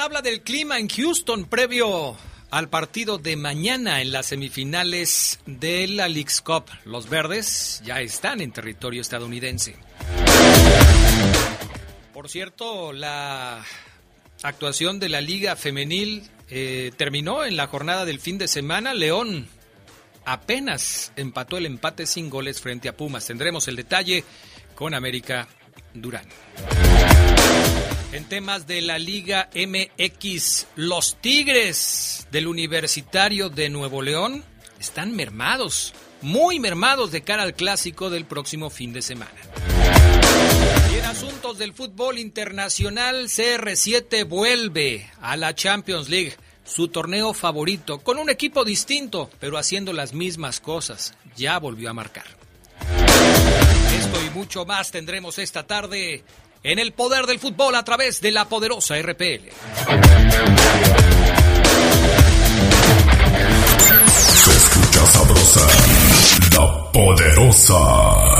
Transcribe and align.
Habla 0.00 0.22
del 0.22 0.40
clima 0.40 0.78
en 0.78 0.88
Houston 0.88 1.44
previo 1.44 2.16
al 2.50 2.70
partido 2.70 3.18
de 3.18 3.36
mañana 3.36 4.00
en 4.00 4.12
las 4.12 4.26
semifinales 4.26 5.40
de 5.44 5.86
la 5.88 6.08
League's 6.08 6.40
Cup. 6.40 6.64
Los 6.84 7.08
verdes 7.10 7.82
ya 7.84 8.00
están 8.00 8.40
en 8.40 8.50
territorio 8.50 9.02
estadounidense. 9.02 9.76
Por 12.14 12.30
cierto, 12.30 12.92
la 12.92 13.64
actuación 14.42 15.00
de 15.00 15.10
la 15.10 15.20
Liga 15.20 15.54
Femenil 15.54 16.28
eh, 16.48 16.92
terminó 16.96 17.44
en 17.44 17.56
la 17.56 17.66
jornada 17.66 18.06
del 18.06 18.20
fin 18.20 18.38
de 18.38 18.48
semana. 18.48 18.94
León 18.94 19.48
apenas 20.24 21.12
empató 21.16 21.58
el 21.58 21.66
empate 21.66 22.06
sin 22.06 22.30
goles 22.30 22.60
frente 22.60 22.88
a 22.88 22.96
Pumas. 22.96 23.26
Tendremos 23.26 23.68
el 23.68 23.76
detalle 23.76 24.24
con 24.74 24.94
América 24.94 25.46
Durán. 25.92 26.26
En 28.12 28.24
temas 28.24 28.66
de 28.66 28.80
la 28.82 28.98
Liga 28.98 29.48
MX, 29.54 30.66
los 30.74 31.16
Tigres 31.20 32.26
del 32.32 32.48
Universitario 32.48 33.50
de 33.50 33.68
Nuevo 33.68 34.02
León 34.02 34.42
están 34.80 35.14
mermados, 35.14 35.94
muy 36.20 36.58
mermados 36.58 37.12
de 37.12 37.22
cara 37.22 37.44
al 37.44 37.54
clásico 37.54 38.10
del 38.10 38.24
próximo 38.24 38.68
fin 38.68 38.92
de 38.92 39.02
semana. 39.02 39.30
Y 40.92 40.98
en 40.98 41.04
asuntos 41.04 41.56
del 41.56 41.72
fútbol 41.72 42.18
internacional, 42.18 43.26
CR7 43.28 44.26
vuelve 44.26 45.08
a 45.20 45.36
la 45.36 45.54
Champions 45.54 46.08
League, 46.08 46.34
su 46.64 46.88
torneo 46.88 47.32
favorito, 47.32 48.00
con 48.00 48.18
un 48.18 48.28
equipo 48.28 48.64
distinto, 48.64 49.30
pero 49.38 49.56
haciendo 49.56 49.92
las 49.92 50.14
mismas 50.14 50.58
cosas. 50.58 51.14
Ya 51.36 51.60
volvió 51.60 51.90
a 51.90 51.94
marcar. 51.94 52.26
Esto 53.96 54.20
y 54.26 54.30
mucho 54.30 54.66
más 54.66 54.90
tendremos 54.90 55.38
esta 55.38 55.64
tarde 55.64 56.24
en 56.62 56.78
el 56.78 56.92
poder 56.92 57.26
del 57.26 57.38
fútbol 57.38 57.74
a 57.74 57.84
través 57.84 58.20
de 58.20 58.32
la 58.32 58.48
poderosa 58.48 59.00
RPL. 59.00 59.50
Escucha 64.50 65.06
sabrosa, 65.06 65.66
la 66.52 66.92
poderosa. 66.92 68.39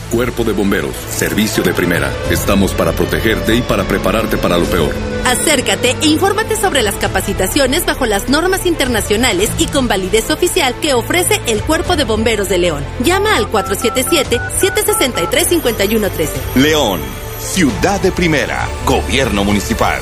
Cuerpo 0.11 0.43
de 0.43 0.51
Bomberos, 0.51 0.93
servicio 1.09 1.63
de 1.63 1.73
primera. 1.73 2.11
Estamos 2.29 2.73
para 2.73 2.91
protegerte 2.91 3.55
y 3.55 3.61
para 3.61 3.85
prepararte 3.85 4.37
para 4.37 4.57
lo 4.57 4.65
peor. 4.65 4.93
Acércate 5.25 5.95
e 6.01 6.07
infórmate 6.07 6.57
sobre 6.57 6.81
las 6.81 6.95
capacitaciones 6.95 7.85
bajo 7.85 8.05
las 8.05 8.27
normas 8.29 8.65
internacionales 8.65 9.49
y 9.57 9.67
con 9.67 9.87
validez 9.87 10.29
oficial 10.29 10.75
que 10.81 10.93
ofrece 10.93 11.39
el 11.47 11.63
Cuerpo 11.63 11.95
de 11.95 12.03
Bomberos 12.03 12.49
de 12.49 12.57
León. 12.57 12.83
Llama 13.03 13.37
al 13.37 13.49
477-763-5113. 13.49 16.29
León, 16.55 16.99
ciudad 17.39 18.01
de 18.01 18.11
primera, 18.11 18.67
gobierno 18.85 19.45
municipal. 19.45 20.01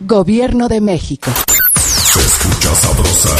Gobierno 0.00 0.68
de 0.68 0.80
México. 0.80 1.30
Se 1.76 2.18
escucha 2.20 2.74
sabrosa, 2.74 3.36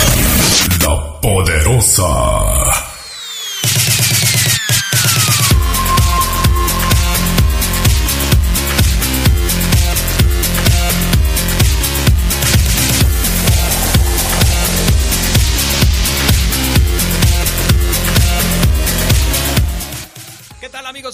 la 0.82 1.20
poderosa. 1.20 2.73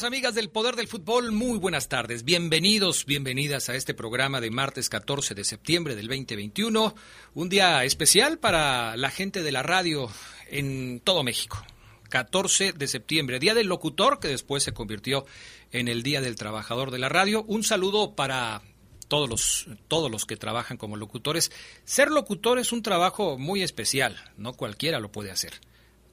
Amigos, 0.02 0.20
amigas 0.20 0.34
del 0.34 0.50
Poder 0.50 0.76
del 0.76 0.88
Fútbol? 0.88 1.32
Muy 1.32 1.58
buenas 1.58 1.88
tardes. 1.88 2.24
Bienvenidos, 2.24 3.04
bienvenidas 3.06 3.68
a 3.68 3.74
este 3.74 3.92
programa 3.92 4.40
de 4.40 4.50
martes 4.50 4.88
14 4.88 5.34
de 5.34 5.44
septiembre 5.44 5.94
del 5.94 6.06
2021. 6.08 6.94
Un 7.34 7.48
día 7.48 7.84
especial 7.84 8.38
para 8.38 8.96
la 8.96 9.10
gente 9.10 9.42
de 9.42 9.52
la 9.52 9.62
radio 9.62 10.08
en 10.48 11.00
todo 11.00 11.22
México. 11.22 11.62
14 12.08 12.72
de 12.72 12.86
septiembre, 12.88 13.38
Día 13.38 13.54
del 13.54 13.66
Locutor, 13.66 14.20
que 14.20 14.28
después 14.28 14.62
se 14.62 14.72
convirtió 14.72 15.26
en 15.70 15.88
el 15.88 16.02
Día 16.02 16.20
del 16.20 16.36
Trabajador 16.36 16.90
de 16.90 16.98
la 16.98 17.08
Radio. 17.08 17.44
Un 17.46 17.62
saludo 17.62 18.14
para 18.14 18.62
todos 19.08 19.28
los, 19.28 19.66
todos 19.88 20.10
los 20.10 20.24
que 20.24 20.36
trabajan 20.36 20.76
como 20.76 20.96
locutores. 20.96 21.52
Ser 21.84 22.10
locutor 22.10 22.58
es 22.58 22.72
un 22.72 22.82
trabajo 22.82 23.38
muy 23.38 23.62
especial, 23.62 24.16
no 24.36 24.54
cualquiera 24.54 24.98
lo 24.98 25.12
puede 25.12 25.30
hacer. 25.30 25.60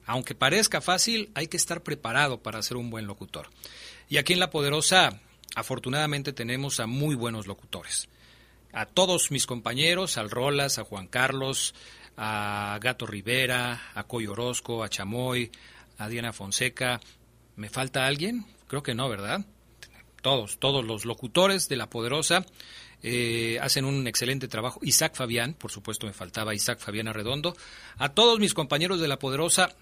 Aunque 0.08 0.34
parezca 0.34 0.80
fácil, 0.80 1.30
hay 1.34 1.48
que 1.48 1.58
estar 1.58 1.82
preparado 1.82 2.42
para 2.42 2.62
ser 2.62 2.78
un 2.78 2.88
buen 2.88 3.06
locutor. 3.06 3.50
Y 4.08 4.16
aquí 4.16 4.32
en 4.32 4.40
La 4.40 4.50
Poderosa, 4.50 5.20
afortunadamente 5.54 6.32
tenemos 6.32 6.80
a 6.80 6.86
muy 6.86 7.14
buenos 7.14 7.46
locutores. 7.46 8.08
A 8.72 8.86
todos 8.86 9.30
mis 9.30 9.46
compañeros, 9.46 10.18
al 10.18 10.30
Rolas, 10.30 10.78
a 10.78 10.84
Juan 10.84 11.06
Carlos, 11.06 11.74
a 12.16 12.78
Gato 12.80 13.06
Rivera, 13.06 13.90
a 13.94 14.04
Coy 14.04 14.26
Orozco, 14.26 14.82
a 14.82 14.88
Chamoy, 14.88 15.50
a 15.98 16.08
Diana 16.08 16.32
Fonseca. 16.32 17.00
¿Me 17.56 17.68
falta 17.68 18.06
alguien? 18.06 18.46
Creo 18.66 18.82
que 18.82 18.94
no, 18.94 19.08
¿verdad? 19.08 19.44
todos, 20.22 20.58
todos 20.58 20.84
los 20.84 21.04
locutores 21.04 21.68
de 21.68 21.76
La 21.76 21.88
Poderosa 21.88 22.44
eh, 23.02 23.58
hacen 23.60 23.84
un 23.84 24.06
excelente 24.06 24.48
trabajo. 24.48 24.80
Isaac 24.82 25.14
Fabián, 25.14 25.54
por 25.54 25.70
supuesto 25.70 26.06
me 26.06 26.12
faltaba 26.12 26.54
Isaac 26.54 26.80
Fabián 26.80 27.08
Arredondo. 27.08 27.56
A 27.96 28.10
todos 28.10 28.38
mis 28.38 28.54
compañeros 28.54 29.00
de 29.00 29.08
La 29.08 29.18
Poderosa, 29.18 29.74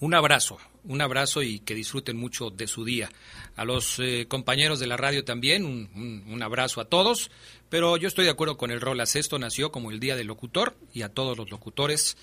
un 0.00 0.14
abrazo, 0.14 0.58
un 0.84 1.00
abrazo 1.00 1.42
y 1.42 1.60
que 1.60 1.74
disfruten 1.74 2.16
mucho 2.16 2.50
de 2.50 2.66
su 2.66 2.84
día. 2.84 3.10
A 3.56 3.64
los 3.64 3.98
eh, 3.98 4.26
compañeros 4.28 4.80
de 4.80 4.86
la 4.86 4.96
radio 4.96 5.24
también, 5.24 5.64
un, 5.64 6.42
abrazo 6.42 6.80
a 6.80 6.86
todos. 6.86 7.30
Pero 7.70 7.96
yo 7.96 8.08
estoy 8.08 8.24
de 8.24 8.30
acuerdo 8.30 8.56
con 8.56 8.70
el 8.70 8.80
Rolas. 8.80 9.16
Esto 9.16 9.38
nació 9.38 9.72
como 9.72 9.90
el 9.90 10.00
Día 10.00 10.16
del 10.16 10.26
Locutor 10.26 10.76
y 10.92 11.02
a 11.02 11.08
todos 11.08 11.36
los 11.36 11.50
locutores 11.50 12.16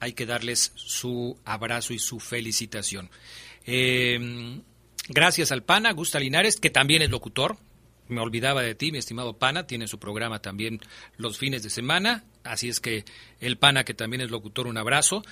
hay 0.00 0.12
que 0.12 0.26
darles 0.26 0.72
su 0.74 1.38
abrazo 1.44 1.92
y 1.92 1.98
su 1.98 2.20
felicitación. 2.20 3.10
Eh, 3.66 4.60
gracias 5.08 5.52
al 5.52 5.62
PANA, 5.62 5.92
Gusta 5.92 6.20
Linares, 6.20 6.60
que 6.60 6.70
también 6.70 7.02
es 7.02 7.10
locutor, 7.10 7.58
me 8.08 8.20
olvidaba 8.20 8.62
de 8.62 8.74
ti, 8.74 8.90
mi 8.90 8.98
estimado 8.98 9.34
Pana, 9.34 9.66
tiene 9.66 9.86
su 9.86 9.98
programa 9.98 10.40
también 10.40 10.80
los 11.16 11.38
fines 11.38 11.62
de 11.62 11.70
semana, 11.70 12.24
así 12.50 12.68
es 12.68 12.80
que 12.80 13.04
el 13.40 13.56
Pana, 13.56 13.84
que 13.84 13.94
también 13.94 14.20
es 14.20 14.30
locutor, 14.30 14.66
un 14.66 14.78
abrazo. 14.78 15.22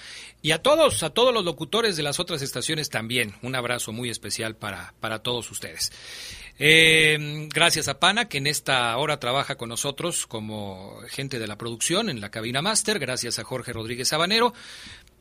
Y 0.43 0.53
a 0.53 0.63
todos, 0.63 1.03
a 1.03 1.11
todos 1.11 1.33
los 1.33 1.45
locutores 1.45 1.97
de 1.97 2.03
las 2.03 2.21
otras 2.21 2.43
estaciones 2.43 2.91
también, 2.91 3.35
un 3.43 3.55
abrazo 3.55 3.93
muy 3.93 4.11
especial 4.11 4.57
para, 4.57 4.95
para 5.01 5.21
todos 5.21 5.51
ustedes. 5.51 5.93
Eh, 6.59 7.49
gracias 7.53 7.89
a 7.89 7.99
Pana, 7.99 8.29
que 8.29 8.39
en 8.39 8.47
esta 8.47 8.97
hora 8.97 9.19
trabaja 9.19 9.57
con 9.57 9.69
nosotros 9.69 10.27
como 10.27 11.01
gente 11.09 11.39
de 11.39 11.47
la 11.47 11.59
producción 11.59 12.09
en 12.09 12.21
la 12.21 12.31
cabina 12.31 12.63
máster. 12.63 12.99
Gracias 12.99 13.39
a 13.39 13.45
Jorge 13.45 13.73
Rodríguez 13.73 14.09
Sabanero. 14.09 14.55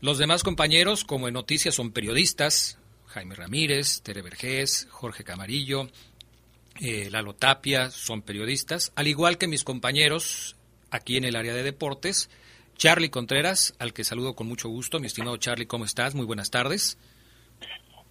Los 0.02 0.18
demás 0.18 0.44
compañeros, 0.44 1.04
como 1.04 1.28
en 1.28 1.34
noticias, 1.34 1.76
son 1.76 1.92
periodistas. 1.92 2.78
Jaime 3.08 3.36
Ramírez, 3.36 4.02
Tere 4.02 4.22
Vergés, 4.22 4.88
Jorge 4.92 5.24
Camarillo, 5.24 5.90
eh, 6.82 7.08
Lalo 7.10 7.34
Tapia, 7.34 7.90
son 7.90 8.22
periodistas, 8.22 8.92
al 8.96 9.08
igual 9.08 9.38
que 9.38 9.48
mis 9.48 9.64
compañeros 9.64 10.58
aquí 10.96 11.18
en 11.18 11.26
el 11.26 11.36
área 11.36 11.54
de 11.54 11.64
deportes. 11.64 12.30
Charlie 12.76 13.10
Contreras, 13.10 13.76
al 13.80 13.94
que 13.94 14.04
saludo 14.04 14.36
con 14.36 14.48
mucho 14.48 14.70
gusto. 14.70 15.00
Mi 15.00 15.08
estimado 15.08 15.38
Charlie, 15.38 15.68
¿cómo 15.68 15.86
estás? 15.86 16.16
Muy 16.16 16.26
buenas 16.26 16.52
tardes. 16.52 16.98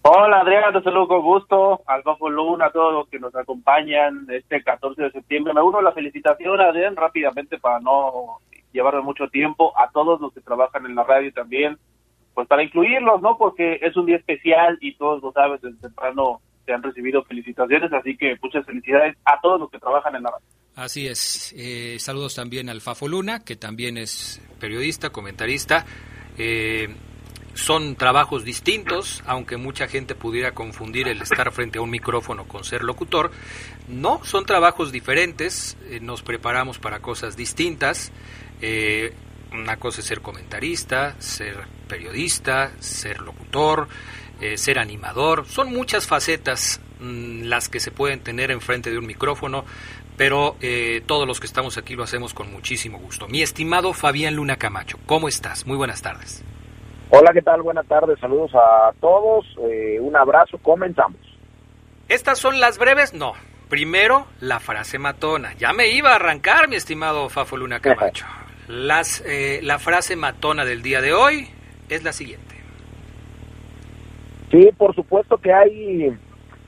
Hola 0.01 0.41
Adrián, 0.41 0.71
te 0.71 0.83
saludo 0.83 1.07
con 1.07 1.21
gusto. 1.21 1.81
Al 1.87 2.03
Bajo 2.03 2.29
Luna, 2.29 2.67
a 2.67 2.71
todos 2.71 2.93
los 2.93 3.07
que 3.09 3.19
nos 3.19 3.35
acompañan 3.35 4.27
este 4.29 4.63
14 4.63 5.01
de 5.01 5.11
septiembre. 5.11 5.53
Me 5.53 5.61
uno 5.61 5.79
a 5.79 5.81
la 5.81 5.93
felicitación, 5.93 6.61
Adrián, 6.61 6.95
rápidamente 6.95 7.57
para 7.57 7.79
no 7.79 8.37
llevarme 8.71 9.01
mucho 9.01 9.27
tiempo. 9.29 9.73
A 9.77 9.89
todos 9.89 10.21
los 10.21 10.33
que 10.33 10.41
trabajan 10.41 10.85
en 10.85 10.93
la 10.93 11.03
radio 11.03 11.33
también, 11.33 11.77
pues 12.35 12.47
para 12.47 12.63
incluirlos, 12.63 13.21
¿no? 13.21 13.37
Porque 13.37 13.79
es 13.81 13.97
un 13.97 14.05
día 14.05 14.17
especial 14.17 14.77
y 14.79 14.95
todos 14.95 15.23
lo 15.23 15.31
saben 15.31 15.59
desde 15.61 15.79
temprano 15.79 16.41
se 16.65 16.73
han 16.73 16.83
recibido 16.83 17.23
felicitaciones, 17.23 17.93
así 17.93 18.17
que 18.17 18.37
muchas 18.41 18.65
felicidades 18.65 19.15
a 19.23 19.39
todos 19.39 19.59
los 19.59 19.69
que 19.69 19.79
trabajan 19.79 20.15
en 20.15 20.23
la 20.23 20.31
radio. 20.31 20.45
Así 20.75 21.07
es. 21.07 21.53
Eh, 21.57 21.95
saludos 21.99 22.35
también 22.35 22.69
al 22.69 22.81
Fafo 22.81 23.07
Luna, 23.07 23.39
que 23.39 23.55
también 23.55 23.97
es 23.97 24.41
periodista, 24.59 25.09
comentarista. 25.09 25.85
Eh, 26.37 26.93
son 27.53 27.95
trabajos 27.95 28.43
distintos, 28.43 29.23
aunque 29.25 29.55
mucha 29.55 29.87
gente 29.87 30.15
pudiera 30.15 30.51
confundir 30.51 31.07
el 31.07 31.21
estar 31.21 31.53
frente 31.53 31.77
a 31.77 31.81
un 31.81 31.89
micrófono 31.89 32.45
con 32.45 32.65
ser 32.65 32.83
locutor. 32.83 33.31
No, 33.87 34.19
son 34.25 34.45
trabajos 34.45 34.91
diferentes, 34.91 35.77
eh, 35.85 35.99
nos 36.01 36.21
preparamos 36.21 36.77
para 36.77 36.99
cosas 36.99 37.37
distintas. 37.37 38.11
una 39.53 39.77
cosa 39.77 40.01
es 40.01 40.07
ser 40.07 40.19
comentarista, 40.21 41.15
ser 41.19 41.55
periodista, 41.87 42.73
ser 42.79 43.21
locutor, 43.21 43.87
eh, 44.41 44.57
ser 44.57 44.79
animador. 44.79 45.45
Son 45.47 45.71
muchas 45.71 46.07
facetas 46.07 46.81
mm, 46.99 47.43
las 47.43 47.69
que 47.69 47.79
se 47.79 47.91
pueden 47.91 48.19
tener 48.19 48.51
enfrente 48.51 48.91
de 48.91 48.97
un 48.97 49.05
micrófono, 49.05 49.63
pero 50.17 50.55
eh, 50.61 51.01
todos 51.05 51.27
los 51.27 51.39
que 51.39 51.47
estamos 51.47 51.77
aquí 51.77 51.95
lo 51.95 52.03
hacemos 52.03 52.33
con 52.33 52.51
muchísimo 52.51 52.99
gusto. 52.99 53.27
Mi 53.27 53.41
estimado 53.41 53.93
Fabián 53.93 54.35
Luna 54.35 54.57
Camacho, 54.57 54.97
¿cómo 55.05 55.27
estás? 55.27 55.65
Muy 55.67 55.77
buenas 55.77 56.01
tardes. 56.01 56.43
Hola, 57.09 57.31
¿qué 57.33 57.41
tal? 57.41 57.61
Buenas 57.61 57.85
tardes, 57.87 58.19
saludos 58.19 58.51
a 58.55 58.91
todos, 58.99 59.45
eh, 59.69 59.99
un 59.99 60.15
abrazo, 60.15 60.57
comenzamos. 60.59 61.19
¿Estas 62.09 62.39
son 62.39 62.59
las 62.59 62.77
breves? 62.77 63.13
No. 63.13 63.33
Primero, 63.69 64.27
la 64.41 64.59
frase 64.59 64.99
matona. 64.99 65.53
Ya 65.55 65.73
me 65.73 65.87
iba 65.89 66.11
a 66.11 66.15
arrancar, 66.15 66.67
mi 66.67 66.75
estimado 66.75 67.29
Fafo 67.29 67.57
Luna 67.57 67.79
Camacho. 67.79 68.25
Las, 68.67 69.23
la 69.61 69.77
frase 69.77 70.15
matona 70.15 70.65
del 70.65 70.81
día 70.81 70.99
de 70.99 71.13
hoy 71.13 71.47
es 71.87 72.03
la 72.03 72.13
siguiente. 72.13 72.55
Sí, 74.51 74.69
por 74.77 74.95
supuesto 74.95 75.37
que 75.37 75.51
hay 75.53 76.17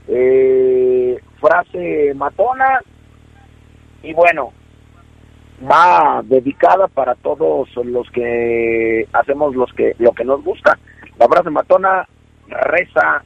eh, 0.08 1.20
frase 1.40 2.14
matona 2.16 2.82
y 4.08 4.14
bueno, 4.14 4.54
va 5.70 6.22
dedicada 6.24 6.88
para 6.88 7.14
todos 7.16 7.68
los 7.76 8.10
que 8.12 9.06
hacemos 9.12 9.54
los 9.54 9.72
que 9.74 9.96
lo 10.00 10.14
que 10.14 10.24
nos 10.24 10.42
gusta. 10.46 10.80
La 11.20 11.28
frase 11.28 11.50
matona 11.50 12.08
reza 12.48 13.22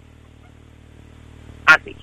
así. 1.67 1.95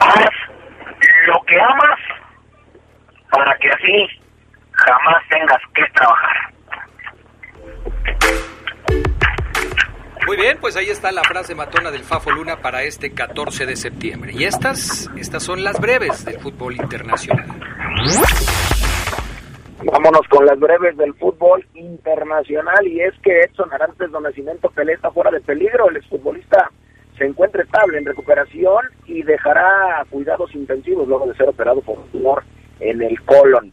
Haz 0.00 0.34
lo 1.28 1.42
que 1.46 1.58
amas 1.58 2.00
para 3.30 3.56
que 3.56 3.70
así 3.70 4.06
jamás 4.72 5.22
tengas 5.30 5.62
que 5.74 5.84
trabajar. 5.94 6.52
Muy 10.32 10.40
bien, 10.40 10.56
pues 10.62 10.78
ahí 10.78 10.88
está 10.88 11.12
la 11.12 11.20
frase 11.24 11.54
matona 11.54 11.90
del 11.90 12.04
Fafo 12.04 12.30
Luna 12.30 12.56
para 12.62 12.84
este 12.84 13.12
14 13.12 13.66
de 13.66 13.76
septiembre. 13.76 14.32
Y 14.34 14.44
estas, 14.44 15.10
estas 15.14 15.42
son 15.42 15.62
las 15.62 15.78
breves 15.78 16.24
del 16.24 16.40
fútbol 16.40 16.74
internacional. 16.74 17.44
Vámonos 19.84 20.26
con 20.30 20.46
las 20.46 20.58
breves 20.58 20.96
del 20.96 21.12
fútbol 21.16 21.66
internacional 21.74 22.88
y 22.88 23.02
es 23.02 23.12
que 23.22 23.42
Edson 23.42 23.74
Arantes 23.74 24.10
do 24.10 24.20
Nacimiento 24.22 24.70
Pelé 24.70 24.94
está 24.94 25.10
fuera 25.10 25.30
de 25.30 25.42
peligro. 25.42 25.90
El 25.90 25.98
exfutbolista 25.98 26.70
se 27.18 27.26
encuentra 27.26 27.62
estable 27.62 27.98
en 27.98 28.06
recuperación 28.06 28.86
y 29.04 29.22
dejará 29.24 30.02
cuidados 30.08 30.54
intensivos 30.54 31.06
luego 31.06 31.26
de 31.26 31.34
ser 31.34 31.50
operado 31.50 31.82
por 31.82 31.98
un 31.98 32.08
tumor 32.08 32.42
en 32.80 33.02
el 33.02 33.20
colon. 33.24 33.70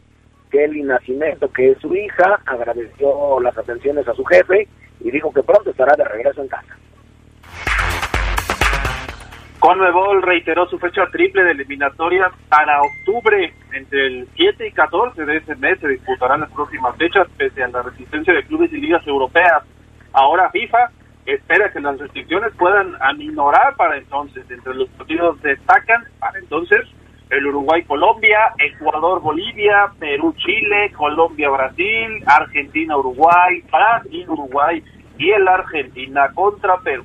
Kelly 0.50 0.82
Nacimiento, 0.82 1.50
que 1.50 1.70
es 1.70 1.78
su 1.78 1.94
hija, 1.94 2.42
agradeció 2.44 3.40
las 3.40 3.56
atenciones 3.56 4.06
a 4.06 4.12
su 4.12 4.26
jefe 4.26 4.68
y 5.00 5.10
dijo 5.10 5.32
que 5.32 5.42
pronto 5.42 5.70
estará 5.70 5.94
de 5.96 6.04
regreso 6.04 6.42
en 6.42 6.48
casa. 6.48 6.76
Conmebol 9.60 10.22
reiteró 10.22 10.66
su 10.68 10.78
fecha 10.78 11.06
triple 11.12 11.44
de 11.44 11.50
eliminatoria 11.50 12.30
para 12.48 12.80
octubre. 12.80 13.52
Entre 13.72 14.06
el 14.06 14.28
7 14.34 14.66
y 14.66 14.72
14 14.72 15.24
de 15.26 15.36
ese 15.36 15.54
mes 15.56 15.78
se 15.80 15.88
disputarán 15.88 16.40
las 16.40 16.50
próximas 16.50 16.96
fechas, 16.96 17.28
pese 17.36 17.62
a 17.62 17.68
la 17.68 17.82
resistencia 17.82 18.32
de 18.32 18.42
clubes 18.44 18.72
y 18.72 18.78
ligas 18.78 19.06
europeas. 19.06 19.62
Ahora 20.12 20.50
FIFA 20.50 20.90
espera 21.26 21.70
que 21.70 21.80
las 21.80 21.98
restricciones 21.98 22.52
puedan 22.58 22.94
aminorar 23.00 23.76
para 23.76 23.98
entonces. 23.98 24.50
Entre 24.50 24.74
los 24.74 24.88
partidos 24.90 25.40
destacan 25.42 26.04
para 26.18 26.38
entonces 26.38 26.80
el 27.30 27.46
Uruguay-Colombia, 27.46 28.38
Ecuador-Bolivia, 28.58 29.92
Perú-Chile, 29.98 30.92
Colombia-Brasil, 30.96 32.24
Argentina-Uruguay, 32.26 33.62
Brasil-Uruguay 33.70 34.82
y 35.16 35.30
el 35.30 35.46
Argentina 35.46 36.28
contra 36.34 36.76
Perú. 36.78 37.04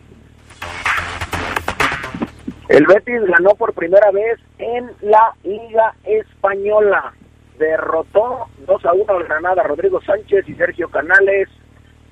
El 2.67 2.87
Betis 2.87 3.21
ganó 3.27 3.51
por 3.51 3.73
primera 3.73 4.09
vez 4.11 4.39
en 4.57 4.91
la 5.01 5.33
Liga 5.43 5.93
Española. 6.03 7.13
Derrotó 7.59 8.47
2 8.65 8.85
a 8.85 8.93
1 8.93 9.05
al 9.07 9.23
Granada. 9.25 9.63
Rodrigo 9.63 10.01
Sánchez 10.01 10.49
y 10.49 10.55
Sergio 10.55 10.89
Canales 10.89 11.47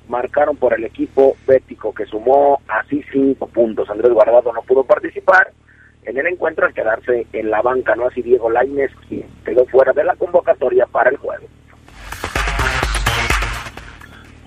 marcaron 0.07 0.55
por 0.55 0.73
el 0.73 0.83
equipo 0.83 1.35
bético 1.47 1.93
que 1.93 2.05
sumó 2.05 2.61
así 2.67 3.03
cinco 3.11 3.47
puntos. 3.47 3.89
Andrés 3.89 4.13
Guardado 4.13 4.53
no 4.53 4.61
pudo 4.61 4.83
participar 4.83 5.51
en 6.05 6.17
el 6.17 6.27
encuentro 6.27 6.65
al 6.65 6.73
quedarse 6.73 7.27
en 7.33 7.49
la 7.49 7.61
banca, 7.61 7.95
¿no? 7.95 8.07
Así 8.07 8.21
Diego 8.21 8.49
Lainez, 8.49 8.91
quien 9.07 9.27
quedó 9.45 9.65
fuera 9.65 9.93
de 9.93 10.03
la 10.03 10.15
convocatoria 10.15 10.85
para 10.87 11.09
el 11.09 11.17
juego. 11.17 11.45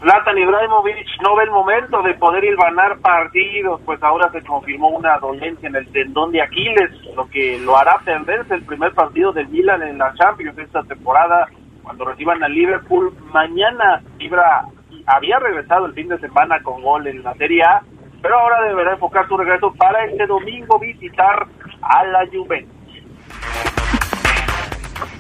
Zlatan 0.01 0.39
Ibrahimovic 0.39 1.07
no 1.23 1.37
ve 1.37 1.45
el 1.45 1.51
momento 1.51 2.03
de 2.03 2.15
poder 2.15 2.45
hilvanar 2.45 2.99
partidos, 2.99 3.81
pues 3.85 4.01
ahora 4.03 4.31
se 4.31 4.43
confirmó 4.43 4.91
una 4.91 5.19
dolencia 5.19 5.69
en 5.69 5.75
el 5.75 5.91
tendón 5.91 6.33
de 6.33 6.43
Aquiles, 6.43 6.91
lo 7.17 7.27
que 7.29 7.59
lo 7.59 7.77
hará 7.77 7.99
perderse 8.05 8.55
el 8.55 8.63
primer 8.63 8.93
partido 8.93 9.33
del 9.33 9.49
Milan 9.49 9.83
en 9.83 9.99
la 9.99 10.13
Champions 10.15 10.59
esta 10.59 10.83
temporada 10.83 11.49
cuando 11.83 12.05
reciban 12.05 12.43
al 12.45 12.53
Liverpool. 12.53 13.13
Mañana 13.33 14.03
Ibra 14.19 14.67
había 15.07 15.39
regresado 15.39 15.87
el 15.87 15.95
fin 15.95 16.09
de 16.09 16.19
semana 16.19 16.63
con 16.63 16.83
gol 16.83 17.07
en 17.07 17.23
la 17.23 17.35
Serie 17.35 17.63
A, 17.63 17.83
pero 18.27 18.41
ahora 18.41 18.61
deberá 18.67 18.95
enfocar 18.95 19.29
su 19.29 19.37
regreso 19.37 19.73
para 19.79 20.05
este 20.05 20.27
domingo 20.27 20.81
visitar 20.81 21.47
a 21.81 22.05
la 22.07 22.27
Juventus. 22.27 22.75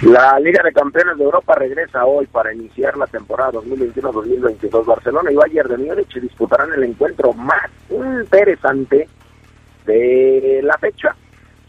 La 0.03 0.41
Liga 0.41 0.61
de 0.65 0.73
Campeones 0.73 1.17
de 1.17 1.23
Europa 1.23 1.55
regresa 1.55 2.05
hoy 2.05 2.27
para 2.27 2.53
iniciar 2.53 2.97
la 2.97 3.07
temporada 3.07 3.53
2021-2022. 3.53 4.85
Barcelona 4.85 5.31
y 5.31 5.37
Bayern 5.37 5.69
de 5.69 5.77
Múnich 5.77 6.21
disputarán 6.21 6.73
el 6.73 6.83
encuentro 6.83 7.33
más 7.33 7.71
interesante 7.91 9.09
de 9.85 10.61
la 10.65 10.77
fecha. 10.79 11.15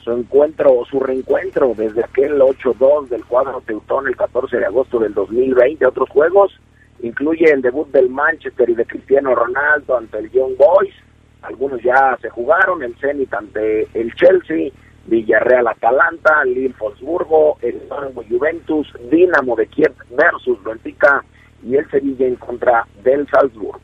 Su 0.03 0.13
encuentro, 0.13 0.85
su 0.89 0.99
reencuentro 0.99 1.75
desde 1.77 2.03
aquel 2.03 2.41
8-2 2.41 3.09
del 3.09 3.23
cuadro 3.25 3.61
Teutón 3.61 4.07
el 4.07 4.15
14 4.15 4.57
de 4.57 4.65
agosto 4.65 4.97
del 4.97 5.13
2020. 5.13 5.85
Otros 5.85 6.09
juegos 6.09 6.59
incluye 7.03 7.51
el 7.51 7.61
debut 7.61 7.91
del 7.91 8.09
Manchester 8.09 8.71
y 8.71 8.73
de 8.73 8.87
Cristiano 8.87 9.35
Ronaldo 9.35 9.97
ante 9.97 10.17
el 10.17 10.31
Young 10.31 10.57
Boys. 10.57 10.95
Algunos 11.41 11.81
ya 11.81 12.17
se 12.21 12.29
jugaron, 12.29 12.83
el 12.83 12.95
Zenit 12.97 13.33
ante 13.33 13.87
el 13.93 14.13
Chelsea, 14.15 14.71
Villarreal 15.05 15.67
Atalanta, 15.67 16.43
Lille 16.43 16.75
Wolfsburgo, 16.77 17.57
el 17.61 17.81
Juventus, 18.29 18.87
Dinamo 19.09 19.55
de 19.55 19.67
Kiev 19.67 19.93
versus 20.11 20.61
Benfica 20.63 21.23
y 21.63 21.75
el 21.75 21.89
Sevilla 21.89 22.27
en 22.27 22.35
contra 22.35 22.85
del 23.03 23.27
Salzburgo. 23.29 23.81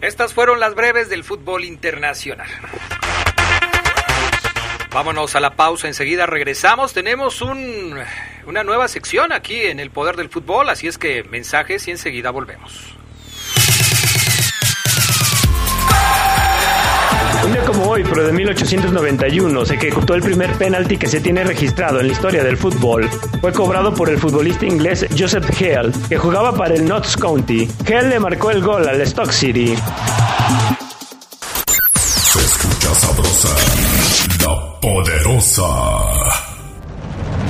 Estas 0.00 0.32
fueron 0.32 0.60
las 0.60 0.74
breves 0.74 1.10
del 1.10 1.24
fútbol 1.24 1.64
internacional. 1.64 2.48
Vámonos 4.92 5.36
a 5.36 5.40
la 5.40 5.50
pausa, 5.50 5.86
enseguida 5.86 6.26
regresamos. 6.26 6.92
Tenemos 6.92 7.42
un, 7.42 7.96
una 8.46 8.64
nueva 8.64 8.88
sección 8.88 9.32
aquí 9.32 9.60
en 9.66 9.78
el 9.78 9.90
Poder 9.90 10.16
del 10.16 10.28
Fútbol, 10.28 10.68
así 10.68 10.88
es 10.88 10.98
que 10.98 11.22
mensajes 11.22 11.86
y 11.86 11.92
enseguida 11.92 12.30
volvemos. 12.30 12.99
Un 17.44 17.52
día 17.52 17.64
como 17.64 17.84
hoy, 17.86 18.04
pero 18.04 18.26
de 18.26 18.32
1891, 18.32 19.64
se 19.64 19.74
ejecutó 19.74 20.14
el 20.14 20.22
primer 20.22 20.52
penalti 20.54 20.96
que 20.96 21.08
se 21.08 21.20
tiene 21.20 21.44
registrado 21.44 22.00
en 22.00 22.08
la 22.08 22.12
historia 22.12 22.44
del 22.44 22.56
fútbol. 22.56 23.08
Fue 23.40 23.52
cobrado 23.52 23.94
por 23.94 24.10
el 24.10 24.18
futbolista 24.18 24.66
inglés 24.66 25.06
Joseph 25.18 25.50
Hale, 25.60 25.92
que 26.08 26.18
jugaba 26.18 26.54
para 26.54 26.74
el 26.74 26.86
Notts 26.86 27.16
County. 27.16 27.68
Hale 27.86 28.08
le 28.08 28.20
marcó 28.20 28.50
el 28.50 28.62
gol 28.62 28.88
al 28.88 29.00
Stock 29.02 29.30
City. 29.30 29.74
Se 31.96 32.38
escucha 32.38 32.94
sabrosa, 32.94 33.48
la 34.44 34.80
poderosa. 34.80 36.39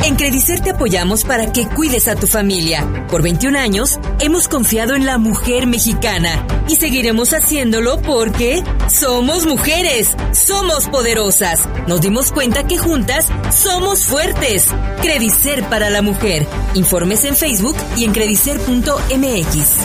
En 0.02 0.16
Credicer 0.16 0.60
te 0.60 0.70
apoyamos 0.70 1.24
para 1.24 1.52
que 1.52 1.68
cuides 1.68 2.08
a 2.08 2.16
tu 2.16 2.26
familia. 2.26 3.06
Por 3.10 3.22
21 3.22 3.58
años 3.58 3.98
hemos 4.18 4.48
confiado 4.48 4.94
en 4.94 5.04
la 5.04 5.18
mujer 5.18 5.66
mexicana 5.66 6.46
y 6.68 6.76
seguiremos 6.76 7.34
haciéndolo 7.34 8.00
porque 8.00 8.62
somos 8.88 9.46
mujeres, 9.46 10.16
somos 10.32 10.88
poderosas. 10.88 11.68
Nos 11.86 12.00
dimos 12.00 12.32
cuenta 12.32 12.66
que 12.66 12.78
juntas 12.78 13.28
somos 13.52 14.06
fuertes. 14.06 14.68
Credicer 15.02 15.64
para 15.64 15.90
la 15.90 16.00
mujer. 16.00 16.46
Informes 16.74 17.24
en 17.24 17.36
Facebook 17.36 17.76
y 17.96 18.04
en 18.04 18.12
credicer.mx. 18.12 19.76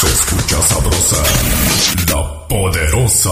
Se 0.00 0.06
escucha 0.06 0.62
sabrosa, 0.62 1.22
la 2.08 2.48
poderosa. 2.48 3.30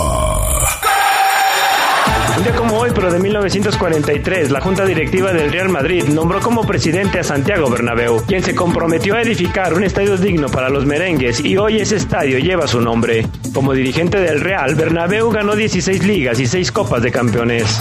Un 2.37 2.45
día 2.45 2.55
como 2.57 2.77
hoy, 2.79 2.91
pero 2.95 3.11
de 3.11 3.19
1943, 3.19 4.51
la 4.51 4.61
Junta 4.61 4.85
Directiva 4.85 5.33
del 5.33 5.51
Real 5.51 5.71
Madrid 5.71 6.05
nombró 6.05 6.41
como 6.41 6.67
presidente 6.67 7.21
a 7.21 7.25
Santiago 7.25 7.71
Bernabéu, 7.71 8.23
quien 8.27 8.43
se 8.43 8.55
comprometió 8.55 9.15
a 9.15 9.23
edificar 9.23 9.73
un 9.73 9.83
estadio 9.83 10.19
digno 10.19 10.51
para 10.51 10.69
los 10.69 10.85
merengues 10.85 11.41
y 11.41 11.57
hoy 11.57 11.79
ese 11.81 11.97
estadio 11.97 12.39
lleva 12.39 12.67
su 12.67 12.83
nombre. 12.83 13.27
Como 13.55 13.73
dirigente 13.73 14.19
del 14.19 14.43
Real, 14.43 14.75
Bernabéu 14.75 15.31
ganó 15.31 15.57
16 15.57 16.05
ligas 16.05 16.39
y 16.39 16.47
6 16.47 16.71
copas 16.71 17.03
de 17.03 17.11
campeones. 17.11 17.81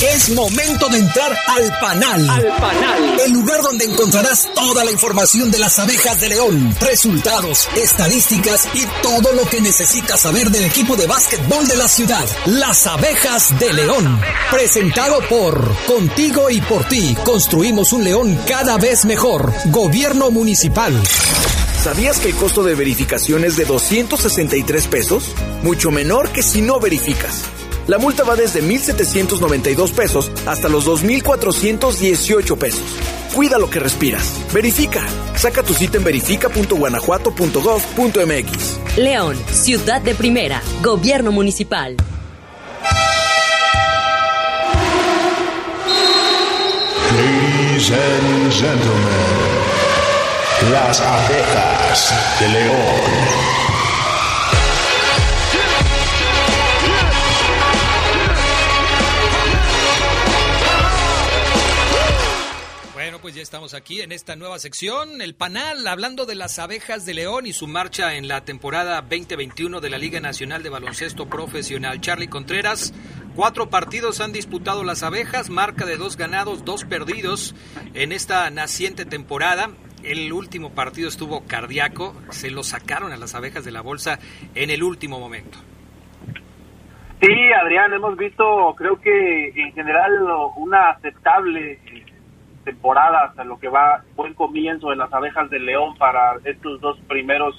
Es 0.00 0.30
momento 0.30 0.88
de 0.90 0.98
entrar 0.98 1.36
al 1.48 1.76
panal. 1.80 2.30
Al 2.30 2.46
panal. 2.56 3.20
El 3.26 3.32
lugar 3.32 3.62
donde 3.62 3.84
encontrarás 3.84 4.48
toda 4.54 4.84
la 4.84 4.92
información 4.92 5.50
de 5.50 5.58
las 5.58 5.80
abejas 5.80 6.20
de 6.20 6.28
León, 6.28 6.72
resultados, 6.80 7.68
estadísticas 7.74 8.68
y 8.74 8.86
todo 9.02 9.32
lo 9.32 9.44
que 9.46 9.60
necesitas 9.60 10.20
saber 10.20 10.50
del 10.50 10.66
equipo 10.66 10.94
de 10.94 11.08
básquetbol 11.08 11.66
de 11.66 11.76
la 11.76 11.88
ciudad. 11.88 12.24
Las 12.46 12.86
abejas 12.86 13.58
de 13.58 13.72
León. 13.72 14.20
Presentado 14.52 15.18
por 15.28 15.74
Contigo 15.86 16.48
y 16.48 16.60
por 16.60 16.84
ti. 16.84 17.16
Construimos 17.24 17.92
un 17.92 18.04
León 18.04 18.38
cada 18.46 18.76
vez 18.76 19.04
mejor. 19.04 19.52
Gobierno 19.64 20.30
municipal. 20.30 20.94
¿Sabías 21.82 22.20
que 22.20 22.28
el 22.28 22.36
costo 22.36 22.62
de 22.62 22.76
verificación 22.76 23.44
es 23.44 23.56
de 23.56 23.64
263 23.64 24.86
pesos? 24.86 25.34
Mucho 25.64 25.90
menor 25.90 26.30
que 26.30 26.44
si 26.44 26.62
no 26.62 26.78
verificas. 26.78 27.57
La 27.88 27.98
multa 27.98 28.22
va 28.22 28.36
desde 28.36 28.62
1.792 28.62 29.92
pesos 29.92 30.30
hasta 30.46 30.68
los 30.68 30.86
2.418 30.86 32.56
pesos. 32.58 32.82
Cuida 33.34 33.58
lo 33.58 33.70
que 33.70 33.80
respiras. 33.80 34.34
Verifica. 34.52 35.02
Saca 35.34 35.62
tu 35.62 35.72
cita 35.72 35.96
en 35.96 36.04
verifica.guanajuato.gov.mx. 36.04 38.98
León, 38.98 39.38
ciudad 39.50 40.02
de 40.02 40.14
primera, 40.14 40.60
gobierno 40.82 41.32
municipal. 41.32 41.96
Ladies 47.16 47.90
and 47.90 48.52
gentlemen, 48.52 49.00
las 50.70 51.00
abejas 51.00 52.12
de 52.38 52.48
León. 52.48 53.57
Pues 63.28 63.36
ya 63.36 63.42
estamos 63.42 63.74
aquí 63.74 64.00
en 64.00 64.10
esta 64.10 64.36
nueva 64.36 64.58
sección, 64.58 65.20
el 65.20 65.34
panal, 65.34 65.86
hablando 65.86 66.24
de 66.24 66.34
las 66.34 66.58
abejas 66.58 67.04
de 67.04 67.12
León 67.12 67.44
y 67.44 67.52
su 67.52 67.66
marcha 67.66 68.14
en 68.14 68.26
la 68.26 68.46
temporada 68.46 69.02
2021 69.02 69.82
de 69.82 69.90
la 69.90 69.98
Liga 69.98 70.18
Nacional 70.18 70.62
de 70.62 70.70
Baloncesto 70.70 71.28
Profesional. 71.28 72.00
Charlie 72.00 72.28
Contreras, 72.28 72.94
cuatro 73.36 73.68
partidos 73.68 74.22
han 74.22 74.32
disputado 74.32 74.82
las 74.82 75.02
abejas, 75.02 75.50
marca 75.50 75.84
de 75.84 75.98
dos 75.98 76.16
ganados, 76.16 76.64
dos 76.64 76.86
perdidos 76.86 77.54
en 77.92 78.12
esta 78.12 78.48
naciente 78.48 79.04
temporada. 79.04 79.72
El 80.02 80.32
último 80.32 80.70
partido 80.70 81.10
estuvo 81.10 81.44
cardíaco, 81.46 82.16
se 82.30 82.50
lo 82.50 82.62
sacaron 82.62 83.12
a 83.12 83.18
las 83.18 83.34
abejas 83.34 83.62
de 83.62 83.72
la 83.72 83.82
bolsa 83.82 84.18
en 84.54 84.70
el 84.70 84.82
último 84.82 85.20
momento. 85.20 85.58
Sí, 87.20 87.52
Adrián, 87.60 87.92
hemos 87.92 88.16
visto, 88.16 88.74
creo 88.76 88.98
que 89.00 89.48
en 89.48 89.72
general 89.74 90.12
una 90.56 90.90
aceptable 90.90 91.78
temporada, 92.68 93.24
hasta 93.24 93.44
lo 93.44 93.58
que 93.58 93.68
va 93.68 94.04
buen 94.14 94.34
comienzo 94.34 94.90
de 94.90 94.96
las 94.96 95.10
abejas 95.10 95.48
de 95.48 95.58
León 95.58 95.96
para 95.96 96.36
estos 96.44 96.80
dos 96.82 96.98
primeros 97.08 97.54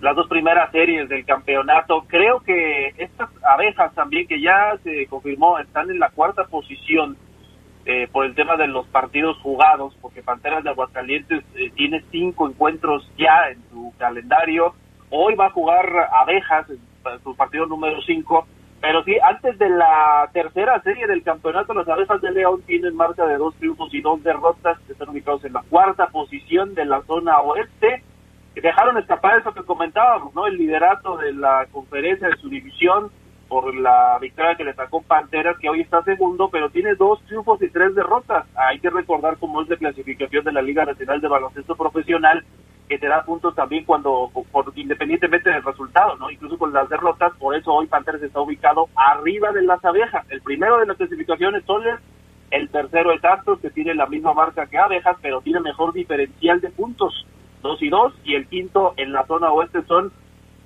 las 0.00 0.14
dos 0.14 0.28
primeras 0.28 0.70
series 0.70 1.08
del 1.08 1.24
campeonato. 1.24 2.04
Creo 2.08 2.40
que 2.40 2.88
estas 2.98 3.30
abejas 3.42 3.92
también 3.94 4.28
que 4.28 4.40
ya 4.40 4.76
se 4.84 5.06
confirmó 5.06 5.58
están 5.58 5.90
en 5.90 5.98
la 5.98 6.10
cuarta 6.10 6.44
posición 6.44 7.16
eh, 7.86 8.06
por 8.12 8.26
el 8.26 8.34
tema 8.34 8.56
de 8.56 8.68
los 8.68 8.86
partidos 8.88 9.38
jugados, 9.38 9.96
porque 10.00 10.22
Panteras 10.22 10.62
de 10.62 10.70
Aguascalientes 10.70 11.42
eh, 11.54 11.70
tiene 11.74 12.04
cinco 12.10 12.48
encuentros 12.48 13.10
ya 13.16 13.48
en 13.50 13.62
su 13.70 13.92
calendario. 13.98 14.74
Hoy 15.10 15.34
va 15.34 15.46
a 15.46 15.50
jugar 15.50 15.86
abejas 16.12 16.68
en 16.70 17.22
su 17.22 17.34
partido 17.34 17.66
número 17.66 18.00
cinco. 18.02 18.46
Pero 18.84 19.02
sí, 19.04 19.16
antes 19.22 19.58
de 19.58 19.70
la 19.70 20.28
tercera 20.34 20.78
serie 20.82 21.06
del 21.06 21.22
campeonato, 21.22 21.72
las 21.72 21.88
abejas 21.88 22.20
de 22.20 22.32
León 22.32 22.60
tienen 22.66 22.94
marca 22.94 23.26
de 23.26 23.38
dos 23.38 23.54
triunfos 23.54 23.92
y 23.94 24.02
dos 24.02 24.22
derrotas. 24.22 24.78
Están 24.90 25.08
ubicados 25.08 25.42
en 25.44 25.54
la 25.54 25.62
cuarta 25.70 26.08
posición 26.08 26.74
de 26.74 26.84
la 26.84 27.00
zona 27.02 27.38
oeste 27.38 28.02
dejaron 28.60 28.96
escapar 28.98 29.38
eso 29.38 29.52
que 29.52 29.62
comentábamos, 29.62 30.34
¿no? 30.34 30.46
El 30.46 30.56
liderato 30.56 31.16
de 31.16 31.32
la 31.32 31.66
conferencia 31.70 32.28
de 32.28 32.36
su 32.36 32.48
división 32.48 33.10
por 33.48 33.74
la 33.74 34.18
victoria 34.20 34.54
que 34.56 34.64
le 34.64 34.74
sacó 34.74 35.02
Panteras, 35.02 35.58
que 35.58 35.68
hoy 35.68 35.82
está 35.82 36.02
segundo, 36.02 36.48
pero 36.50 36.70
tiene 36.70 36.94
dos 36.94 37.22
triunfos 37.26 37.60
y 37.62 37.68
tres 37.68 37.94
derrotas. 37.94 38.46
Hay 38.56 38.80
que 38.80 38.90
recordar 38.90 39.36
cómo 39.38 39.62
es 39.62 39.68
de 39.68 39.76
clasificación 39.76 40.44
de 40.44 40.52
la 40.52 40.62
Liga 40.62 40.84
Nacional 40.84 41.20
de 41.20 41.28
Baloncesto 41.28 41.76
Profesional, 41.76 42.44
que 42.88 42.98
te 42.98 43.08
da 43.08 43.24
puntos 43.24 43.54
también 43.54 43.84
cuando, 43.84 44.30
por, 44.52 44.72
independientemente 44.74 45.50
del 45.50 45.62
resultado, 45.62 46.16
¿no? 46.16 46.30
Incluso 46.30 46.58
con 46.58 46.72
las 46.72 46.88
derrotas, 46.88 47.32
por 47.38 47.54
eso 47.56 47.72
hoy 47.72 47.86
Panteras 47.86 48.22
está 48.22 48.40
ubicado 48.40 48.88
arriba 48.94 49.52
de 49.52 49.62
las 49.62 49.84
abejas. 49.84 50.26
El 50.30 50.42
primero 50.42 50.78
de 50.78 50.86
la 50.86 50.94
clasificación 50.94 51.54
es 51.56 51.64
Soler, 51.64 51.98
el 52.50 52.68
tercero 52.68 53.12
es 53.12 53.24
Astros, 53.24 53.60
que 53.60 53.70
tiene 53.70 53.94
la 53.94 54.06
misma 54.06 54.34
marca 54.34 54.66
que 54.66 54.78
Abejas, 54.78 55.16
pero 55.20 55.40
tiene 55.40 55.60
mejor 55.60 55.92
diferencial 55.92 56.60
de 56.60 56.70
puntos. 56.70 57.26
2 57.62 57.82
y 57.82 57.88
2, 57.88 58.14
y 58.24 58.34
el 58.34 58.46
quinto 58.46 58.92
en 58.96 59.12
la 59.12 59.26
zona 59.26 59.50
oeste 59.50 59.82
son 59.84 60.12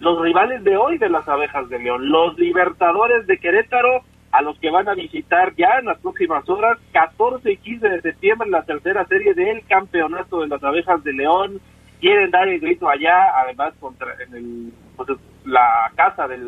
los 0.00 0.20
rivales 0.20 0.62
de 0.64 0.76
hoy 0.76 0.98
de 0.98 1.08
las 1.08 1.26
abejas 1.28 1.68
de 1.68 1.78
León, 1.78 2.08
los 2.08 2.36
libertadores 2.38 3.26
de 3.26 3.38
Querétaro, 3.38 4.02
a 4.30 4.42
los 4.42 4.58
que 4.58 4.70
van 4.70 4.88
a 4.88 4.94
visitar 4.94 5.54
ya 5.56 5.78
en 5.78 5.86
las 5.86 5.98
próximas 5.98 6.48
horas, 6.48 6.78
14 6.92 7.50
y 7.50 7.56
15 7.56 7.88
de 7.88 8.00
septiembre, 8.02 8.50
la 8.50 8.64
tercera 8.64 9.06
serie 9.06 9.34
del 9.34 9.64
campeonato 9.66 10.40
de 10.40 10.48
las 10.48 10.62
abejas 10.62 11.02
de 11.02 11.12
León. 11.14 11.60
Quieren 12.00 12.30
dar 12.30 12.48
el 12.48 12.60
grito 12.60 12.88
allá, 12.88 13.38
además 13.40 13.74
contra 13.80 14.14
en 14.22 14.34
el, 14.34 14.72
pues, 14.96 15.08
la 15.44 15.90
casa 15.96 16.28
de 16.28 16.38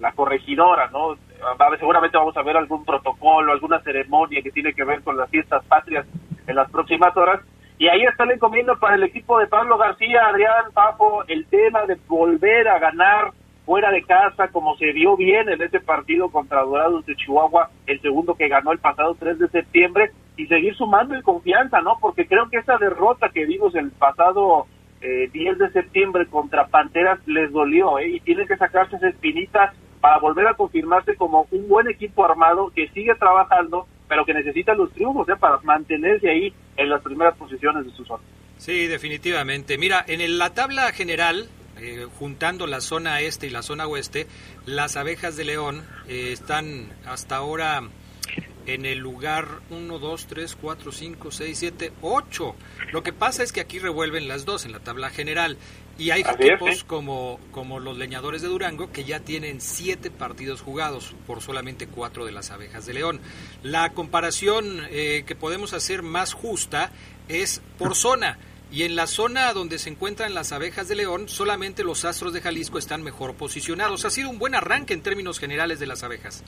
la 0.00 0.12
corregidora, 0.12 0.88
¿no? 0.88 1.16
Seguramente 1.78 2.16
vamos 2.16 2.36
a 2.36 2.42
ver 2.42 2.56
algún 2.56 2.84
protocolo, 2.84 3.52
alguna 3.52 3.80
ceremonia 3.80 4.42
que 4.42 4.50
tiene 4.50 4.72
que 4.72 4.84
ver 4.84 5.02
con 5.02 5.16
las 5.16 5.28
fiestas 5.28 5.64
patrias 5.66 6.06
en 6.46 6.56
las 6.56 6.70
próximas 6.70 7.14
horas 7.16 7.40
y 7.78 7.88
ahí 7.88 8.02
está 8.04 8.24
la 8.24 8.34
encomienda 8.34 8.74
para 8.76 8.94
el 8.94 9.02
equipo 9.02 9.38
de 9.38 9.48
Pablo 9.48 9.76
García, 9.76 10.26
Adrián, 10.26 10.72
Papo, 10.72 11.24
el 11.28 11.46
tema 11.46 11.84
de 11.84 11.98
volver 12.08 12.68
a 12.68 12.78
ganar 12.78 13.32
fuera 13.66 13.90
de 13.90 14.02
casa, 14.02 14.48
como 14.48 14.76
se 14.76 14.92
vio 14.92 15.16
bien 15.16 15.48
en 15.50 15.60
ese 15.60 15.80
partido 15.80 16.30
contra 16.30 16.62
Dorados 16.62 17.04
de 17.04 17.16
Chihuahua, 17.16 17.68
el 17.86 18.00
segundo 18.00 18.34
que 18.34 18.48
ganó 18.48 18.72
el 18.72 18.78
pasado 18.78 19.14
3 19.18 19.38
de 19.40 19.48
septiembre, 19.48 20.12
y 20.38 20.46
seguir 20.46 20.74
sumando 20.76 21.14
en 21.14 21.22
confianza, 21.22 21.80
¿no? 21.80 21.98
Porque 22.00 22.26
creo 22.26 22.48
que 22.48 22.58
esa 22.58 22.78
derrota 22.78 23.28
que 23.28 23.44
vimos 23.44 23.74
el 23.74 23.90
pasado 23.90 24.66
eh, 25.00 25.28
10 25.32 25.58
de 25.58 25.70
septiembre 25.70 26.26
contra 26.26 26.68
Panteras 26.68 27.18
les 27.26 27.52
dolió, 27.52 27.98
¿eh? 27.98 28.08
Y 28.08 28.20
tienen 28.20 28.46
que 28.46 28.56
sacarse 28.56 28.96
esa 28.96 29.08
espinita 29.08 29.72
para 30.00 30.18
volver 30.18 30.46
a 30.46 30.54
confirmarse 30.54 31.16
como 31.16 31.46
un 31.50 31.68
buen 31.68 31.88
equipo 31.88 32.24
armado 32.24 32.70
que 32.74 32.88
sigue 32.88 33.14
trabajando 33.14 33.86
pero 34.08 34.24
que 34.24 34.34
necesitan 34.34 34.78
los 34.78 34.92
triunfos 34.92 35.28
¿eh? 35.28 35.36
para 35.38 35.58
mantenerse 35.58 36.28
ahí 36.30 36.52
en 36.76 36.88
las 36.88 37.02
primeras 37.02 37.36
posiciones 37.36 37.84
de 37.84 37.92
su 37.92 38.04
zona. 38.04 38.22
Sí, 38.58 38.86
definitivamente. 38.86 39.78
Mira, 39.78 40.04
en 40.06 40.38
la 40.38 40.54
tabla 40.54 40.92
general, 40.92 41.48
eh, 41.78 42.06
juntando 42.18 42.66
la 42.66 42.80
zona 42.80 43.20
este 43.20 43.46
y 43.46 43.50
la 43.50 43.62
zona 43.62 43.86
oeste, 43.86 44.26
las 44.64 44.96
abejas 44.96 45.36
de 45.36 45.44
León 45.44 45.84
eh, 46.08 46.30
están 46.32 46.88
hasta 47.06 47.36
ahora 47.36 47.82
en 48.66 48.84
el 48.84 48.98
lugar 48.98 49.60
1, 49.70 49.98
2, 49.98 50.26
3, 50.26 50.56
4, 50.60 50.92
5, 50.92 51.30
6, 51.30 51.58
7, 51.58 51.92
8. 52.02 52.54
Lo 52.92 53.02
que 53.02 53.12
pasa 53.12 53.42
es 53.42 53.52
que 53.52 53.60
aquí 53.60 53.78
revuelven 53.78 54.28
las 54.28 54.44
dos 54.44 54.64
en 54.64 54.72
la 54.72 54.80
tabla 54.80 55.10
general. 55.10 55.56
Y 55.98 56.10
hay 56.10 56.22
equipos 56.22 56.84
como, 56.84 57.40
como 57.52 57.80
los 57.80 57.96
leñadores 57.96 58.42
de 58.42 58.48
Durango 58.48 58.92
que 58.92 59.04
ya 59.04 59.20
tienen 59.20 59.62
siete 59.62 60.10
partidos 60.10 60.60
jugados 60.60 61.14
por 61.26 61.40
solamente 61.40 61.86
cuatro 61.86 62.26
de 62.26 62.32
las 62.32 62.50
abejas 62.50 62.84
de 62.84 62.92
León. 62.92 63.20
La 63.62 63.92
comparación 63.94 64.82
eh, 64.90 65.24
que 65.26 65.34
podemos 65.34 65.72
hacer 65.72 66.02
más 66.02 66.34
justa 66.34 66.92
es 67.28 67.62
por 67.78 67.94
zona. 67.94 68.38
Y 68.70 68.82
en 68.82 68.96
la 68.96 69.06
zona 69.06 69.52
donde 69.52 69.78
se 69.78 69.88
encuentran 69.88 70.34
las 70.34 70.52
abejas 70.52 70.88
de 70.88 70.96
León, 70.96 71.28
solamente 71.28 71.84
los 71.84 72.04
astros 72.04 72.32
de 72.32 72.42
Jalisco 72.42 72.78
están 72.78 73.02
mejor 73.02 73.34
posicionados. 73.34 74.04
Ha 74.04 74.10
sido 74.10 74.28
un 74.28 74.38
buen 74.38 74.54
arranque 74.54 74.92
en 74.92 75.02
términos 75.02 75.38
generales 75.38 75.78
de 75.78 75.86
las 75.86 76.02
abejas. 76.02 76.42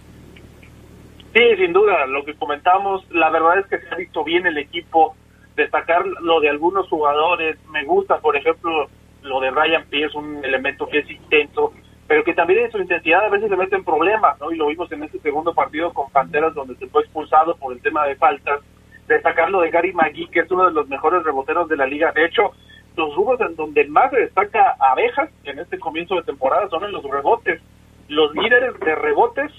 Sí, 1.34 1.56
sin 1.56 1.72
duda, 1.72 2.06
lo 2.06 2.24
que 2.24 2.34
comentamos, 2.34 3.04
la 3.10 3.30
verdad 3.30 3.58
es 3.58 3.66
que 3.66 3.78
se 3.78 3.94
ha 3.94 3.96
visto 3.96 4.24
bien 4.24 4.46
el 4.46 4.58
equipo, 4.58 5.14
destacar 5.56 6.06
lo 6.06 6.40
de 6.40 6.48
algunos 6.48 6.88
jugadores, 6.88 7.58
me 7.70 7.84
gusta, 7.84 8.18
por 8.18 8.36
ejemplo, 8.36 8.88
lo 9.22 9.40
de 9.40 9.50
Ryan 9.50 9.84
Pierce, 9.90 10.16
un 10.16 10.44
elemento 10.44 10.86
que 10.86 10.98
es 10.98 11.10
intenso, 11.10 11.72
pero 12.06 12.24
que 12.24 12.32
también 12.32 12.64
en 12.64 12.72
su 12.72 12.78
intensidad 12.78 13.26
a 13.26 13.28
veces 13.28 13.50
se 13.50 13.56
mete 13.56 13.76
en 13.76 13.84
problemas, 13.84 14.40
¿no? 14.40 14.50
Y 14.50 14.56
lo 14.56 14.68
vimos 14.68 14.90
en 14.92 15.02
este 15.02 15.18
segundo 15.18 15.52
partido 15.52 15.92
con 15.92 16.10
Panteras, 16.10 16.54
donde 16.54 16.74
se 16.76 16.86
fue 16.86 17.02
expulsado 17.02 17.56
por 17.56 17.74
el 17.74 17.82
tema 17.82 18.06
de 18.06 18.16
faltas. 18.16 18.60
Destacar 19.06 19.50
lo 19.50 19.60
de 19.60 19.70
Gary 19.70 19.92
McGee, 19.92 20.28
que 20.30 20.40
es 20.40 20.50
uno 20.50 20.64
de 20.66 20.72
los 20.72 20.88
mejores 20.88 21.22
reboteros 21.22 21.68
de 21.68 21.76
la 21.76 21.86
liga. 21.86 22.12
De 22.12 22.24
hecho, 22.24 22.52
los 22.96 23.14
rubros 23.14 23.40
en 23.42 23.56
donde 23.56 23.86
más 23.86 24.10
se 24.10 24.20
destaca 24.20 24.74
abejas 24.80 25.30
en 25.44 25.58
este 25.58 25.78
comienzo 25.78 26.14
de 26.14 26.22
temporada 26.22 26.68
son 26.68 26.84
en 26.84 26.92
los 26.92 27.04
rebotes. 27.04 27.60
Los 28.08 28.34
líderes 28.34 28.78
de 28.80 28.94
rebotes, 28.94 29.52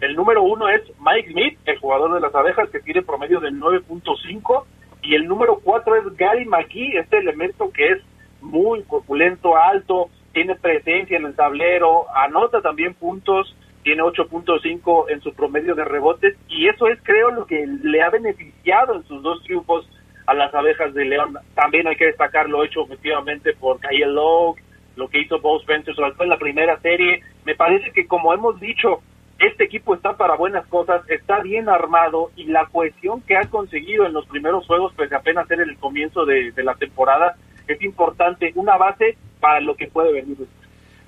el 0.00 0.14
número 0.14 0.42
uno 0.42 0.68
es 0.68 0.82
Mike 1.00 1.32
Smith, 1.32 1.58
el 1.64 1.78
jugador 1.78 2.14
de 2.14 2.20
las 2.20 2.34
abejas, 2.34 2.68
que 2.70 2.80
tiene 2.80 3.02
promedio 3.02 3.40
del 3.40 3.58
9.5, 3.58 4.64
y 5.02 5.14
el 5.14 5.26
número 5.26 5.60
cuatro 5.62 5.94
es 5.94 6.16
Gary 6.16 6.44
McGee, 6.44 6.98
este 6.98 7.18
elemento 7.18 7.70
que 7.72 7.92
es 7.92 8.02
muy 8.40 8.82
corpulento, 8.82 9.56
alto, 9.56 10.10
tiene 10.32 10.54
presencia 10.56 11.16
en 11.16 11.26
el 11.26 11.34
tablero, 11.34 12.06
anota 12.14 12.60
también 12.60 12.94
puntos, 12.94 13.56
tiene 13.82 14.02
8.5 14.02 15.10
en 15.10 15.20
su 15.22 15.32
promedio 15.32 15.74
de 15.74 15.84
rebotes 15.84 16.36
y 16.48 16.66
eso 16.66 16.88
es 16.88 16.98
creo 17.04 17.30
lo 17.30 17.46
que 17.46 17.64
le 17.66 18.02
ha 18.02 18.10
beneficiado 18.10 18.96
en 18.96 19.04
sus 19.04 19.22
dos 19.22 19.42
triunfos 19.44 19.88
a 20.26 20.34
las 20.34 20.52
abejas 20.52 20.92
de 20.92 21.04
León. 21.04 21.38
También 21.54 21.86
hay 21.86 21.94
que 21.94 22.06
destacar 22.06 22.48
lo 22.48 22.64
hecho 22.64 22.82
efectivamente 22.82 23.54
por 23.54 23.78
Kyle 23.78 24.12
Lowe, 24.12 24.56
lo 24.96 25.08
que 25.08 25.20
hizo 25.20 25.40
Bo 25.40 25.60
Spencer, 25.60 25.94
sobre 25.94 26.12
todo 26.12 26.24
en 26.24 26.30
la 26.30 26.38
primera 26.38 26.80
serie. 26.80 27.22
Me 27.44 27.54
parece 27.54 27.92
que 27.92 28.08
como 28.08 28.34
hemos 28.34 28.58
dicho, 28.58 29.02
este 29.38 29.64
equipo 29.64 29.94
está 29.94 30.16
para 30.16 30.36
buenas 30.36 30.66
cosas, 30.66 31.02
está 31.08 31.40
bien 31.40 31.68
armado 31.68 32.30
y 32.36 32.44
la 32.44 32.66
cohesión 32.66 33.20
que 33.22 33.36
ha 33.36 33.48
conseguido 33.48 34.06
en 34.06 34.12
los 34.12 34.26
primeros 34.26 34.66
juegos, 34.66 34.92
pues 34.96 35.12
apenas 35.12 35.50
era 35.50 35.62
el 35.62 35.76
comienzo 35.76 36.24
de 36.24 36.52
la 36.62 36.74
temporada, 36.74 37.36
es 37.68 37.80
importante, 37.82 38.52
una 38.54 38.76
base 38.76 39.16
para 39.40 39.60
lo 39.60 39.76
que 39.76 39.88
puede 39.88 40.12
venir. 40.12 40.38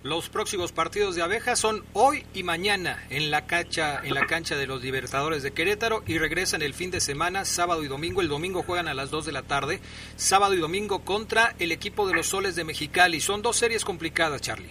Los 0.05 0.29
próximos 0.29 0.71
partidos 0.71 1.17
de 1.17 1.23
abejas 1.23 1.59
son 1.59 1.85
hoy 1.93 2.25
y 2.33 2.45
mañana 2.45 3.03
en 3.11 3.33
la 3.33 3.47
cancha, 3.47 4.01
en 4.05 4.15
la 4.15 4.27
cancha 4.27 4.57
de 4.57 4.69
los 4.69 4.81
Libertadores 4.81 5.43
de 5.43 5.51
Querétaro 5.51 6.05
y 6.07 6.19
regresan 6.19 6.63
el 6.63 6.73
fin 6.73 6.93
de 6.93 7.01
semana, 7.01 7.45
sábado 7.45 7.83
y 7.83 7.89
domingo. 7.89 8.21
El 8.21 8.29
domingo 8.29 8.63
juegan 8.63 8.87
a 8.87 8.95
las 8.95 9.11
2 9.11 9.27
de 9.27 9.33
la 9.33 9.43
tarde, 9.43 9.81
sábado 10.15 10.55
y 10.55 10.59
domingo 10.59 11.01
contra 11.05 11.55
el 11.59 11.73
equipo 11.73 12.07
de 12.07 12.15
los 12.15 12.29
Soles 12.29 12.55
de 12.55 12.63
Mexicali. 12.63 13.21
Son 13.21 13.43
dos 13.43 13.57
series 13.57 13.85
complicadas, 13.85 14.41
Charlie. 14.41 14.71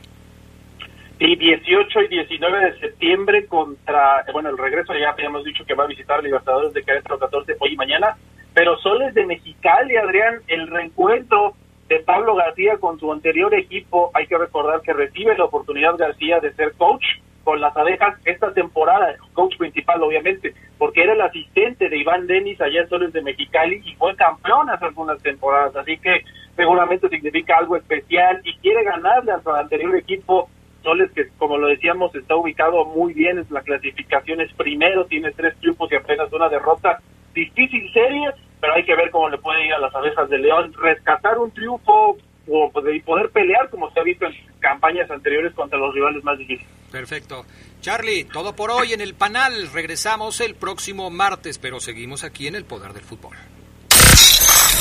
Y 1.19 1.35
18 1.35 2.01
y 2.01 2.07
19 2.09 2.59
de 2.59 2.79
septiembre 2.79 3.47
contra, 3.47 4.23
bueno, 4.31 4.49
el 4.49 4.57
regreso 4.57 4.93
ya 4.93 5.09
habíamos 5.09 5.43
dicho 5.43 5.65
que 5.65 5.73
va 5.73 5.85
a 5.85 5.87
visitar 5.87 6.23
Libertadores 6.23 6.73
de 6.73 6.83
Querétaro 6.83 7.17
14 7.17 7.55
hoy 7.59 7.73
y 7.73 7.75
mañana, 7.75 8.15
pero 8.53 8.77
Soles 8.77 9.15
de 9.15 9.25
Mexicali, 9.25 9.97
Adrián, 9.97 10.41
el 10.47 10.67
reencuentro 10.67 11.55
de 11.87 11.99
Pablo 12.01 12.35
García 12.35 12.77
con 12.79 12.99
su 12.99 13.11
anterior 13.11 13.51
equipo. 13.55 14.11
Hay 14.13 14.27
que 14.27 14.37
recordar 14.37 14.81
que 14.81 14.93
recibe 14.93 15.35
la 15.35 15.45
oportunidad 15.45 15.97
García 15.97 16.39
de 16.39 16.53
ser 16.53 16.73
coach 16.73 17.03
con 17.43 17.61
las 17.61 17.75
abejas 17.75 18.15
esta 18.25 18.53
temporada, 18.53 19.15
coach 19.33 19.57
principal 19.57 20.03
obviamente, 20.03 20.53
porque 20.77 21.01
era 21.01 21.13
el 21.13 21.21
asistente 21.21 21.89
de 21.89 21.97
Iván 21.97 22.27
Denis 22.27 22.61
allá 22.61 22.81
en 22.81 22.89
Soles 22.89 23.13
de 23.13 23.23
Mexicali 23.23 23.81
y 23.85 23.95
fue 23.95 24.15
campeón 24.17 24.69
hace 24.69 24.85
algunas 24.85 25.19
temporadas, 25.23 25.75
así 25.77 25.97
que 25.97 26.23
seguramente 26.55 27.09
significa 27.09 27.57
algo 27.57 27.75
especial 27.75 28.41
y 28.43 28.53
quiere 28.57 28.83
ganarle 28.83 29.31
a 29.31 29.41
su 29.41 29.49
anterior 29.49 29.95
equipo 29.95 30.49
Soles 30.83 31.11
que 31.11 31.27
como 31.37 31.57
lo 31.57 31.67
decíamos 31.67 32.13
está 32.15 32.35
ubicado 32.35 32.85
muy 32.85 33.13
bien 33.13 33.37
en 33.37 33.47
la 33.49 33.61
clasificación 33.61 34.41
es 34.41 34.53
primero, 34.53 35.05
tiene 35.05 35.31
tres 35.31 35.57
triunfos 35.59 35.91
y 35.91 35.95
apenas 35.95 36.31
una 36.31 36.49
derrota, 36.49 36.99
difícil 37.33 37.91
serie, 37.91 38.29
pero 38.61 38.73
hay 38.73 38.85
que 38.85 38.95
ver 38.95 39.11
cómo 39.11 39.29
le 39.29 39.37
puede 39.37 39.65
ir 39.65 39.73
a 39.73 39.79
las 39.79 39.93
abejas 39.93 40.29
de 40.29 40.37
León, 40.37 40.73
rescatar 40.73 41.37
un 41.37 41.51
triunfo 41.51 42.17
o 42.49 42.71
poder 42.71 43.29
pelear 43.31 43.69
como 43.69 43.91
se 43.91 43.99
ha 43.99 44.03
visto 44.03 44.25
en 44.25 44.33
campañas 44.59 45.09
anteriores 45.11 45.53
contra 45.53 45.77
los 45.77 45.93
rivales 45.93 46.23
más 46.23 46.37
difíciles. 46.37 46.71
Perfecto. 46.91 47.45
Charlie, 47.81 48.23
todo 48.23 48.55
por 48.55 48.71
hoy 48.71 48.93
en 48.93 49.01
el 49.01 49.13
panel. 49.13 49.69
Regresamos 49.71 50.41
el 50.41 50.55
próximo 50.55 51.09
martes, 51.09 51.59
pero 51.59 51.79
seguimos 51.79 52.23
aquí 52.23 52.47
en 52.47 52.55
el 52.55 52.65
Poder 52.65 52.93
del 52.93 53.03
Fútbol. 53.03 53.35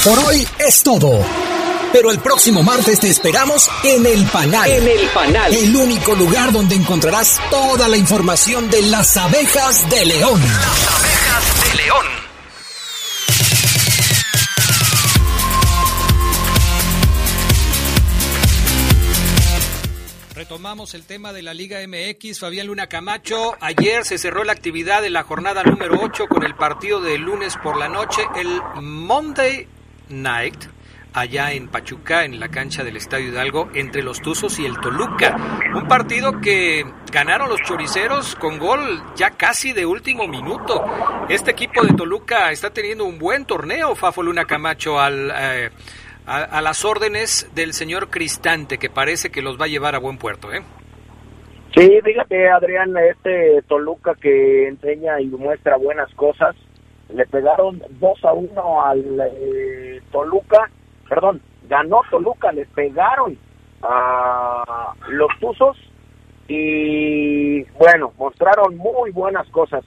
Por 0.04 0.18
hoy 0.20 0.46
es 0.60 0.82
todo. 0.82 1.10
Pero 1.96 2.10
el 2.10 2.18
próximo 2.18 2.62
martes 2.62 3.00
te 3.00 3.08
esperamos 3.08 3.70
en 3.82 4.04
El 4.04 4.26
Panal. 4.26 4.70
En 4.70 4.86
El 4.86 5.08
Panal. 5.14 5.54
El 5.54 5.74
único 5.74 6.14
lugar 6.14 6.52
donde 6.52 6.74
encontrarás 6.74 7.40
toda 7.50 7.88
la 7.88 7.96
información 7.96 8.68
de 8.68 8.82
las 8.82 9.16
abejas 9.16 9.88
de 9.88 10.04
León. 10.04 10.38
Las 10.38 10.88
abejas 10.94 11.70
de 11.70 11.74
León. 11.82 12.06
Retomamos 20.34 20.92
el 20.92 21.06
tema 21.06 21.32
de 21.32 21.40
la 21.40 21.54
Liga 21.54 21.78
MX. 21.88 22.40
Fabián 22.40 22.66
Luna 22.66 22.88
Camacho, 22.88 23.56
ayer 23.62 24.04
se 24.04 24.18
cerró 24.18 24.44
la 24.44 24.52
actividad 24.52 25.00
de 25.00 25.08
la 25.08 25.22
jornada 25.22 25.62
número 25.62 25.98
8 26.02 26.26
con 26.28 26.44
el 26.44 26.54
partido 26.56 27.00
de 27.00 27.16
lunes 27.16 27.56
por 27.62 27.78
la 27.78 27.88
noche, 27.88 28.20
el 28.36 28.60
Monday 28.82 29.66
Night, 30.10 30.75
allá 31.16 31.52
en 31.52 31.68
Pachuca, 31.68 32.24
en 32.24 32.38
la 32.38 32.48
cancha 32.48 32.84
del 32.84 32.96
Estadio 32.96 33.28
Hidalgo, 33.28 33.70
entre 33.74 34.02
los 34.02 34.20
Tuzos 34.20 34.58
y 34.60 34.66
el 34.66 34.78
Toluca. 34.78 35.36
Un 35.74 35.88
partido 35.88 36.40
que 36.42 36.84
ganaron 37.10 37.48
los 37.48 37.62
choriceros 37.62 38.36
con 38.36 38.58
gol 38.58 39.02
ya 39.16 39.30
casi 39.30 39.72
de 39.72 39.86
último 39.86 40.28
minuto. 40.28 40.84
Este 41.30 41.52
equipo 41.52 41.82
de 41.82 41.94
Toluca 41.94 42.52
está 42.52 42.70
teniendo 42.70 43.06
un 43.06 43.18
buen 43.18 43.46
torneo, 43.46 43.94
Fafo 43.94 44.22
Luna 44.22 44.44
Camacho, 44.44 45.00
al... 45.00 45.32
Eh, 45.34 45.70
a, 46.26 46.60
las 46.60 46.84
órdenes 46.84 47.48
del 47.54 47.72
señor 47.72 48.10
Cristante, 48.10 48.78
que 48.78 48.90
parece 48.90 49.30
que 49.30 49.42
los 49.42 49.60
va 49.60 49.66
a 49.66 49.68
llevar 49.68 49.94
a 49.94 50.00
buen 50.00 50.18
puerto, 50.18 50.52
¿eh? 50.52 50.60
Sí, 51.72 52.00
fíjate, 52.02 52.48
Adrián, 52.48 52.96
este 52.96 53.62
Toluca 53.68 54.14
que 54.20 54.66
enseña 54.66 55.20
y 55.20 55.26
muestra 55.26 55.76
buenas 55.76 56.12
cosas, 56.14 56.56
le 57.14 57.24
pegaron 57.26 57.80
2 58.00 58.24
a 58.24 58.32
1 58.32 58.82
al 58.84 59.20
eh, 59.36 60.00
Toluca, 60.10 60.68
perdón, 61.08 61.40
ganó 61.68 62.02
Toluca, 62.10 62.52
le 62.52 62.66
pegaron 62.66 63.38
a 63.82 64.92
los 65.08 65.28
Tuzos 65.40 65.76
y 66.48 67.62
bueno, 67.72 68.12
mostraron 68.18 68.76
muy 68.76 69.10
buenas 69.10 69.48
cosas. 69.48 69.84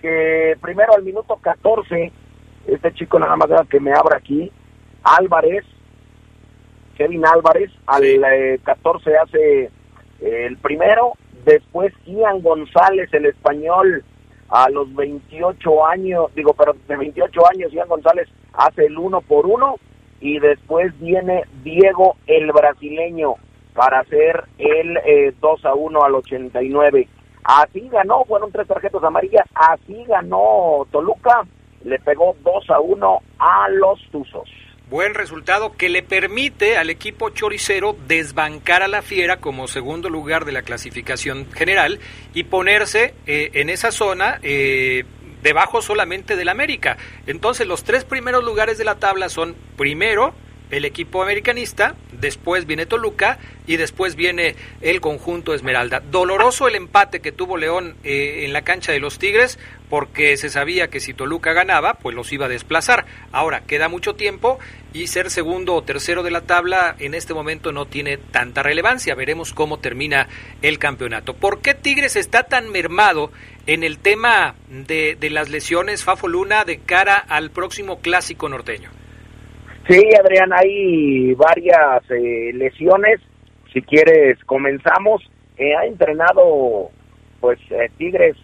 Que 0.00 0.56
primero 0.60 0.94
al 0.94 1.02
minuto 1.02 1.36
14, 1.36 2.12
este 2.66 2.94
chico 2.94 3.18
nada 3.18 3.36
más 3.36 3.48
que 3.68 3.80
me 3.80 3.92
abra 3.92 4.18
aquí, 4.18 4.50
Álvarez, 5.02 5.64
Kevin 6.96 7.26
Álvarez, 7.26 7.70
al 7.86 8.04
eh, 8.04 8.60
14 8.62 9.16
hace 9.16 9.62
eh, 9.64 9.70
el 10.20 10.56
primero, 10.58 11.14
después 11.44 11.92
Ian 12.06 12.42
González, 12.42 13.12
el 13.12 13.26
español, 13.26 14.04
a 14.50 14.70
los 14.70 14.94
28 14.94 15.86
años, 15.86 16.34
digo, 16.34 16.54
pero 16.54 16.74
de 16.86 16.96
28 16.96 17.40
años, 17.52 17.72
Ian 17.72 17.88
González 17.88 18.28
hace 18.54 18.86
el 18.86 18.98
uno 18.98 19.20
por 19.20 19.46
uno, 19.46 19.76
y 20.20 20.38
después 20.38 20.98
viene 20.98 21.44
Diego, 21.62 22.16
el 22.26 22.50
brasileño, 22.52 23.34
para 23.74 24.00
hacer 24.00 24.44
el 24.58 24.96
eh, 24.98 25.34
2 25.40 25.64
a 25.64 25.74
1 25.74 26.02
al 26.02 26.14
89. 26.16 27.08
Así 27.44 27.88
ganó, 27.88 28.24
fueron 28.24 28.52
tres 28.52 28.66
tarjetas 28.66 29.02
amarillas, 29.02 29.46
así 29.54 30.04
ganó 30.06 30.86
Toluca, 30.90 31.46
le 31.84 31.98
pegó 32.00 32.36
2 32.42 32.70
a 32.70 32.80
1 32.80 33.18
a 33.38 33.68
los 33.70 34.00
Tuzos. 34.10 34.48
Buen 34.90 35.14
resultado 35.14 35.72
que 35.76 35.90
le 35.90 36.02
permite 36.02 36.78
al 36.78 36.88
equipo 36.88 37.28
choricero 37.28 37.94
desbancar 38.06 38.82
a 38.82 38.88
la 38.88 39.02
Fiera 39.02 39.36
como 39.36 39.68
segundo 39.68 40.08
lugar 40.08 40.46
de 40.46 40.52
la 40.52 40.62
clasificación 40.62 41.46
general 41.52 42.00
y 42.32 42.44
ponerse 42.44 43.14
eh, 43.26 43.50
en 43.52 43.68
esa 43.68 43.92
zona 43.92 44.40
eh, 44.42 45.04
debajo 45.42 45.82
solamente 45.82 46.36
del 46.36 46.48
América. 46.48 46.96
Entonces 47.26 47.66
los 47.66 47.84
tres 47.84 48.04
primeros 48.04 48.44
lugares 48.44 48.78
de 48.78 48.84
la 48.84 48.96
tabla 48.96 49.28
son 49.28 49.54
primero 49.76 50.34
el 50.70 50.84
equipo 50.84 51.22
americanista, 51.22 51.94
después 52.12 52.66
viene 52.66 52.86
Toluca 52.86 53.38
y 53.66 53.76
después 53.76 54.16
viene 54.16 54.56
el 54.80 55.00
conjunto 55.00 55.54
Esmeralda. 55.54 56.00
Doloroso 56.00 56.68
el 56.68 56.74
empate 56.74 57.20
que 57.20 57.32
tuvo 57.32 57.56
León 57.56 57.96
eh, 58.04 58.44
en 58.44 58.52
la 58.52 58.62
cancha 58.62 58.92
de 58.92 59.00
los 59.00 59.18
Tigres 59.18 59.58
porque 59.88 60.36
se 60.36 60.50
sabía 60.50 60.88
que 60.88 61.00
si 61.00 61.14
Toluca 61.14 61.52
ganaba, 61.52 61.94
pues 61.94 62.14
los 62.14 62.32
iba 62.32 62.46
a 62.46 62.48
desplazar. 62.48 63.06
Ahora, 63.32 63.62
queda 63.66 63.88
mucho 63.88 64.14
tiempo 64.14 64.58
y 64.92 65.06
ser 65.06 65.30
segundo 65.30 65.74
o 65.74 65.82
tercero 65.82 66.22
de 66.22 66.30
la 66.30 66.42
tabla 66.42 66.94
en 66.98 67.14
este 67.14 67.34
momento 67.34 67.72
no 67.72 67.86
tiene 67.86 68.18
tanta 68.18 68.62
relevancia. 68.62 69.14
Veremos 69.14 69.52
cómo 69.52 69.78
termina 69.78 70.28
el 70.62 70.78
campeonato. 70.78 71.34
¿Por 71.34 71.60
qué 71.60 71.74
Tigres 71.74 72.16
está 72.16 72.44
tan 72.44 72.70
mermado 72.70 73.32
en 73.66 73.82
el 73.82 73.98
tema 73.98 74.54
de, 74.68 75.16
de 75.18 75.30
las 75.30 75.48
lesiones 75.48 76.04
Fafo 76.04 76.28
Luna 76.28 76.64
de 76.64 76.78
cara 76.78 77.16
al 77.16 77.50
próximo 77.50 78.00
clásico 78.00 78.48
norteño? 78.48 78.97
Sí, 79.88 80.02
Adrián, 80.20 80.52
hay 80.52 81.32
varias 81.32 82.02
eh, 82.10 82.50
lesiones. 82.52 83.20
Si 83.72 83.80
quieres, 83.80 84.38
comenzamos. 84.44 85.22
Eh, 85.56 85.74
ha 85.74 85.86
entrenado, 85.86 86.90
pues, 87.40 87.58
eh, 87.70 87.90
Tigres 87.96 88.36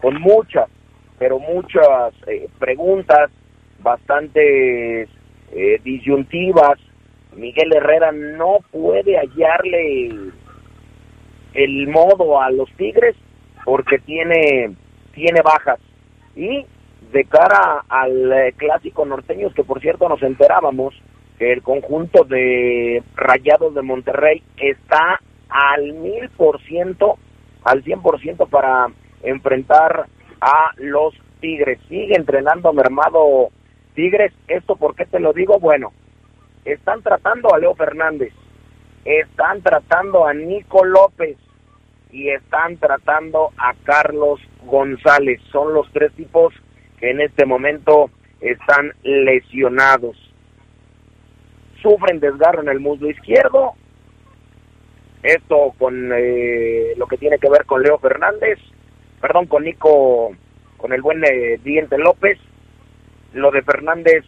con 0.00 0.20
muchas, 0.20 0.68
pero 1.18 1.40
muchas 1.40 2.14
eh, 2.28 2.48
preguntas, 2.58 3.30
bastante 3.80 5.08
disyuntivas. 5.82 6.78
Miguel 7.34 7.74
Herrera 7.74 8.12
no 8.12 8.58
puede 8.70 9.18
hallarle 9.18 10.08
el 11.52 11.88
modo 11.88 12.40
a 12.40 12.50
los 12.50 12.70
Tigres 12.76 13.16
porque 13.64 13.98
tiene, 13.98 14.74
tiene 15.12 15.42
bajas. 15.42 15.80
Y 16.36 16.64
de 17.12 17.24
cara 17.24 17.84
al 17.88 18.32
eh, 18.32 18.54
clásico 18.56 19.04
norteño, 19.04 19.52
que 19.54 19.64
por 19.64 19.80
cierto 19.80 20.08
nos 20.08 20.22
enterábamos 20.22 20.94
que 21.38 21.52
el 21.52 21.62
conjunto 21.62 22.24
de 22.24 23.02
Rayados 23.14 23.74
de 23.74 23.82
Monterrey 23.82 24.42
está 24.56 25.20
al 25.48 25.92
mil 25.92 26.30
por 26.30 26.60
ciento, 26.62 27.18
al 27.64 27.82
cien 27.84 28.00
por 28.00 28.18
ciento 28.20 28.46
para 28.46 28.86
enfrentar 29.22 30.06
a 30.40 30.70
los 30.76 31.14
Tigres. 31.40 31.78
Sigue 31.88 32.16
entrenando 32.16 32.72
mermado 32.72 33.48
Tigres. 33.94 34.32
¿Esto 34.48 34.76
por 34.76 34.94
qué 34.94 35.04
te 35.04 35.20
lo 35.20 35.32
digo? 35.32 35.58
Bueno, 35.58 35.92
están 36.64 37.02
tratando 37.02 37.52
a 37.52 37.58
Leo 37.58 37.74
Fernández, 37.74 38.32
están 39.04 39.60
tratando 39.62 40.26
a 40.26 40.32
Nico 40.32 40.84
López 40.84 41.36
y 42.10 42.28
están 42.28 42.76
tratando 42.78 43.50
a 43.58 43.74
Carlos 43.82 44.40
González. 44.64 45.40
Son 45.50 45.74
los 45.74 45.90
tres 45.92 46.12
tipos 46.14 46.54
en 47.02 47.20
este 47.20 47.44
momento 47.44 48.10
están 48.40 48.92
lesionados. 49.02 50.16
Sufren 51.82 52.20
desgarro 52.20 52.62
en 52.62 52.68
el 52.68 52.80
muslo 52.80 53.10
izquierdo. 53.10 53.72
Esto 55.22 55.74
con 55.78 56.10
eh, 56.14 56.94
lo 56.96 57.06
que 57.06 57.18
tiene 57.18 57.38
que 57.38 57.50
ver 57.50 57.64
con 57.66 57.82
Leo 57.82 57.98
Fernández, 57.98 58.58
perdón, 59.20 59.46
con 59.46 59.64
Nico, 59.64 60.30
con 60.76 60.92
el 60.92 61.02
buen 61.02 61.22
eh, 61.24 61.58
Diente 61.62 61.98
López. 61.98 62.38
Lo 63.32 63.50
de 63.50 63.62
Fernández 63.62 64.24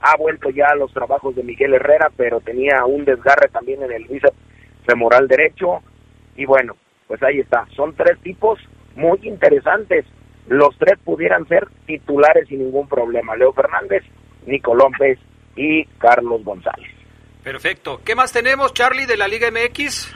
ha 0.00 0.16
vuelto 0.16 0.50
ya 0.50 0.68
a 0.70 0.76
los 0.76 0.92
trabajos 0.92 1.36
de 1.36 1.44
Miguel 1.44 1.74
Herrera, 1.74 2.10
pero 2.16 2.40
tenía 2.40 2.84
un 2.84 3.04
desgarre 3.04 3.48
también 3.48 3.82
en 3.82 3.92
el 3.92 4.04
bíceps 4.04 4.36
femoral 4.86 5.28
derecho. 5.28 5.82
Y 6.36 6.46
bueno, 6.46 6.76
pues 7.06 7.22
ahí 7.22 7.40
está. 7.40 7.66
Son 7.76 7.94
tres 7.94 8.18
tipos 8.20 8.58
muy 8.96 9.18
interesantes 9.22 10.04
los 10.48 10.76
tres 10.78 10.98
pudieran 11.04 11.46
ser 11.46 11.66
titulares 11.86 12.48
sin 12.48 12.60
ningún 12.60 12.88
problema. 12.88 13.36
Leo 13.36 13.52
Fernández, 13.52 14.02
Nico 14.46 14.74
López 14.74 15.18
y 15.56 15.84
Carlos 15.98 16.42
González. 16.44 16.90
Perfecto. 17.42 18.00
¿Qué 18.04 18.14
más 18.14 18.32
tenemos, 18.32 18.74
Charlie, 18.74 19.06
de 19.06 19.16
la 19.16 19.28
Liga 19.28 19.50
MX? 19.50 20.14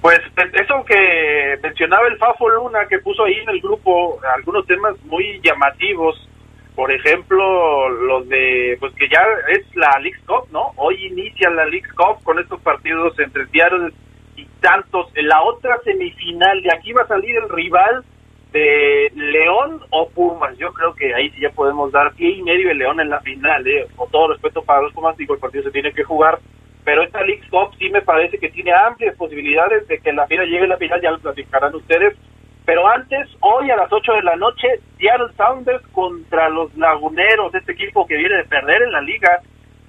Pues 0.00 0.18
eso 0.34 0.84
que 0.86 1.58
mencionaba 1.62 2.08
el 2.08 2.16
Fafo 2.16 2.48
Luna, 2.48 2.86
que 2.88 2.98
puso 3.00 3.24
ahí 3.24 3.34
en 3.34 3.50
el 3.50 3.60
grupo 3.60 4.18
algunos 4.34 4.66
temas 4.66 4.94
muy 5.04 5.40
llamativos. 5.42 6.26
Por 6.74 6.90
ejemplo, 6.90 7.88
los 7.90 8.26
de, 8.28 8.76
pues 8.80 8.94
que 8.94 9.08
ya 9.08 9.22
es 9.48 9.64
la 9.76 9.98
League 10.00 10.20
Cup, 10.26 10.48
¿no? 10.50 10.72
Hoy 10.76 11.06
inicia 11.06 11.50
la 11.50 11.66
League 11.66 11.88
Cup 11.94 12.22
con 12.22 12.38
estos 12.38 12.60
partidos 12.62 13.18
entre 13.18 13.46
Seattle 13.48 13.92
y 14.36 14.46
Santos. 14.62 15.10
En 15.14 15.28
la 15.28 15.42
otra 15.42 15.78
semifinal, 15.84 16.62
de 16.62 16.70
aquí 16.72 16.92
va 16.92 17.02
a 17.02 17.08
salir 17.08 17.36
el 17.36 17.50
rival 17.50 18.04
de 18.52 19.12
León 19.14 19.80
o 19.90 20.08
Pumas. 20.08 20.56
Yo 20.58 20.72
creo 20.72 20.94
que 20.94 21.14
ahí 21.14 21.30
sí 21.30 21.40
ya 21.40 21.50
podemos 21.50 21.92
dar 21.92 22.12
pie 22.14 22.30
y 22.30 22.42
medio 22.42 22.70
el 22.70 22.78
León 22.78 23.00
en 23.00 23.10
la 23.10 23.20
final. 23.20 23.66
¿eh? 23.66 23.86
Con 23.96 24.10
todo 24.10 24.28
respeto 24.28 24.62
para 24.62 24.82
los 24.82 24.92
Pumas, 24.92 25.16
digo, 25.16 25.34
el 25.34 25.40
partido 25.40 25.64
se 25.64 25.70
tiene 25.70 25.92
que 25.92 26.04
jugar. 26.04 26.38
Pero 26.84 27.02
esta 27.02 27.22
League 27.22 27.42
Cup 27.50 27.74
sí 27.78 27.90
me 27.90 28.02
parece 28.02 28.38
que 28.38 28.48
tiene 28.48 28.72
amplias 28.72 29.16
posibilidades 29.16 29.86
de 29.86 29.98
que 29.98 30.12
la 30.12 30.26
final 30.26 30.46
llegue 30.46 30.64
a 30.64 30.68
la 30.68 30.76
final, 30.78 31.00
ya 31.00 31.10
lo 31.10 31.18
platicarán 31.18 31.74
ustedes. 31.74 32.16
Pero 32.64 32.86
antes, 32.88 33.28
hoy 33.40 33.70
a 33.70 33.76
las 33.76 33.92
8 33.92 34.12
de 34.12 34.22
la 34.22 34.36
noche, 34.36 34.80
Seattle 34.98 35.32
Sounders 35.36 35.86
contra 35.88 36.48
los 36.48 36.74
Laguneros, 36.76 37.54
este 37.54 37.72
equipo 37.72 38.06
que 38.06 38.16
viene 38.16 38.36
de 38.36 38.44
perder 38.44 38.82
en 38.82 38.92
la 38.92 39.00
liga. 39.00 39.40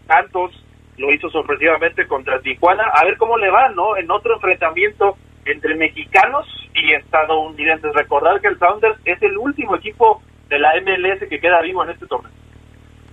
Santos 0.07 0.51
lo 0.97 1.11
hizo 1.11 1.29
sorpresivamente 1.29 2.07
contra 2.07 2.41
Tijuana. 2.41 2.83
A 2.93 3.05
ver 3.05 3.17
cómo 3.17 3.37
le 3.37 3.49
va, 3.49 3.69
¿no? 3.69 3.97
En 3.97 4.09
otro 4.11 4.35
enfrentamiento 4.35 5.17
entre 5.45 5.75
mexicanos 5.75 6.45
y 6.73 6.93
estadounidenses. 6.93 7.93
Recordar 7.93 8.41
que 8.41 8.47
el 8.47 8.59
Sounders 8.59 8.97
es 9.05 9.21
el 9.21 9.37
último 9.37 9.75
equipo 9.75 10.21
de 10.49 10.59
la 10.59 10.73
MLS 10.81 11.27
que 11.27 11.39
queda 11.39 11.61
vivo 11.61 11.83
en 11.83 11.91
este 11.91 12.05
torneo. 12.07 12.31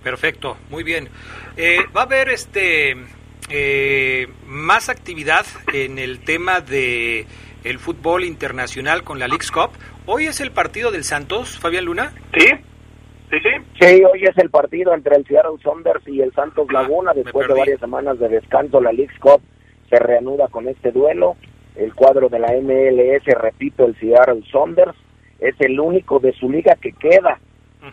Perfecto, 0.03 0.57
muy 0.69 0.83
bien. 0.83 1.09
Eh, 1.57 1.79
va 1.95 2.01
a 2.01 2.05
haber 2.05 2.29
este 2.29 2.95
eh, 3.49 4.27
más 4.45 4.89
actividad 4.89 5.45
en 5.73 5.99
el 5.99 6.19
tema 6.19 6.61
de 6.61 7.25
el 7.63 7.79
fútbol 7.79 8.23
internacional 8.23 9.03
con 9.03 9.19
la 9.19 9.27
League's 9.27 9.51
Cup. 9.51 9.71
Hoy 10.05 10.27
es 10.27 10.39
el 10.39 10.51
partido 10.51 10.91
del 10.91 11.03
Santos, 11.03 11.59
Fabián 11.59 11.85
Luna. 11.85 12.13
Sí, 12.33 12.47
sí, 13.29 13.37
sí. 13.41 13.49
Sí, 13.79 14.03
hoy 14.03 14.23
es 14.23 14.37
el 14.37 14.49
partido 14.49 14.93
entre 14.93 15.15
el 15.15 15.25
Seattle 15.25 15.61
Sounders 15.61 16.07
y 16.07 16.21
el 16.21 16.33
Santos 16.33 16.71
Laguna. 16.71 17.11
Después 17.13 17.47
de 17.47 17.53
varias 17.53 17.79
semanas 17.79 18.19
de 18.19 18.29
descanso, 18.29 18.79
la 18.79 18.93
League's 18.93 19.19
Cup 19.19 19.41
se 19.89 19.97
reanuda 19.97 20.47
con 20.47 20.67
este 20.67 20.91
duelo. 20.91 21.35
El 21.79 21.95
cuadro 21.95 22.27
de 22.27 22.39
la 22.39 22.51
MLS, 22.61 23.23
repito, 23.39 23.85
el 23.85 23.97
Seattle 23.97 24.43
Sounders, 24.51 24.97
es 25.39 25.55
el 25.59 25.79
único 25.79 26.19
de 26.19 26.33
su 26.33 26.49
liga 26.49 26.75
que 26.75 26.91
queda. 26.91 27.39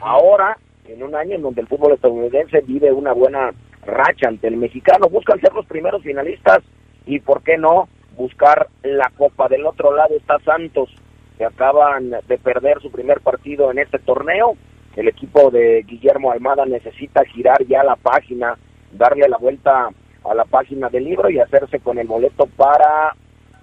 Ahora, 0.00 0.58
en 0.88 1.04
un 1.04 1.14
año 1.14 1.36
en 1.36 1.42
donde 1.42 1.60
el 1.60 1.68
fútbol 1.68 1.92
estadounidense 1.92 2.62
vive 2.62 2.92
una 2.92 3.12
buena 3.12 3.52
racha 3.84 4.26
ante 4.26 4.48
el 4.48 4.56
mexicano, 4.56 5.08
buscan 5.08 5.40
ser 5.40 5.52
los 5.52 5.66
primeros 5.66 6.02
finalistas 6.02 6.64
y, 7.06 7.20
¿por 7.20 7.44
qué 7.44 7.58
no?, 7.58 7.88
buscar 8.16 8.66
la 8.82 9.12
copa. 9.16 9.46
Del 9.46 9.64
otro 9.64 9.94
lado 9.94 10.16
está 10.16 10.40
Santos, 10.40 10.90
que 11.38 11.44
acaban 11.44 12.10
de 12.10 12.38
perder 12.38 12.80
su 12.80 12.90
primer 12.90 13.20
partido 13.20 13.70
en 13.70 13.78
este 13.78 14.00
torneo. 14.00 14.56
El 14.96 15.06
equipo 15.06 15.52
de 15.52 15.84
Guillermo 15.86 16.32
Almada 16.32 16.66
necesita 16.66 17.24
girar 17.26 17.64
ya 17.66 17.84
la 17.84 17.94
página, 17.94 18.58
darle 18.90 19.28
la 19.28 19.36
vuelta 19.36 19.90
a 20.24 20.34
la 20.34 20.44
página 20.44 20.88
del 20.88 21.04
libro 21.04 21.30
y 21.30 21.38
hacerse 21.38 21.78
con 21.78 21.98
el 21.98 22.08
boleto 22.08 22.46
para, 22.56 23.14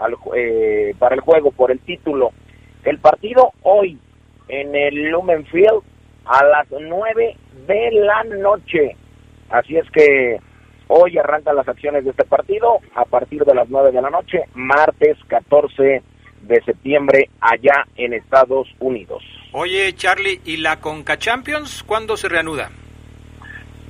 al, 0.04 0.16
eh, 0.36 0.94
para 1.00 1.16
el 1.16 1.22
juego 1.22 1.52
por 1.52 1.72
el 1.72 1.80
título. 1.80 2.32
El 2.84 3.00
partido 3.00 3.52
hoy 3.64 3.98
en 4.48 4.76
el 4.76 5.10
Lumen 5.10 5.46
Field 5.46 5.82
a 6.26 6.44
las 6.44 6.68
9 6.70 7.38
de 7.68 7.92
la 7.92 8.24
noche. 8.24 8.96
Así 9.50 9.78
es 9.78 9.90
que 9.92 10.38
hoy 10.88 11.18
arrancan 11.18 11.56
las 11.56 11.68
acciones 11.68 12.04
de 12.04 12.12
este 12.12 12.26
partido 12.26 12.80
a 12.96 13.06
partir 13.06 13.44
de 13.46 13.56
las 13.56 13.70
9 13.70 13.92
de 13.92 14.02
la 14.02 14.10
noche, 14.10 14.44
martes 14.54 15.18
14 15.28 16.04
de 16.42 16.62
septiembre 16.64 17.30
allá 17.40 17.88
en 17.96 18.14
Estados 18.14 18.68
Unidos. 18.80 19.24
Oye, 19.54 19.94
Charlie, 19.94 20.42
¿y 20.46 20.58
la 20.58 20.80
Conca 20.80 21.18
Champions 21.18 21.84
cuándo 21.84 22.18
se 22.18 22.28
reanuda? 22.28 22.70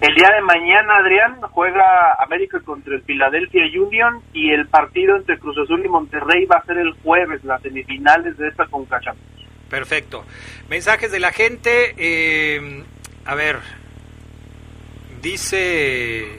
El 0.03 0.15
día 0.15 0.31
de 0.35 0.41
mañana, 0.41 0.97
Adrián, 0.99 1.39
juega 1.51 2.17
América 2.19 2.59
contra 2.59 2.93
el 2.93 3.03
Philadelphia 3.03 3.63
Union 3.81 4.21
y 4.33 4.51
el 4.51 4.67
partido 4.67 5.15
entre 5.15 5.39
Cruz 5.39 5.57
Azul 5.57 5.81
y 5.85 5.87
Monterrey 5.87 6.43
va 6.45 6.57
a 6.57 6.65
ser 6.65 6.77
el 6.77 6.91
jueves, 6.91 7.41
las 7.45 7.61
semifinales 7.61 8.37
de 8.37 8.49
esta 8.49 8.65
Conca 8.65 8.99
Champions. 8.99 9.47
Perfecto. 9.69 10.25
Mensajes 10.67 11.09
de 11.09 11.21
la 11.21 11.31
gente. 11.31 11.95
eh, 11.95 12.83
a 13.23 13.33
ver, 13.35 13.59
dice... 15.21 16.35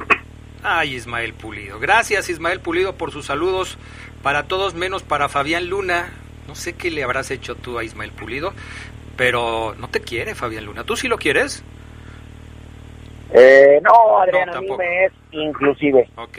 Ay, 0.62 0.96
Ismael 0.96 1.33
Pulido. 1.33 1.81
Gracias, 1.81 2.29
Ismael 2.29 2.61
Pulido, 2.61 2.98
por 2.98 3.12
sus 3.12 3.24
saludos 3.24 3.79
para 4.22 4.42
todos, 4.42 4.74
menos 4.74 5.03
para 5.03 5.31
Fabián 5.31 5.70
Luna. 5.70 6.12
No 6.46 6.55
sé 6.55 6.74
qué 6.74 6.90
le 6.90 7.03
habrás 7.03 7.31
hecho 7.31 7.55
tú 7.55 7.79
a 7.79 7.85
Ismael 7.85 8.12
Pulido, 8.12 8.53
pero 9.16 9.74
no 9.79 9.88
te 9.88 10.03
quiere 10.03 10.35
Fabián 10.35 10.66
Luna. 10.66 10.85
¿Tú 10.85 10.96
sí 10.96 11.09
lo 11.09 11.16
quieres? 11.16 11.64
Eh, 13.34 13.80
no, 13.82 14.20
Adrián, 14.20 14.46
No, 14.46 14.58
a 14.58 14.60
mí 14.60 14.70
me 14.78 15.06
es 15.06 15.12
inclusive. 15.32 16.08
Ok. 16.16 16.38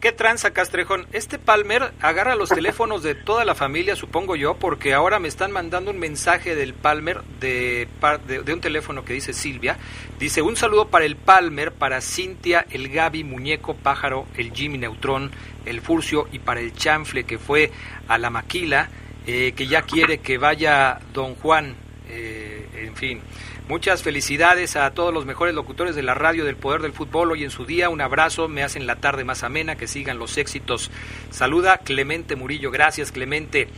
¿Qué 0.00 0.12
tranza, 0.12 0.52
Castrejón? 0.52 1.06
Este 1.12 1.38
Palmer 1.38 1.90
agarra 2.02 2.36
los 2.36 2.50
teléfonos 2.50 3.02
de 3.02 3.14
toda 3.14 3.46
la 3.46 3.54
familia, 3.54 3.96
supongo 3.96 4.36
yo, 4.36 4.54
porque 4.54 4.92
ahora 4.92 5.18
me 5.18 5.26
están 5.26 5.50
mandando 5.50 5.90
un 5.90 5.98
mensaje 5.98 6.54
del 6.54 6.74
Palmer 6.74 7.22
de, 7.40 7.88
de, 8.28 8.42
de 8.42 8.52
un 8.52 8.60
teléfono 8.60 9.06
que 9.06 9.14
dice 9.14 9.32
Silvia. 9.32 9.78
Dice, 10.18 10.42
un 10.42 10.54
saludo 10.54 10.88
para 10.88 11.06
el 11.06 11.16
Palmer, 11.16 11.72
para 11.72 12.02
Cintia, 12.02 12.66
el 12.70 12.90
Gaby, 12.90 13.24
Muñeco, 13.24 13.74
Pájaro, 13.74 14.26
el 14.36 14.52
Jimmy 14.52 14.76
Neutrón, 14.76 15.32
el 15.64 15.80
Furcio 15.80 16.28
y 16.30 16.38
para 16.40 16.60
el 16.60 16.74
Chanfle 16.74 17.24
que 17.24 17.38
fue 17.38 17.72
a 18.06 18.18
la 18.18 18.28
Maquila, 18.28 18.90
eh, 19.26 19.54
que 19.56 19.66
ya 19.66 19.82
quiere 19.82 20.18
que 20.18 20.36
vaya 20.36 21.00
Don 21.14 21.34
Juan. 21.36 21.74
Eh, 22.08 22.66
en 22.74 22.96
fin, 22.96 23.20
muchas 23.68 24.02
felicidades 24.02 24.76
a 24.76 24.90
todos 24.92 25.12
los 25.12 25.26
mejores 25.26 25.54
locutores 25.54 25.96
de 25.96 26.02
la 26.02 26.14
radio 26.14 26.44
del 26.44 26.56
Poder 26.56 26.82
del 26.82 26.92
Fútbol 26.92 27.32
hoy 27.32 27.44
en 27.44 27.50
su 27.50 27.64
día. 27.64 27.88
Un 27.88 28.00
abrazo, 28.00 28.48
me 28.48 28.62
hacen 28.62 28.86
la 28.86 28.96
tarde 28.96 29.24
más 29.24 29.42
amena, 29.42 29.76
que 29.76 29.86
sigan 29.86 30.18
los 30.18 30.38
éxitos. 30.38 30.90
Saluda 31.30 31.78
Clemente 31.78 32.36
Murillo, 32.36 32.70
gracias 32.70 33.12
Clemente. 33.12 33.68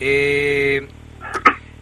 Eh, 0.00 0.88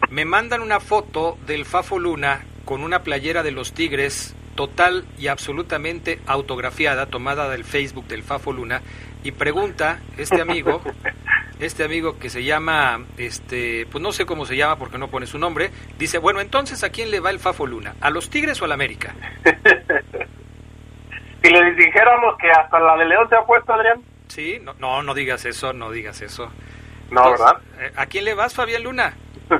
me 0.09 0.25
mandan 0.25 0.61
una 0.61 0.79
foto 0.79 1.37
del 1.45 1.65
Fafo 1.65 1.99
Luna 1.99 2.43
con 2.63 2.81
una 2.81 3.03
playera 3.03 3.43
de 3.43 3.51
los 3.51 3.73
Tigres 3.73 4.35
total 4.55 5.05
y 5.19 5.27
absolutamente 5.27 6.19
autografiada, 6.25 7.07
tomada 7.07 7.49
del 7.49 7.63
Facebook 7.63 8.07
del 8.07 8.23
Fafo 8.23 8.53
Luna, 8.53 8.81
y 9.23 9.31
pregunta 9.31 9.99
este 10.17 10.41
amigo, 10.41 10.81
este 11.59 11.83
amigo 11.83 12.19
que 12.19 12.29
se 12.29 12.43
llama, 12.43 13.05
este, 13.17 13.85
pues 13.91 14.01
no 14.01 14.11
sé 14.11 14.25
cómo 14.25 14.45
se 14.45 14.57
llama 14.57 14.77
porque 14.77 14.97
no 14.97 15.09
pone 15.09 15.25
su 15.25 15.37
nombre, 15.39 15.69
dice, 15.97 16.17
bueno, 16.17 16.41
entonces 16.41 16.83
¿a 16.83 16.89
quién 16.89 17.11
le 17.11 17.19
va 17.19 17.29
el 17.29 17.39
Fafo 17.39 17.65
Luna? 17.65 17.95
¿A 18.01 18.09
los 18.09 18.29
Tigres 18.29 18.61
o 18.61 18.65
al 18.65 18.71
América? 18.71 19.13
Si 21.41 21.51
le 21.51 21.75
dijéramos 21.75 22.39
que 22.39 22.49
hasta 22.49 22.79
la 22.79 22.97
de 22.97 23.05
León 23.05 23.29
se 23.29 23.35
ha 23.35 23.43
puesto, 23.43 23.71
Adrián. 23.71 24.01
Sí, 24.29 24.57
no, 24.63 24.73
no, 24.79 25.03
no 25.03 25.13
digas 25.13 25.45
eso, 25.45 25.73
no 25.73 25.91
digas 25.91 26.19
eso. 26.23 26.49
No, 27.11 27.29
¿verdad? 27.29 27.57
eh, 27.79 27.91
¿A 27.95 28.07
quién 28.07 28.25
le 28.25 28.33
vas, 28.33 28.55
Fabián 28.55 28.83
Luna? 28.83 29.13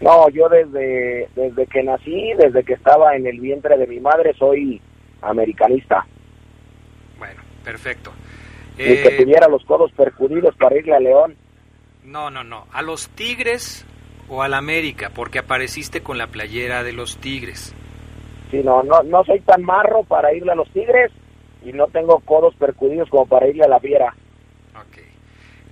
No, 0.00 0.28
yo 0.28 0.48
desde, 0.50 1.30
desde 1.34 1.66
que 1.66 1.82
nací, 1.82 2.34
desde 2.36 2.62
que 2.62 2.74
estaba 2.74 3.16
en 3.16 3.26
el 3.26 3.40
vientre 3.40 3.78
de 3.78 3.86
mi 3.86 4.00
madre, 4.00 4.34
soy 4.34 4.80
americanista. 5.22 6.04
Perfecto. 7.64 8.12
Y 8.74 8.82
que 8.82 9.08
Eh, 9.08 9.16
tuviera 9.22 9.48
los 9.48 9.64
codos 9.64 9.92
percudidos 9.92 10.54
para 10.56 10.76
irle 10.76 10.94
a 10.94 11.00
León. 11.00 11.36
No, 12.04 12.30
no, 12.30 12.44
no. 12.44 12.66
¿A 12.72 12.82
los 12.82 13.08
Tigres 13.10 13.86
o 14.28 14.42
al 14.42 14.54
América? 14.54 15.10
Porque 15.14 15.38
apareciste 15.38 16.02
con 16.02 16.18
la 16.18 16.26
playera 16.26 16.82
de 16.82 16.92
los 16.92 17.18
Tigres. 17.18 17.74
Sí, 18.50 18.60
no, 18.64 18.82
no, 18.82 19.02
no 19.02 19.24
soy 19.24 19.40
tan 19.40 19.62
marro 19.62 20.04
para 20.04 20.32
irle 20.34 20.52
a 20.52 20.56
los 20.56 20.68
Tigres 20.70 21.10
y 21.64 21.72
no 21.72 21.86
tengo 21.88 22.20
codos 22.20 22.54
percudidos 22.56 23.08
como 23.08 23.26
para 23.26 23.48
irle 23.48 23.64
a 23.64 23.68
la 23.68 23.80
Fiera. 23.80 24.14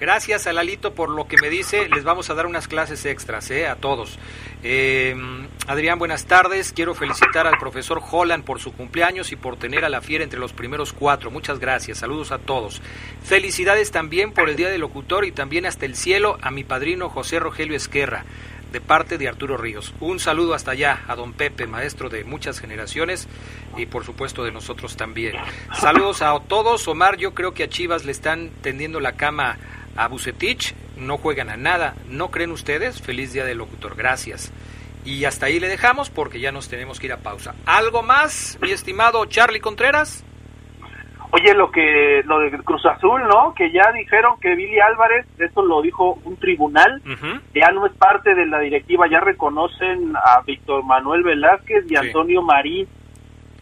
Gracias 0.02 0.48
a 0.48 0.52
Lalito 0.52 0.96
por 0.96 1.10
lo 1.10 1.28
que 1.28 1.36
me 1.40 1.48
dice. 1.48 1.88
Les 1.88 2.02
vamos 2.02 2.28
a 2.28 2.34
dar 2.34 2.46
unas 2.46 2.66
clases 2.66 3.06
extras 3.06 3.48
¿eh? 3.52 3.68
a 3.68 3.76
todos. 3.76 4.18
Eh, 4.64 5.14
Adrián, 5.68 6.00
buenas 6.00 6.26
tardes. 6.26 6.72
Quiero 6.72 6.96
felicitar 6.96 7.46
al 7.46 7.56
profesor 7.56 8.02
Holland 8.10 8.42
por 8.42 8.58
su 8.58 8.72
cumpleaños 8.72 9.30
y 9.30 9.36
por 9.36 9.56
tener 9.58 9.84
a 9.84 9.88
la 9.88 10.00
fiera 10.00 10.24
entre 10.24 10.40
los 10.40 10.52
primeros 10.52 10.92
cuatro. 10.92 11.30
Muchas 11.30 11.60
gracias. 11.60 11.98
Saludos 11.98 12.32
a 12.32 12.38
todos. 12.38 12.82
Felicidades 13.22 13.92
también 13.92 14.32
por 14.32 14.48
el 14.48 14.56
Día 14.56 14.70
del 14.70 14.80
Locutor 14.80 15.24
y 15.24 15.30
también 15.30 15.66
hasta 15.66 15.86
el 15.86 15.94
cielo 15.94 16.36
a 16.42 16.50
mi 16.50 16.64
padrino 16.64 17.08
José 17.08 17.38
Rogelio 17.38 17.76
Esquerra 17.76 18.24
de 18.72 18.80
parte 18.80 19.18
de 19.18 19.28
Arturo 19.28 19.56
Ríos. 19.56 19.94
Un 20.00 20.18
saludo 20.18 20.54
hasta 20.54 20.72
allá 20.72 21.04
a 21.06 21.14
don 21.14 21.32
Pepe, 21.32 21.68
maestro 21.68 22.08
de 22.08 22.24
muchas 22.24 22.58
generaciones 22.58 23.28
y 23.76 23.86
por 23.86 24.04
supuesto 24.04 24.42
de 24.42 24.50
nosotros 24.50 24.96
también. 24.96 25.36
Saludos 25.78 26.22
a 26.22 26.36
todos. 26.40 26.88
Omar, 26.88 27.18
yo 27.18 27.34
creo 27.34 27.54
que 27.54 27.62
a 27.62 27.68
Chivas 27.68 28.04
le 28.04 28.10
están 28.10 28.50
tendiendo 28.62 28.98
la 28.98 29.12
cama 29.12 29.58
a 29.96 30.08
Bucetich. 30.08 30.74
No 30.96 31.18
juegan 31.18 31.50
a 31.50 31.56
nada. 31.56 31.94
¿No 32.08 32.30
creen 32.30 32.50
ustedes? 32.50 33.00
Feliz 33.00 33.32
día 33.32 33.44
del 33.44 33.58
locutor. 33.58 33.96
Gracias. 33.96 34.52
Y 35.04 35.24
hasta 35.24 35.46
ahí 35.46 35.58
le 35.58 35.68
dejamos 35.68 36.10
porque 36.10 36.40
ya 36.40 36.52
nos 36.52 36.68
tenemos 36.68 37.00
que 37.00 37.06
ir 37.06 37.12
a 37.12 37.18
pausa. 37.18 37.54
¿Algo 37.66 38.02
más, 38.02 38.58
mi 38.62 38.70
estimado 38.70 39.24
Charlie 39.26 39.60
Contreras? 39.60 40.24
Oye, 41.34 41.54
lo 41.54 41.70
que 41.70 42.22
lo 42.26 42.40
de 42.40 42.50
Cruz 42.58 42.84
Azul, 42.84 43.22
¿no? 43.22 43.54
Que 43.54 43.72
ya 43.72 43.90
dijeron 43.92 44.38
que 44.38 44.54
Billy 44.54 44.78
Álvarez, 44.80 45.26
esto 45.38 45.62
lo 45.62 45.80
dijo 45.80 46.18
un 46.24 46.36
tribunal, 46.36 47.00
ya 47.54 47.70
no 47.70 47.86
es 47.86 47.92
parte 47.94 48.34
de 48.34 48.44
la 48.44 48.58
directiva, 48.58 49.08
ya 49.10 49.18
reconocen 49.18 50.12
a 50.14 50.42
Víctor 50.42 50.84
Manuel 50.84 51.22
Velázquez 51.22 51.90
y 51.90 51.96
Antonio 51.96 52.42
Marín. 52.42 52.86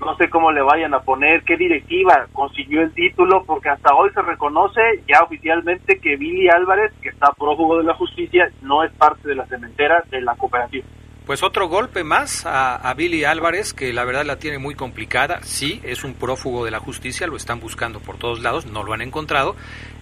No 0.00 0.16
sé 0.16 0.30
cómo 0.30 0.50
le 0.50 0.62
vayan 0.62 0.94
a 0.94 1.00
poner, 1.00 1.42
qué 1.44 1.56
directiva 1.56 2.26
consiguió 2.32 2.80
el 2.80 2.92
título, 2.92 3.44
porque 3.44 3.68
hasta 3.68 3.94
hoy 3.94 4.10
se 4.14 4.22
reconoce 4.22 4.80
ya 5.06 5.22
oficialmente 5.22 5.98
que 5.98 6.16
Billy 6.16 6.48
Álvarez, 6.48 6.92
que 7.02 7.10
está 7.10 7.32
prófugo 7.32 7.78
de 7.78 7.84
la 7.84 7.94
justicia, 7.94 8.50
no 8.62 8.82
es 8.82 8.90
parte 8.92 9.28
de 9.28 9.34
la 9.34 9.46
cementera 9.46 10.02
de 10.10 10.22
la 10.22 10.34
cooperativa. 10.36 10.86
Pues 11.26 11.42
otro 11.42 11.68
golpe 11.68 12.02
más 12.02 12.46
a, 12.46 12.76
a 12.76 12.94
Billy 12.94 13.24
Álvarez, 13.24 13.74
que 13.74 13.92
la 13.92 14.04
verdad 14.04 14.24
la 14.24 14.38
tiene 14.38 14.58
muy 14.58 14.74
complicada. 14.74 15.40
Sí, 15.42 15.80
es 15.84 16.02
un 16.02 16.14
prófugo 16.14 16.64
de 16.64 16.70
la 16.70 16.80
justicia, 16.80 17.26
lo 17.26 17.36
están 17.36 17.60
buscando 17.60 18.00
por 18.00 18.16
todos 18.16 18.40
lados, 18.40 18.66
no 18.66 18.82
lo 18.82 18.94
han 18.94 19.02
encontrado. 19.02 19.54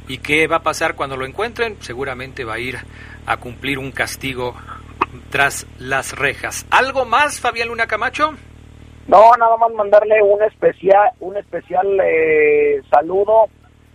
¿Y 0.06 0.18
qué 0.18 0.46
va 0.46 0.56
a 0.56 0.62
pasar 0.62 0.94
cuando 0.94 1.16
lo 1.16 1.26
encuentren? 1.26 1.76
Seguramente 1.80 2.44
va 2.44 2.54
a 2.54 2.60
ir 2.60 2.78
a 3.26 3.36
cumplir 3.36 3.78
un 3.78 3.90
castigo 3.90 4.54
tras 5.30 5.66
las 5.78 6.16
rejas. 6.16 6.66
¿Algo 6.70 7.04
más, 7.04 7.40
Fabián 7.40 7.68
Luna 7.68 7.86
Camacho? 7.86 8.34
No, 9.08 9.32
nada 9.38 9.56
más 9.56 9.72
mandarle 9.72 10.22
un 10.22 10.42
especial, 10.42 11.12
un 11.20 11.34
especial 11.38 11.86
eh, 12.04 12.82
saludo 12.90 13.46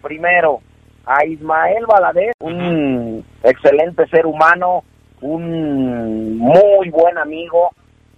primero 0.01 0.61
a 1.05 1.23
Ismael 1.23 1.85
Valadez, 1.85 2.33
un 2.39 3.23
excelente 3.43 4.07
ser 4.07 4.25
humano, 4.25 4.83
un 5.21 6.39
muy 6.39 6.89
buen 6.89 7.19
amigo 7.19 7.69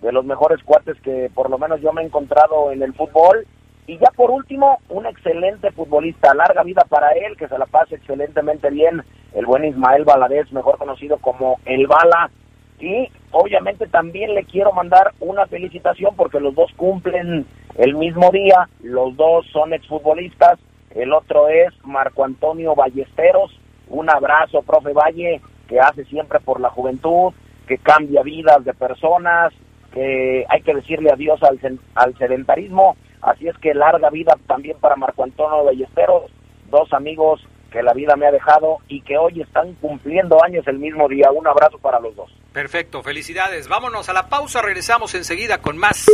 de 0.02 0.14
los 0.14 0.24
mejores 0.24 0.64
cuates 0.64 0.96
que 1.02 1.30
por 1.36 1.50
lo 1.50 1.58
menos 1.58 1.82
yo 1.82 1.92
me 1.92 2.02
he 2.02 2.06
encontrado 2.06 2.72
en 2.72 2.82
el 2.82 2.94
fútbol. 2.94 3.46
Y 3.88 3.98
ya 3.98 4.10
por 4.16 4.32
último, 4.32 4.80
un 4.88 5.06
excelente 5.06 5.72
futbolista, 5.72 6.34
larga 6.34 6.64
vida 6.64 6.86
para 6.88 7.10
él, 7.10 7.36
que 7.36 7.50
se 7.50 7.58
la 7.58 7.66
pase 7.66 7.96
excelentemente 7.96 8.70
bien, 8.70 9.04
el 9.34 9.46
buen 9.46 9.66
Ismael 9.66 10.06
Valadez, 10.06 10.50
mejor 10.54 10.78
conocido 10.78 11.18
como 11.18 11.60
El 11.66 11.88
Bala. 11.88 12.32
Y 12.80 13.10
obviamente 13.32 13.88
también 13.88 14.34
le 14.34 14.44
quiero 14.44 14.74
mandar 14.74 15.14
una 15.20 15.46
felicitación 15.48 16.16
porque 16.16 16.40
los 16.40 16.54
dos 16.56 16.72
cumplen 16.76 17.46
el 17.76 17.96
mismo 17.96 18.32
día, 18.32 18.68
los 18.84 19.16
dos 19.16 19.46
son 19.52 19.74
exfutbolistas, 19.74 20.60
el 20.92 21.14
otro 21.14 21.48
es 21.48 21.74
Marco 21.84 22.24
Antonio 22.24 22.76
Ballesteros, 22.76 23.58
un 23.90 24.10
abrazo, 24.10 24.62
profe 24.62 24.94
Valle, 24.94 25.42
que 25.68 25.80
hace 25.80 26.06
siempre 26.06 26.40
por 26.40 26.60
la 26.60 26.70
juventud, 26.70 27.34
que 27.68 27.78
cambia 27.78 28.22
vidas 28.24 28.64
de 28.64 28.74
personas, 28.74 29.54
que 29.94 30.46
hay 30.48 30.62
que 30.62 30.76
decirle 30.76 31.10
adiós 31.12 31.42
al, 31.44 31.60
al 31.96 32.18
sedentarismo 32.18 32.96
Así 33.26 33.48
es 33.48 33.58
que 33.58 33.74
larga 33.74 34.12
vida 34.12 34.38
también 34.46 34.78
para 34.80 34.96
Marco 34.96 35.24
Antonio 35.24 35.64
Ballesteros, 35.64 36.32
dos 36.70 36.94
amigos 36.94 37.42
que 37.72 37.82
la 37.82 37.92
vida 37.94 38.16
me 38.16 38.28
ha 38.28 38.32
dejado 38.32 38.78
y 38.88 39.02
que 39.02 39.18
hoy 39.18 39.42
están 39.42 39.74
cumpliendo 39.82 40.44
años 40.44 40.68
el 40.68 40.78
mismo 40.78 41.08
día. 41.10 41.32
Un 41.32 41.48
abrazo 41.48 41.80
para 41.80 42.00
los 42.00 42.16
dos. 42.16 42.32
Perfecto, 42.56 43.04
felicidades. 43.04 43.68
Vámonos 43.68 44.08
a 44.08 44.14
la 44.14 44.30
pausa, 44.30 44.62
regresamos 44.62 45.14
enseguida 45.14 45.58
con 45.58 45.78
más 45.78 46.06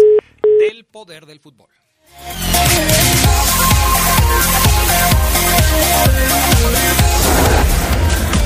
del 0.60 0.86
poder 0.86 1.27
del 1.27 1.39
fútbol. 1.39 1.69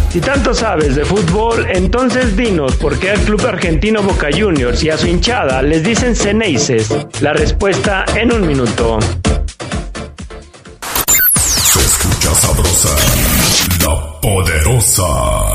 Si 0.10 0.19
tanto 0.19 0.53
sabes 0.53 0.97
de 0.97 1.05
fútbol, 1.05 1.67
entonces 1.69 2.36
dinos 2.36 2.75
por 2.75 2.99
qué 2.99 3.12
al 3.12 3.21
club 3.21 3.45
argentino 3.47 4.03
Boca 4.03 4.27
Juniors 4.29 4.84
y 4.84 4.89
a 4.89 4.97
su 4.97 5.08
hinchada 5.08 5.62
les 5.62 5.81
dicen 5.81 6.17
Ceneices. 6.17 6.89
La 7.21 7.31
respuesta 7.31 8.03
en 8.13 8.34
un 8.34 8.45
minuto. 8.45 8.99
Se 11.34 11.79
escucha 11.79 12.36
sabrosa, 12.36 12.95
la 13.79 14.19
poderosa. 14.19 15.54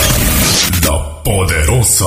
la 0.83 1.23
poderosa. 1.23 2.07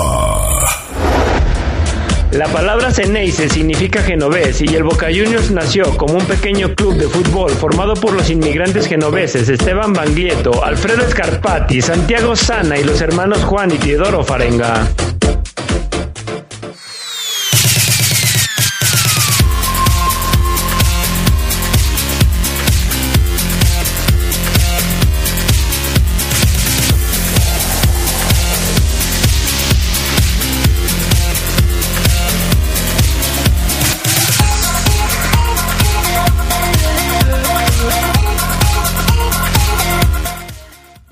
La 2.32 2.48
palabra 2.48 2.92
Ceneice 2.92 3.48
significa 3.48 4.02
genovés 4.02 4.60
y 4.64 4.74
el 4.74 4.82
Boca 4.82 5.06
Juniors 5.06 5.52
nació 5.52 5.96
como 5.98 6.16
un 6.16 6.26
pequeño 6.26 6.74
club 6.74 6.96
de 6.96 7.08
fútbol 7.08 7.52
formado 7.52 7.94
por 7.94 8.14
los 8.14 8.28
inmigrantes 8.32 8.88
genoveses 8.88 9.48
Esteban 9.50 9.94
Banglieto, 9.94 10.66
Alfredo 10.66 11.08
Scarpati, 11.12 11.80
Santiago 11.80 12.36
Sana 12.36 12.80
y 12.80 12.84
los 12.84 13.02
hermanos 13.02 13.44
Juan 13.44 13.72
y 13.72 13.78
Teodoro 13.78 14.24
Farenga. 14.24 14.90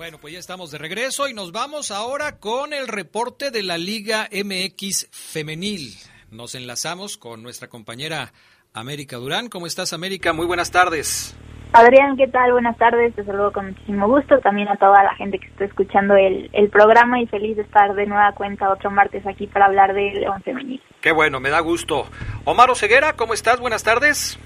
Estamos 0.04 0.72
de 0.72 0.80
regreso 0.80 1.28
y 1.28 1.34
nos 1.34 1.52
vamos 1.52 1.92
ahora 1.92 2.40
con 2.40 2.74
el 2.74 2.88
reporte 2.88 3.52
de 3.52 3.62
la 3.62 3.78
Liga 3.78 4.28
MX 4.32 5.08
Femenil. 5.12 5.94
Nos 6.32 6.56
enlazamos 6.56 7.18
con 7.18 7.44
nuestra 7.44 7.68
compañera 7.68 8.34
América 8.74 9.18
Durán. 9.18 9.48
¿Cómo 9.50 9.68
estás, 9.68 9.94
América? 9.94 10.34
Muy 10.34 10.48
buenas 10.48 10.72
tardes. 10.72 11.38
Adrián, 11.74 12.18
¿qué 12.18 12.28
tal? 12.28 12.52
Buenas 12.52 12.78
tardes. 12.78 13.14
Te 13.14 13.24
saludo 13.24 13.54
con 13.54 13.68
muchísimo 13.68 14.08
gusto. 14.08 14.40
También 14.40 14.70
a 14.70 14.78
toda 14.78 15.04
la 15.04 15.14
gente 15.16 15.38
que 15.38 15.48
está 15.48 15.66
escuchando 15.66 16.16
el, 16.16 16.50
el 16.54 16.70
programa 16.70 17.22
y 17.22 17.28
feliz 17.28 17.56
de 17.56 17.62
estar 17.62 17.94
de 17.94 18.08
nueva 18.08 18.34
cuenta 18.34 18.72
otro 18.72 18.90
martes 18.90 19.26
aquí 19.28 19.46
para 19.46 19.66
hablar 19.66 19.94
de 19.94 20.14
León 20.14 20.42
Femenil. 20.42 20.82
Qué 21.02 21.12
bueno, 21.12 21.40
me 21.40 21.50
da 21.50 21.60
gusto. 21.60 22.08
Omar 22.46 22.76
Ceguera, 22.76 23.14
¿cómo 23.14 23.36
estás? 23.36 23.60
Buenas 23.60 23.84
tardes. 23.84 24.40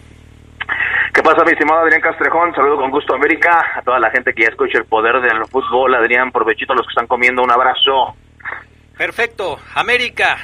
¿Qué 1.16 1.24
pasa, 1.24 1.46
mi 1.46 1.54
estimado 1.54 1.80
Adrián 1.80 2.02
Castrejón? 2.02 2.54
Saludo 2.54 2.76
con 2.76 2.92
gusto 2.92 3.16
América, 3.16 3.66
a 3.74 3.82
toda 3.82 3.98
la 4.00 4.12
gente 4.12 4.34
que 4.34 4.44
ya 4.44 4.50
escucha 4.50 4.80
el 4.80 4.84
poder 4.84 5.22
del 5.22 5.46
fútbol. 5.46 5.96
Adrián, 5.96 6.30
provechito 6.30 6.74
a 6.74 6.76
los 6.76 6.86
que 6.86 6.92
están 6.92 7.08
comiendo, 7.08 7.42
un 7.42 7.50
abrazo. 7.50 8.18
Perfecto. 8.98 9.58
América, 9.76 10.38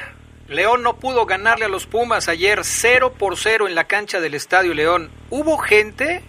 León 0.48 0.82
no 0.82 0.96
pudo 0.96 1.26
ganarle 1.26 1.66
a 1.66 1.68
los 1.68 1.88
Pumas 1.88 2.30
ayer 2.30 2.64
0 2.64 3.16
por 3.20 3.36
0 3.36 3.68
en 3.68 3.76
la 3.76 3.84
cancha 3.84 4.22
del 4.22 4.34
Estadio 4.34 4.74
León. 4.74 5.12
¿Hubo 5.30 5.58
gente? 5.58 6.24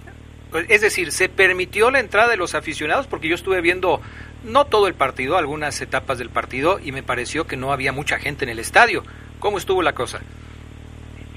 Es 0.68 0.80
decir, 0.80 1.12
¿se 1.12 1.28
permitió 1.28 1.92
la 1.92 2.00
entrada 2.00 2.28
de 2.28 2.36
los 2.36 2.56
aficionados? 2.56 3.06
Porque 3.06 3.28
yo 3.28 3.36
estuve 3.36 3.60
viendo 3.60 4.00
no 4.42 4.64
todo 4.64 4.88
el 4.88 4.94
partido, 4.94 5.38
algunas 5.38 5.80
etapas 5.80 6.18
del 6.18 6.30
partido, 6.30 6.80
y 6.82 6.90
me 6.90 7.04
pareció 7.04 7.46
que 7.46 7.56
no 7.56 7.72
había 7.72 7.92
mucha 7.92 8.18
gente 8.18 8.44
en 8.44 8.48
el 8.48 8.58
estadio. 8.58 9.04
¿Cómo 9.38 9.58
estuvo 9.58 9.82
la 9.82 9.92
cosa? 9.92 10.20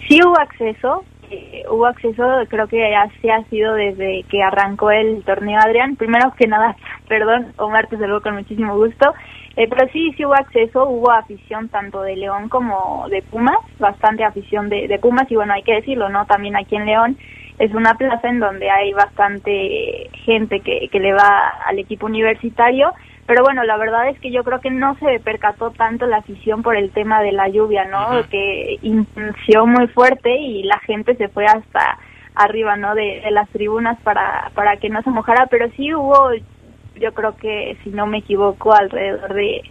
Sí 0.07 0.19
hubo 0.23 0.39
acceso, 0.39 1.03
eh, 1.31 1.63
hubo 1.69 1.87
acceso, 1.87 2.23
creo 2.49 2.67
que 2.67 2.95
así 2.95 3.29
ha 3.29 3.43
sido 3.45 3.73
desde 3.73 4.23
que 4.29 4.43
arrancó 4.43 4.91
el 4.91 5.23
torneo 5.23 5.59
Adrián. 5.59 5.95
Primero 5.95 6.31
que 6.37 6.47
nada, 6.47 6.75
perdón, 7.07 7.53
Omar, 7.57 7.87
te 7.87 7.97
saludo 7.97 8.21
con 8.21 8.35
muchísimo 8.35 8.75
gusto. 8.77 9.13
Eh, 9.57 9.67
pero 9.69 9.87
sí, 9.91 10.13
sí 10.17 10.25
hubo 10.25 10.35
acceso, 10.35 10.85
hubo 10.87 11.11
afición 11.11 11.69
tanto 11.69 12.01
de 12.01 12.17
León 12.17 12.49
como 12.49 13.07
de 13.09 13.21
Pumas, 13.21 13.57
bastante 13.79 14.23
afición 14.23 14.67
de, 14.67 14.87
de 14.87 14.99
Pumas 14.99 15.31
y 15.31 15.35
bueno, 15.35 15.53
hay 15.53 15.63
que 15.63 15.75
decirlo, 15.75 16.09
¿no? 16.09 16.25
También 16.25 16.57
aquí 16.57 16.75
en 16.75 16.85
León 16.85 17.17
es 17.57 17.73
una 17.73 17.93
plaza 17.93 18.27
en 18.27 18.39
donde 18.39 18.69
hay 18.69 18.91
bastante 18.91 20.09
gente 20.25 20.59
que, 20.59 20.89
que 20.91 20.99
le 20.99 21.13
va 21.13 21.53
al 21.65 21.79
equipo 21.79 22.05
universitario 22.05 22.91
pero 23.25 23.43
bueno, 23.43 23.63
la 23.63 23.77
verdad 23.77 24.09
es 24.09 24.19
que 24.19 24.31
yo 24.31 24.43
creo 24.43 24.61
que 24.61 24.69
no 24.69 24.95
se 24.99 25.19
percató 25.19 25.71
tanto 25.71 26.05
la 26.05 26.17
afición 26.17 26.61
por 26.61 26.75
el 26.75 26.91
tema 26.91 27.21
de 27.21 27.31
la 27.31 27.49
lluvia, 27.49 27.85
¿no? 27.85 28.27
Que 28.29 28.77
inició 28.83 29.65
muy 29.65 29.87
fuerte 29.87 30.37
y 30.37 30.63
la 30.63 30.77
gente 30.79 31.15
se 31.15 31.27
fue 31.29 31.45
hasta 31.45 31.97
arriba, 32.35 32.77
¿no? 32.77 32.93
De, 32.93 33.23
las 33.31 33.49
tribunas 33.49 33.99
para, 34.01 34.51
para 34.53 34.77
que 34.77 34.89
no 34.89 35.01
se 35.01 35.09
mojara, 35.09 35.47
pero 35.47 35.71
sí 35.71 35.93
hubo, 35.93 36.29
yo 36.99 37.13
creo 37.13 37.35
que, 37.37 37.77
si 37.83 37.89
no 37.89 38.05
me 38.05 38.19
equivoco, 38.19 38.73
alrededor 38.73 39.33
de 39.33 39.63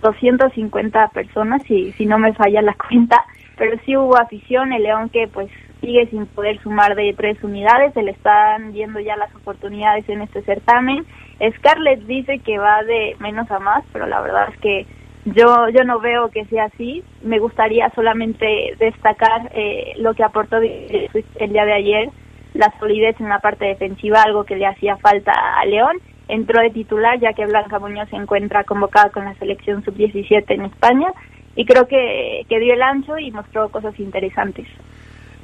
250 0.00 1.08
personas, 1.08 1.62
si, 1.62 1.92
si 1.92 2.04
no 2.04 2.18
me 2.18 2.34
falla 2.34 2.62
la 2.62 2.74
cuenta, 2.88 3.24
pero 3.56 3.78
sí 3.84 3.96
hubo 3.96 4.16
afición, 4.16 4.72
el 4.72 4.82
León 4.82 5.08
que 5.08 5.28
pues 5.28 5.48
sigue 5.80 6.06
sin 6.06 6.26
poder 6.26 6.60
sumar 6.62 6.96
de 6.96 7.14
tres 7.16 7.42
unidades, 7.44 7.94
se 7.94 8.02
le 8.02 8.10
están 8.10 8.72
viendo 8.72 8.98
ya 8.98 9.16
las 9.16 9.32
oportunidades 9.36 10.08
en 10.08 10.22
este 10.22 10.42
certamen 10.42 11.06
Scarlett 11.50 12.00
dice 12.02 12.38
que 12.38 12.58
va 12.58 12.82
de 12.84 13.16
menos 13.18 13.50
a 13.50 13.58
más, 13.58 13.84
pero 13.92 14.06
la 14.06 14.20
verdad 14.20 14.48
es 14.52 14.58
que 14.60 14.86
yo 15.24 15.68
yo 15.68 15.84
no 15.84 16.00
veo 16.00 16.30
que 16.30 16.44
sea 16.46 16.64
así. 16.64 17.02
Me 17.22 17.38
gustaría 17.38 17.90
solamente 17.90 18.76
destacar 18.78 19.50
eh, 19.54 19.94
lo 19.98 20.14
que 20.14 20.24
aportó 20.24 20.58
el 20.58 21.52
día 21.52 21.64
de 21.64 21.72
ayer, 21.72 22.10
la 22.54 22.72
solidez 22.78 23.20
en 23.20 23.28
la 23.28 23.40
parte 23.40 23.66
defensiva, 23.66 24.22
algo 24.22 24.44
que 24.44 24.56
le 24.56 24.66
hacía 24.66 24.96
falta 24.96 25.32
a 25.32 25.64
León. 25.64 25.98
Entró 26.28 26.60
de 26.60 26.70
titular 26.70 27.18
ya 27.18 27.32
que 27.32 27.46
Blanca 27.46 27.78
Muñoz 27.78 28.08
se 28.08 28.16
encuentra 28.16 28.64
convocada 28.64 29.10
con 29.10 29.24
la 29.24 29.34
selección 29.34 29.84
sub-17 29.84 30.44
en 30.48 30.64
España 30.66 31.08
y 31.56 31.66
creo 31.66 31.86
que, 31.86 32.46
que 32.48 32.58
dio 32.58 32.74
el 32.74 32.82
ancho 32.82 33.18
y 33.18 33.30
mostró 33.30 33.68
cosas 33.68 33.98
interesantes. 33.98 34.66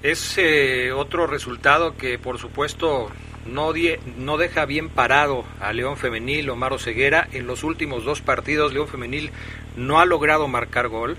Es 0.03 0.38
eh, 0.38 0.92
otro 0.92 1.26
resultado 1.26 1.96
que 1.96 2.18
por 2.18 2.38
supuesto 2.38 3.09
no, 3.49 3.72
die, 3.72 3.99
no 4.16 4.36
deja 4.36 4.64
bien 4.64 4.88
parado 4.88 5.44
a 5.61 5.72
León 5.72 5.96
Femenil, 5.96 6.51
Omar 6.51 6.78
Ceguera. 6.78 7.26
En 7.32 7.46
los 7.46 7.64
últimos 7.64 8.05
dos 8.05 8.20
partidos, 8.20 8.72
León 8.72 8.88
Femenil 8.88 9.30
no 9.76 10.01
ha 10.01 10.05
logrado 10.05 10.49
marcar 10.49 10.88
gol. 10.88 11.16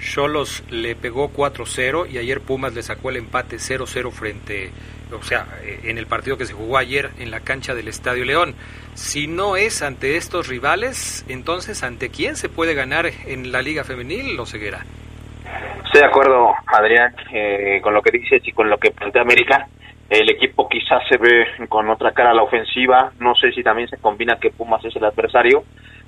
Cholos 0.00 0.62
le 0.70 0.94
pegó 0.94 1.32
4-0 1.32 2.10
y 2.10 2.18
ayer 2.18 2.40
Pumas 2.40 2.74
le 2.74 2.82
sacó 2.82 3.10
el 3.10 3.16
empate 3.16 3.56
0-0 3.56 4.10
frente, 4.12 4.70
o 5.12 5.22
sea, 5.22 5.46
en 5.82 5.98
el 5.98 6.06
partido 6.06 6.38
que 6.38 6.46
se 6.46 6.52
jugó 6.52 6.78
ayer 6.78 7.10
en 7.18 7.30
la 7.30 7.40
cancha 7.40 7.74
del 7.74 7.88
Estadio 7.88 8.24
León. 8.24 8.54
Si 8.94 9.26
no 9.26 9.56
es 9.56 9.82
ante 9.82 10.16
estos 10.16 10.46
rivales, 10.48 11.24
entonces 11.28 11.82
¿ante 11.82 12.10
quién 12.10 12.36
se 12.36 12.48
puede 12.48 12.74
ganar 12.74 13.06
en 13.26 13.50
la 13.50 13.60
Liga 13.60 13.84
Femenil, 13.84 14.38
o 14.38 14.46
Ceguera? 14.46 14.84
Estoy 15.84 16.02
de 16.02 16.06
acuerdo, 16.06 16.52
Adrián, 16.66 17.14
eh, 17.32 17.80
con 17.82 17.94
lo 17.94 18.02
que 18.02 18.10
dices 18.16 18.42
y 18.44 18.52
con 18.52 18.68
lo 18.68 18.76
que 18.78 18.90
plantea 18.90 19.22
América. 19.22 19.66
El 20.08 20.30
equipo 20.30 20.68
quizás 20.68 21.02
se 21.08 21.18
ve 21.18 21.46
con 21.68 21.88
otra 21.90 22.12
cara 22.12 22.30
a 22.30 22.34
la 22.34 22.42
ofensiva. 22.42 23.12
No 23.20 23.34
sé 23.34 23.52
si 23.52 23.62
también 23.62 23.88
se 23.88 23.98
combina 23.98 24.38
que 24.40 24.50
Pumas 24.50 24.84
es 24.84 24.96
el 24.96 25.04
adversario. 25.04 25.64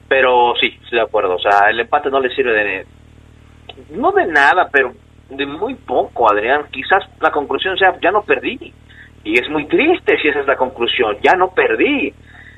Pero 0.08 0.54
sí, 0.58 0.78
estoy 0.82 0.98
de 0.98 1.04
acuerdo. 1.04 1.36
O 1.36 1.38
sea, 1.38 1.68
el 1.68 1.80
empate 1.80 2.10
no 2.10 2.20
le 2.20 2.34
sirve 2.34 2.52
de. 2.52 2.86
No 3.90 4.10
de 4.12 4.26
nada, 4.26 4.68
pero 4.72 4.92
de 5.28 5.46
muy 5.46 5.74
poco, 5.74 6.30
Adrián. 6.30 6.64
Quizás 6.70 7.04
la 7.20 7.30
conclusión 7.30 7.76
sea: 7.76 7.98
ya 8.00 8.10
no 8.10 8.22
perdí. 8.22 8.72
Y 9.22 9.38
es 9.38 9.48
muy 9.50 9.66
triste 9.66 10.18
si 10.20 10.28
esa 10.28 10.40
es 10.40 10.46
la 10.46 10.56
conclusión. 10.56 11.18
Ya 11.22 11.34
no 11.34 11.50
perdí. 11.50 12.14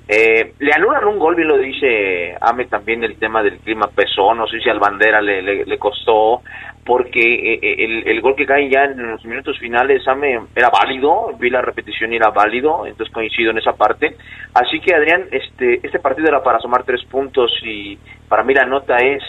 Eh, 0.09 0.55
le 0.59 0.73
anulan 0.73 1.05
un 1.07 1.19
gol, 1.19 1.37
bien 1.37 1.49
lo 1.49 1.59
dice 1.59 2.37
Ame 2.41 2.67
también, 2.67 3.05
el 3.05 3.17
tema 3.17 3.43
del 3.43 3.59
clima 3.59 3.89
pesó, 3.89 4.35
no 4.35 4.47
sé 4.47 4.61
si 4.61 4.69
al 4.69 4.81
bandera 4.81 5.21
le, 5.23 5.43
le, 5.43 5.79
costó, 5.79 6.43
porque 6.85 7.21
eh, 7.21 7.59
eh, 7.63 7.75
el, 7.79 8.09
el, 8.09 8.21
gol 8.21 8.35
que 8.35 8.45
cae 8.45 8.69
ya 8.69 8.85
en 8.85 9.13
los 9.13 9.25
minutos 9.25 9.59
finales, 9.59 10.07
Ame, 10.09 10.41
era 10.57 10.71
válido, 10.71 11.31
vi 11.39 11.51
la 11.51 11.63
repetición 11.63 12.13
y 12.13 12.17
era 12.17 12.31
válido, 12.31 12.85
entonces 12.85 13.15
coincido 13.15 13.53
en 13.53 13.59
esa 13.59 13.75
parte. 13.75 14.17
Así 14.55 14.81
que 14.81 14.95
Adrián, 14.95 15.29
este, 15.31 15.81
este 15.83 16.01
partido 16.01 16.29
era 16.29 16.43
para 16.43 16.59
sumar 16.59 16.83
tres 16.83 17.05
puntos 17.05 17.53
y 17.63 17.97
para 18.29 18.43
mí 18.43 18.55
la 18.55 18.67
nota 18.67 18.97
es, 18.97 19.23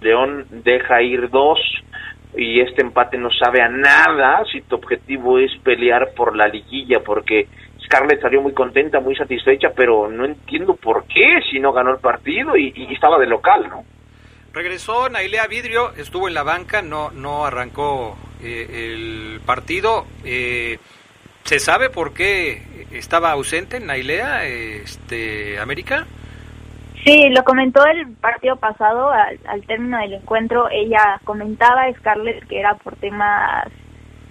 León 0.00 0.46
deja 0.50 1.02
ir 1.02 1.28
dos, 1.28 1.58
y 2.36 2.60
este 2.60 2.82
empate 2.82 3.16
no 3.16 3.30
sabe 3.30 3.62
a 3.62 3.68
nada 3.68 4.44
si 4.52 4.60
tu 4.60 4.76
objetivo 4.76 5.38
es 5.38 5.50
pelear 5.64 6.12
por 6.14 6.36
la 6.36 6.46
liguilla, 6.46 7.00
porque 7.00 7.48
Scarlett 7.86 8.20
salió 8.20 8.42
muy 8.42 8.52
contenta, 8.52 9.00
muy 9.00 9.14
satisfecha, 9.16 9.68
pero 9.74 10.08
no 10.08 10.24
entiendo 10.24 10.74
por 10.76 11.06
qué 11.06 11.40
si 11.50 11.58
no 11.58 11.72
ganó 11.72 11.92
el 11.92 11.98
partido 11.98 12.56
y, 12.56 12.72
estaba 12.92 13.18
de 13.18 13.26
local, 13.26 13.68
¿no? 13.68 13.84
Regresó 14.52 15.08
Nailea 15.08 15.46
Vidrio, 15.46 15.92
estuvo 15.96 16.28
en 16.28 16.34
la 16.34 16.42
banca, 16.42 16.82
no, 16.82 17.10
no 17.10 17.44
arrancó 17.44 18.16
eh, 18.42 18.92
el 18.92 19.40
partido. 19.44 20.06
Eh, 20.24 20.78
¿Se 21.44 21.60
sabe 21.60 21.90
por 21.90 22.12
qué 22.12 22.86
estaba 22.92 23.30
ausente 23.30 23.78
Nailea, 23.78 24.46
este, 24.46 25.60
América? 25.60 26.06
Sí, 27.04 27.28
lo 27.28 27.44
comentó 27.44 27.84
el 27.86 28.10
partido 28.16 28.56
pasado, 28.56 29.10
al, 29.10 29.38
al 29.46 29.64
término 29.64 29.98
del 29.98 30.14
encuentro, 30.14 30.68
ella 30.70 31.20
comentaba 31.22 31.82
a 31.82 31.92
Scarlett 31.92 32.48
que 32.48 32.58
era 32.58 32.74
por 32.74 32.96
temas 32.96 33.68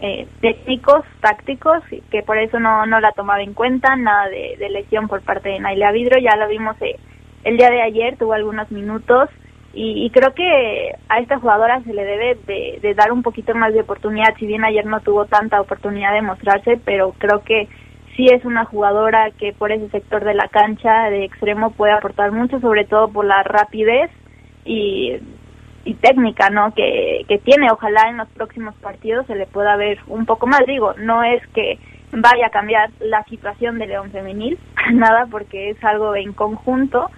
eh, 0.02 0.28
técnicos, 0.42 1.06
tácticos, 1.22 1.82
que 2.12 2.22
por 2.22 2.38
eso 2.38 2.60
no, 2.60 2.86
no 2.86 3.00
la 3.00 3.12
tomaba 3.12 3.42
en 3.42 3.54
cuenta, 3.54 3.96
nada 3.96 4.28
de, 4.28 4.58
lesión 4.70 5.08
por 5.08 5.22
parte 5.22 5.50
de 5.50 5.60
Naila 5.60 5.92
Vidro, 5.92 6.20
ya 6.20 6.36
lo 6.36 6.48
vimos 6.48 6.76
eh, 6.82 6.98
el 7.44 7.58
día 7.58 7.70
de 7.70 7.82
ayer, 7.82 8.18
tuvo 8.18 8.34
algunos 8.34 8.70
minutos 8.72 9.30
y, 9.78 10.10
creo 10.12 10.34
que 10.34 10.94
a 11.10 11.20
esta 11.20 11.38
jugadora 11.38 11.82
se 11.84 11.94
le 11.94 12.06
debe 12.06 12.38
de, 12.46 12.94
dar 12.94 13.12
un 13.12 13.24
poquito 13.24 13.54
más 13.56 13.74
de 13.74 13.82
oportunidad, 13.82 14.34
si 14.40 14.48
bien 14.48 14.64
ayer 14.64 14.86
no 14.86 15.02
tuvo 15.02 15.26
tanta 15.26 15.60
oportunidad 15.60 16.14
de 16.14 16.22
mostrarse, 16.22 16.80
pero 16.86 17.14
creo 17.18 17.42
que 17.44 17.68
sí 18.16 18.26
es 18.28 18.46
una 18.46 18.64
jugadora 18.64 19.32
que 19.32 19.52
por 19.52 19.74
ese 19.74 19.90
sector 19.90 20.24
de 20.24 20.34
la 20.34 20.48
cancha 20.48 21.10
de 21.10 21.26
extremo 21.26 21.72
puede 21.72 21.92
aportar 21.92 22.32
mucho, 22.32 22.62
sobre 22.62 22.86
todo 22.86 23.10
por 23.10 23.26
la 23.26 23.44
rapidez 23.44 24.10
y 24.64 25.18
y 25.86 25.94
técnica 25.94 26.50
no 26.50 26.74
que, 26.74 27.24
que 27.28 27.38
tiene. 27.38 27.72
Ojalá 27.72 28.10
en 28.10 28.18
los 28.18 28.28
próximos 28.30 28.76
partidos 28.76 29.26
se 29.28 29.36
le 29.36 29.46
pueda 29.46 29.78
ver 29.78 30.00
un 30.08 30.26
poco 30.26 30.48
más. 30.48 30.66
Digo 30.66 30.94
no 30.98 31.24
es 31.24 31.46
que 31.54 31.80
vaya 32.12 32.48
a 32.48 32.52
cambiar 32.52 32.90
la 33.00 33.24
situación 33.26 33.78
de 33.78 33.88
León 33.88 34.12
femenil 34.12 34.58
nada 34.94 35.28
porque 35.30 35.70
es 35.70 35.84
algo 35.84 36.16
en 36.16 36.34
conjunto 36.34 37.10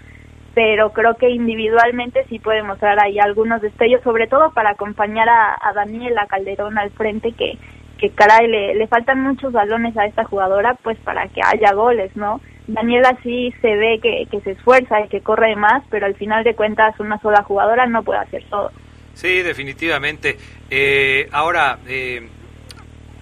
pero 0.53 0.91
creo 0.91 1.15
que 1.15 1.29
individualmente 1.29 2.25
sí 2.29 2.39
puede 2.39 2.63
mostrar 2.63 2.97
ahí 3.03 3.19
algunos 3.19 3.61
destellos 3.61 4.01
sobre 4.01 4.27
todo 4.27 4.51
para 4.53 4.71
acompañar 4.71 5.29
a, 5.29 5.55
a 5.61 5.73
Daniela 5.73 6.25
Calderón 6.27 6.77
al 6.77 6.89
frente 6.91 7.33
que 7.33 7.57
que 7.97 8.11
caray 8.11 8.47
le, 8.47 8.75
le 8.75 8.87
faltan 8.87 9.21
muchos 9.21 9.51
balones 9.51 9.97
a 9.97 10.05
esta 10.05 10.23
jugadora 10.23 10.75
pues 10.83 10.97
para 10.99 11.27
que 11.27 11.41
haya 11.43 11.73
goles 11.73 12.15
no 12.15 12.41
Daniela 12.67 13.17
sí 13.23 13.53
se 13.61 13.75
ve 13.75 13.99
que, 14.01 14.27
que 14.29 14.41
se 14.41 14.51
esfuerza 14.51 15.01
y 15.01 15.07
que 15.07 15.21
corre 15.21 15.55
más, 15.55 15.83
pero 15.89 16.05
al 16.05 16.15
final 16.15 16.43
de 16.43 16.55
cuentas 16.55 16.99
una 16.99 17.19
sola 17.21 17.43
jugadora 17.43 17.85
no 17.87 18.03
puede 18.03 18.19
hacer 18.19 18.43
todo. 18.49 18.71
Sí, 19.13 19.41
definitivamente. 19.41 20.37
Eh, 20.69 21.27
ahora, 21.31 21.79
eh, 21.87 22.27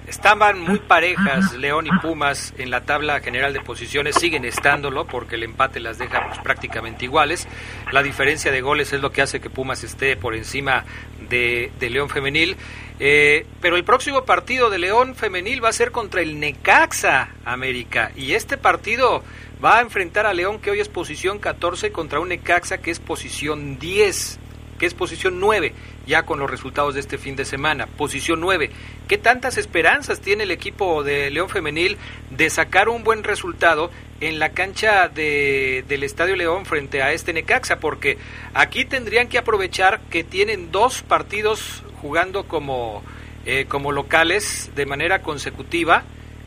estaban 0.08 0.60
muy 0.60 0.80
parejas 0.80 1.54
León 1.54 1.88
y 1.88 2.00
Pumas 2.00 2.54
en 2.58 2.70
la 2.70 2.82
tabla 2.82 3.20
general 3.20 3.54
de 3.54 3.62
posiciones, 3.62 4.16
siguen 4.16 4.46
estándolo 4.46 5.06
porque 5.06 5.36
el 5.36 5.44
empate 5.44 5.80
las 5.80 5.98
deja 5.98 6.28
pues, 6.28 6.40
prácticamente 6.40 7.06
iguales. 7.06 7.48
La 7.92 8.04
diferencia 8.04 8.52
de 8.52 8.62
goles 8.62 8.94
es 8.94 9.02
lo 9.02 9.12
que 9.12 9.22
hace 9.22 9.40
que 9.40 9.50
Pumas 9.50 9.84
esté 9.84 10.16
por 10.18 10.36
encima 10.36 10.86
de, 11.30 11.72
de 11.80 11.90
León 11.90 12.10
Femenil. 12.10 12.58
Eh, 13.00 13.46
pero 13.60 13.76
el 13.76 13.84
próximo 13.84 14.24
partido 14.24 14.70
de 14.70 14.80
León 14.80 15.16
Femenil 15.16 15.64
va 15.64 15.70
a 15.70 15.74
ser 15.74 15.92
contra 15.92 16.22
el 16.22 16.40
Necaxa 16.40 17.30
América. 17.44 18.12
Y 18.16 18.34
este 18.34 18.58
partido 18.58 19.24
va 19.64 19.80
a 19.80 19.82
enfrentar 19.82 20.26
a 20.26 20.34
León, 20.34 20.60
que 20.60 20.72
hoy 20.72 20.80
es 20.80 20.90
posición 20.90 21.40
14, 21.40 21.92
contra 21.92 22.20
un 22.20 22.30
Necaxa 22.30 22.78
que 22.78 22.92
es 22.92 23.00
posición 23.00 23.78
10, 23.80 24.40
que 24.78 24.86
es 24.86 24.94
posición 24.94 25.40
9, 25.40 25.74
ya 26.06 26.24
con 26.24 26.40
los 26.40 26.50
resultados 26.50 26.94
de 26.94 27.00
este 27.00 27.18
fin 27.18 27.36
de 27.36 27.46
semana. 27.46 27.88
Posición 27.88 28.40
9. 28.42 28.70
¿Qué 29.08 29.18
tantas 29.18 29.58
esperanzas 29.58 30.22
tiene 30.22 30.44
el 30.44 30.52
equipo 30.52 31.04
de 31.04 31.32
León 31.32 31.50
Femenil 31.50 31.98
de 32.30 32.50
sacar 32.50 32.90
un 32.90 33.04
buen 33.04 33.24
resultado 33.24 33.92
en 34.22 34.40
la 34.40 34.50
cancha 34.50 35.08
de, 35.08 35.84
del 35.88 36.04
Estadio 36.04 36.36
León 36.36 36.66
frente 36.66 37.02
a 37.02 37.14
este 37.14 37.34
Necaxa? 37.34 37.80
Porque 37.80 38.18
aquí 38.54 38.86
tendrían 38.86 39.28
que 39.28 39.38
aprovechar 39.38 40.02
que 40.10 40.24
tienen 40.24 40.72
dos 40.72 41.02
partidos 41.02 41.84
jugando 42.02 42.44
como, 42.44 43.04
eh, 43.46 43.66
como 43.68 43.92
locales 43.92 44.72
de 44.76 44.86
manera 44.86 45.22
consecutiva, 45.22 46.04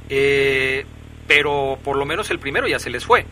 eh, 0.09 0.85
pero 1.27 1.79
por 1.83 1.97
lo 1.97 2.05
menos 2.05 2.31
el 2.31 2.39
primero 2.39 2.67
ya 2.69 2.79
se 2.79 2.91
les 2.91 3.05
fue. 3.05 3.25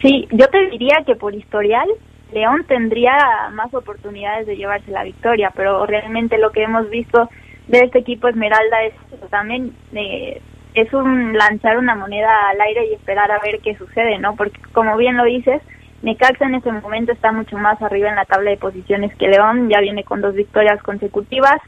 Sí, 0.00 0.28
yo 0.32 0.46
te 0.48 0.70
diría 0.70 0.98
que 1.06 1.14
por 1.14 1.34
historial 1.34 1.88
León 2.34 2.64
tendría 2.66 3.16
más 3.52 3.72
oportunidades 3.72 4.46
de 4.46 4.56
llevarse 4.56 4.90
la 4.90 5.04
victoria, 5.04 5.52
pero 5.54 5.86
realmente 5.86 6.36
lo 6.36 6.50
que 6.50 6.64
hemos 6.64 6.90
visto 6.90 7.30
de 7.68 7.78
este 7.78 8.00
equipo 8.00 8.28
Esmeralda 8.28 8.82
es 8.82 8.94
también 9.30 9.72
eh, 9.94 10.42
es 10.74 10.92
un 10.92 11.32
lanzar 11.34 11.78
una 11.78 11.94
moneda 11.94 12.48
al 12.50 12.60
aire 12.60 12.86
y 12.86 12.94
esperar 12.94 13.30
a 13.30 13.38
ver 13.38 13.60
qué 13.60 13.76
sucede, 13.76 14.18
¿no? 14.18 14.34
Porque 14.34 14.60
como 14.72 14.96
bien 14.96 15.16
lo 15.16 15.24
dices, 15.24 15.62
Necaxa 16.02 16.46
en 16.46 16.56
este 16.56 16.72
momento 16.72 17.12
está 17.12 17.30
mucho 17.30 17.56
más 17.56 17.80
arriba 17.80 18.08
en 18.08 18.16
la 18.16 18.24
tabla 18.24 18.50
de 18.50 18.56
posiciones 18.56 19.14
que 19.16 19.28
León, 19.28 19.70
ya 19.70 19.80
viene 19.80 20.02
con 20.02 20.20
dos 20.20 20.34
victorias 20.34 20.82
consecutivas, 20.82 21.60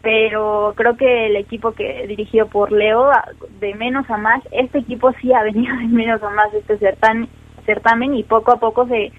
pero 0.00 0.74
creo 0.76 0.96
que 0.96 1.26
el 1.26 1.36
equipo 1.36 1.72
que 1.72 2.06
dirigido 2.06 2.46
por 2.46 2.70
Leo, 2.70 3.10
de 3.58 3.74
menos 3.74 4.08
a 4.08 4.16
más, 4.16 4.42
este 4.52 4.78
equipo 4.78 5.12
sí 5.20 5.32
ha 5.32 5.42
venido 5.42 5.76
de 5.76 5.88
menos 5.88 6.22
a 6.22 6.30
más 6.30 6.54
este 6.54 6.78
certamen, 6.78 7.28
certamen 7.66 8.14
y 8.14 8.22
poco 8.22 8.52
a 8.52 8.60
poco 8.60 8.86
se, 8.86 9.12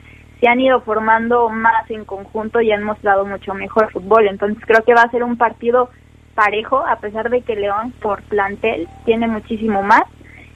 se 0.46 0.52
han 0.52 0.60
ido 0.60 0.80
formando 0.82 1.50
más 1.50 1.90
en 1.90 2.06
conjunto 2.06 2.62
y 2.62 2.72
han 2.72 2.84
mostrado 2.84 3.26
mucho 3.26 3.56
mejor 3.56 3.92
fútbol. 3.92 4.28
Entonces 4.28 4.64
creo 4.64 4.84
que 4.84 4.94
va 4.94 5.02
a 5.02 5.10
ser 5.10 5.24
un 5.24 5.38
partido 5.38 5.90
parejo, 6.36 6.86
a 6.86 6.98
pesar 6.98 7.32
de 7.32 7.42
que 7.42 7.56
León 7.56 7.94
por 8.00 8.22
plantel 8.24 8.88
tiene 9.06 9.28
muchísimo 9.28 9.82
más 9.82 10.04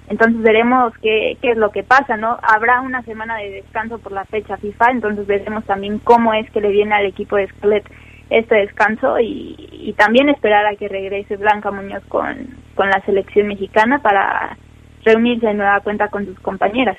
entonces 0.10 0.42
veremos 0.42 0.92
qué, 1.04 1.38
qué 1.40 1.52
es 1.52 1.58
lo 1.58 1.70
que 1.70 1.84
pasa, 1.84 2.18
¿no? 2.18 2.40
Habrá 2.42 2.82
una 2.82 3.04
semana 3.04 3.38
de 3.38 3.52
descanso 3.52 4.00
por 4.00 4.12
la 4.12 4.26
fecha 4.26 4.58
FIFA, 4.58 4.92
entonces 4.92 5.28
veremos 5.28 5.64
también 5.66 6.00
cómo 6.00 6.34
es 6.34 6.50
que 6.50 6.62
le 6.62 6.70
viene 6.70 6.96
al 6.96 7.06
equipo 7.06 7.36
de 7.36 7.48
Skelet 7.48 7.88
este 8.32 8.56
descanso 8.56 9.20
y, 9.20 9.56
y 9.72 9.94
también 9.94 10.30
esperar 10.30 10.66
a 10.66 10.76
que 10.76 10.88
regrese 10.88 11.38
Blanca 11.38 11.70
Muñoz 11.70 12.04
con, 12.08 12.56
con 12.74 12.90
la 12.90 13.02
selección 13.02 13.48
mexicana 13.48 14.00
para 14.00 14.58
reunirse 15.06 15.46
de 15.46 15.54
nueva 15.54 15.80
cuenta 15.82 16.08
con 16.08 16.26
sus 16.26 16.40
compañeras. 16.40 16.98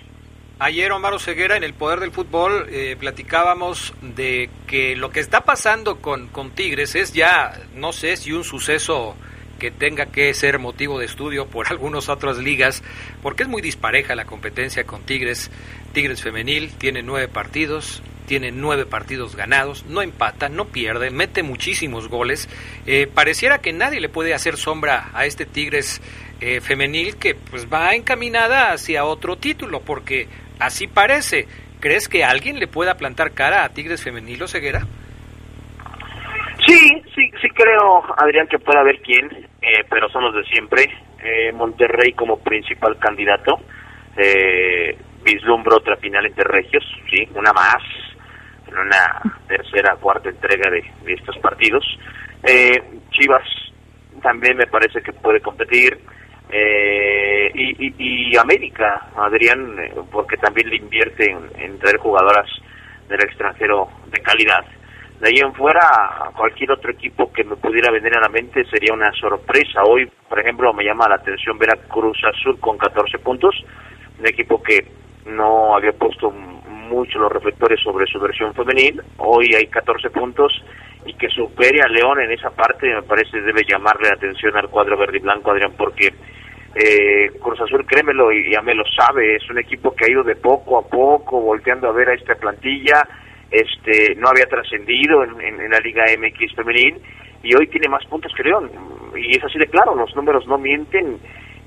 Ayer, 0.63 0.93
Omar 0.93 1.19
Ceguera, 1.19 1.57
en 1.57 1.65
el 1.65 1.73
Poder 1.73 2.01
del 2.01 2.11
Fútbol, 2.11 2.67
eh, 2.71 2.95
platicábamos 3.01 3.95
de 4.03 4.51
que 4.67 4.95
lo 4.95 5.11
que 5.11 5.21
está 5.21 5.41
pasando 5.41 6.03
con, 6.03 6.29
con 6.29 6.51
Tigres 6.51 6.95
es 6.97 7.15
ya, 7.15 7.59
no 7.77 7.95
sé 7.95 8.19
si 8.19 8.33
un 8.33 8.45
suceso 8.45 9.17
que 9.59 9.71
tenga 9.71 10.07
que 10.07 10.35
ser 10.35 10.59
motivo 10.59 10.99
de 10.99 11.07
estudio 11.07 11.47
por 11.47 11.69
algunas 11.71 12.11
otras 12.11 12.37
ligas, 12.37 12.83
porque 13.23 13.45
es 13.45 13.49
muy 13.49 13.63
dispareja 13.63 14.15
la 14.15 14.27
competencia 14.27 14.85
con 14.85 15.01
Tigres. 15.01 15.51
Tigres 15.95 16.21
femenil 16.21 16.71
tiene 16.77 17.03
nueve 17.03 17.29
partidos, 17.29 18.03
tiene 18.27 18.53
nueve 18.53 18.85
partidos 18.85 19.37
ganados, 19.37 19.87
no 19.87 20.03
empata, 20.03 20.51
no 20.51 20.67
pierde, 20.67 21.11
mete 21.11 21.43
muchísimos 21.43 22.09
goles. 22.09 22.51
Eh, 22.85 23.09
pareciera 23.13 23.63
que 23.63 23.73
nadie 23.73 23.99
le 23.99 24.11
puede 24.11 24.35
hacer 24.35 24.59
sombra 24.59 25.11
a 25.15 25.25
este 25.25 25.47
Tigres 25.47 26.03
eh, 26.43 26.61
femenil 26.61 27.17
que 27.17 27.35
pues 27.35 27.67
va 27.67 27.95
encaminada 27.95 28.73
hacia 28.73 29.07
otro 29.07 29.37
título, 29.37 29.81
porque 29.81 30.29
así 30.61 30.87
parece. 30.87 31.47
¿Crees 31.81 32.09
que 32.09 32.25
alguien 32.25 32.59
le 32.59 32.67
pueda 32.67 32.95
plantar 32.95 33.33
cara 33.33 33.65
a 33.65 33.71
Tigres 33.71 34.03
Femenil 34.03 34.43
o 34.43 34.49
Ceguera? 34.49 34.81
Sí, 36.67 37.03
sí, 37.15 37.31
sí 37.41 37.49
creo, 37.55 38.05
Adrián, 38.17 38.47
que 38.47 38.59
puede 38.59 38.79
haber 38.79 39.01
quién, 39.01 39.27
eh, 39.63 39.85
pero 39.89 40.09
son 40.11 40.25
los 40.25 40.35
de 40.35 40.45
siempre. 40.45 40.85
Eh, 41.23 41.53
Monterrey 41.53 42.13
como 42.13 42.39
principal 42.39 42.99
candidato. 42.99 43.61
Eh, 44.17 44.97
vislumbro 45.25 45.77
otra 45.77 45.97
final 45.97 46.27
entre 46.27 46.45
regios, 46.45 46.85
sí, 47.11 47.29
una 47.35 47.53
más, 47.53 47.83
en 48.67 48.79
una 48.79 49.21
tercera, 49.47 49.97
cuarta 49.97 50.29
entrega 50.29 50.71
de, 50.71 50.83
de 51.05 51.13
estos 51.15 51.37
partidos. 51.39 51.85
Eh, 52.43 52.83
Chivas 53.11 53.47
también 54.23 54.57
me 54.57 54.67
parece 54.67 55.03
que 55.03 55.13
puede 55.13 55.41
competir. 55.41 55.99
Eh, 56.53 57.51
y, 57.55 58.37
América, 58.37 59.09
Adrián, 59.17 59.77
eh, 59.79 59.93
porque 60.11 60.37
también 60.37 60.71
le 60.71 60.77
invierte 60.77 61.31
en, 61.31 61.39
en 61.59 61.79
traer 61.79 61.99
jugadoras 61.99 62.49
del 63.09 63.21
extranjero 63.21 63.89
de 64.11 64.21
calidad. 64.21 64.65
De 65.21 65.29
ahí 65.29 65.39
en 65.39 65.53
fuera, 65.53 66.31
cualquier 66.35 66.73
otro 66.73 66.91
equipo 66.91 67.31
que 67.31 67.45
me 67.45 67.57
pudiera 67.57 67.93
venir 67.93 68.17
a 68.17 68.21
la 68.21 68.29
mente 68.31 68.65
sería 68.65 68.95
una 68.95 69.13
sorpresa. 69.13 69.83
Hoy, 69.85 70.11
por 70.29 70.41
ejemplo, 70.41 70.73
me 70.73 70.85
llama 70.85 71.09
la 71.09 71.17
atención 71.17 71.59
ver 71.59 71.71
a 71.71 71.89
Cruz 71.89 72.17
Azul 72.25 72.59
con 72.59 72.79
14 72.79 73.19
puntos, 73.19 73.55
un 74.19 74.27
equipo 74.27 74.63
que 74.63 74.87
no 75.27 75.77
había 75.77 75.93
puesto 75.93 76.31
mucho 76.31 77.19
los 77.19 77.31
reflectores 77.31 77.79
sobre 77.81 78.07
su 78.07 78.19
versión 78.19 78.55
femenil. 78.55 79.03
Hoy 79.19 79.55
hay 79.55 79.67
14 79.67 80.09
puntos 80.09 80.53
y 81.07 81.15
que 81.15 81.29
supere 81.29 81.81
a 81.83 81.89
León 81.89 82.21
en 82.21 82.33
esa 82.33 82.51
parte 82.51 82.93
me 82.93 83.03
parece 83.03 83.41
debe 83.41 83.65
llamarle 83.69 84.09
la 84.09 84.17
atención 84.17 84.57
al 84.57 84.69
cuadro 84.69 84.99
verde 84.99 85.19
y 85.19 85.21
blanco, 85.21 85.51
Adrián, 85.51 85.73
porque 85.77 86.13
eh, 86.75 87.31
Cruz 87.41 87.61
Azul, 87.61 87.85
créemelo, 87.87 88.31
y 88.33 88.53
ya 88.53 88.63
me 88.63 88.75
lo 88.75 88.85
sabe, 88.85 89.37
es 89.37 89.51
un 89.51 89.59
equipo 89.59 89.95
que 89.95 90.05
ha 90.05 90.11
ido 90.11 90.23
de 90.23 90.37
poco 90.37 90.79
a 90.79 90.87
poco 90.87 91.41
volteando 91.41 91.89
a 91.89 91.93
ver 91.93 92.11
a 92.11 92.15
esta 92.15 92.35
plantilla, 92.35 93.03
este 93.51 94.15
no 94.17 94.29
había 94.29 94.47
trascendido 94.47 95.25
en, 95.25 95.71
la 95.71 95.81
Liga 95.81 96.05
MX 96.17 96.55
femenil 96.55 97.01
y 97.43 97.55
hoy 97.57 97.67
tiene 97.67 97.89
más 97.89 98.05
puntos 98.07 98.33
que 98.37 98.45
León 98.45 98.71
y 99.17 99.37
es 99.37 99.43
así 99.43 99.59
de 99.59 99.67
claro, 99.67 99.97
los 99.97 100.15
números 100.15 100.47
no 100.47 100.59
mienten 100.59 101.19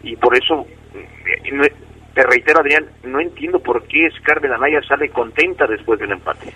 y 0.02 0.16
por 0.16 0.34
eso 0.38 0.66
eh, 0.96 1.74
te 2.14 2.24
reitero 2.24 2.60
Adrián, 2.60 2.86
no 3.04 3.20
entiendo 3.20 3.60
por 3.60 3.86
qué 3.88 4.10
Scarmen 4.20 4.54
Anaya 4.54 4.82
sale 4.88 5.10
contenta 5.10 5.68
después 5.68 6.00
del 6.00 6.12
empate. 6.12 6.54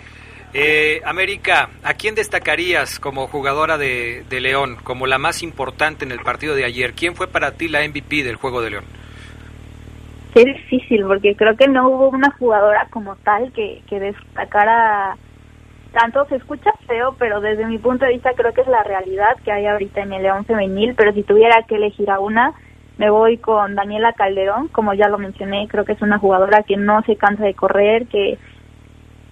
Eh, 0.54 1.02
América, 1.04 1.68
¿a 1.82 1.94
quién 1.94 2.14
destacarías 2.14 2.98
como 2.98 3.26
jugadora 3.26 3.76
de, 3.76 4.24
León, 4.30 4.76
como 4.82 5.06
la 5.06 5.18
más 5.18 5.42
importante 5.42 6.04
en 6.04 6.12
el 6.12 6.20
partido 6.20 6.54
de 6.54 6.64
ayer? 6.64 6.94
¿Quién 6.94 7.14
fue 7.14 7.28
para 7.28 7.52
ti 7.52 7.68
la 7.68 7.86
MVP 7.86 8.22
del 8.22 8.36
juego 8.36 8.62
de 8.62 8.70
León? 8.70 8.84
Qué 10.32 10.44
difícil, 10.44 11.04
porque 11.06 11.34
creo 11.36 11.56
que 11.56 11.68
no 11.68 11.88
hubo 11.88 12.08
una 12.08 12.30
jugadora 12.38 12.86
como 12.90 13.16
tal 13.16 13.52
que, 13.52 13.82
que 13.88 14.00
destacara 14.00 15.16
tanto. 15.92 16.24
Se 16.26 16.36
escucha 16.36 16.70
feo, 16.86 17.14
pero 17.18 17.40
desde 17.40 17.66
mi 17.66 17.78
punto 17.78 18.06
de 18.06 18.12
vista 18.12 18.32
creo 18.34 18.52
que 18.52 18.62
es 18.62 18.68
la 18.68 18.82
realidad 18.84 19.36
que 19.44 19.52
hay 19.52 19.66
ahorita 19.66 20.00
en 20.00 20.12
el 20.14 20.22
León 20.22 20.46
femenil. 20.46 20.94
Pero 20.96 21.12
si 21.12 21.22
tuviera 21.24 21.62
que 21.64 21.76
elegir 21.76 22.10
a 22.10 22.20
una, 22.20 22.54
me 22.96 23.10
voy 23.10 23.36
con 23.36 23.74
Daniela 23.74 24.12
Calderón, 24.14 24.68
como 24.68 24.94
ya 24.94 25.08
lo 25.08 25.18
mencioné, 25.18 25.68
creo 25.68 25.84
que 25.84 25.92
es 25.92 26.02
una 26.02 26.18
jugadora 26.18 26.62
que 26.62 26.76
no 26.76 27.02
se 27.02 27.16
cansa 27.16 27.44
de 27.44 27.54
correr, 27.54 28.06
que 28.06 28.38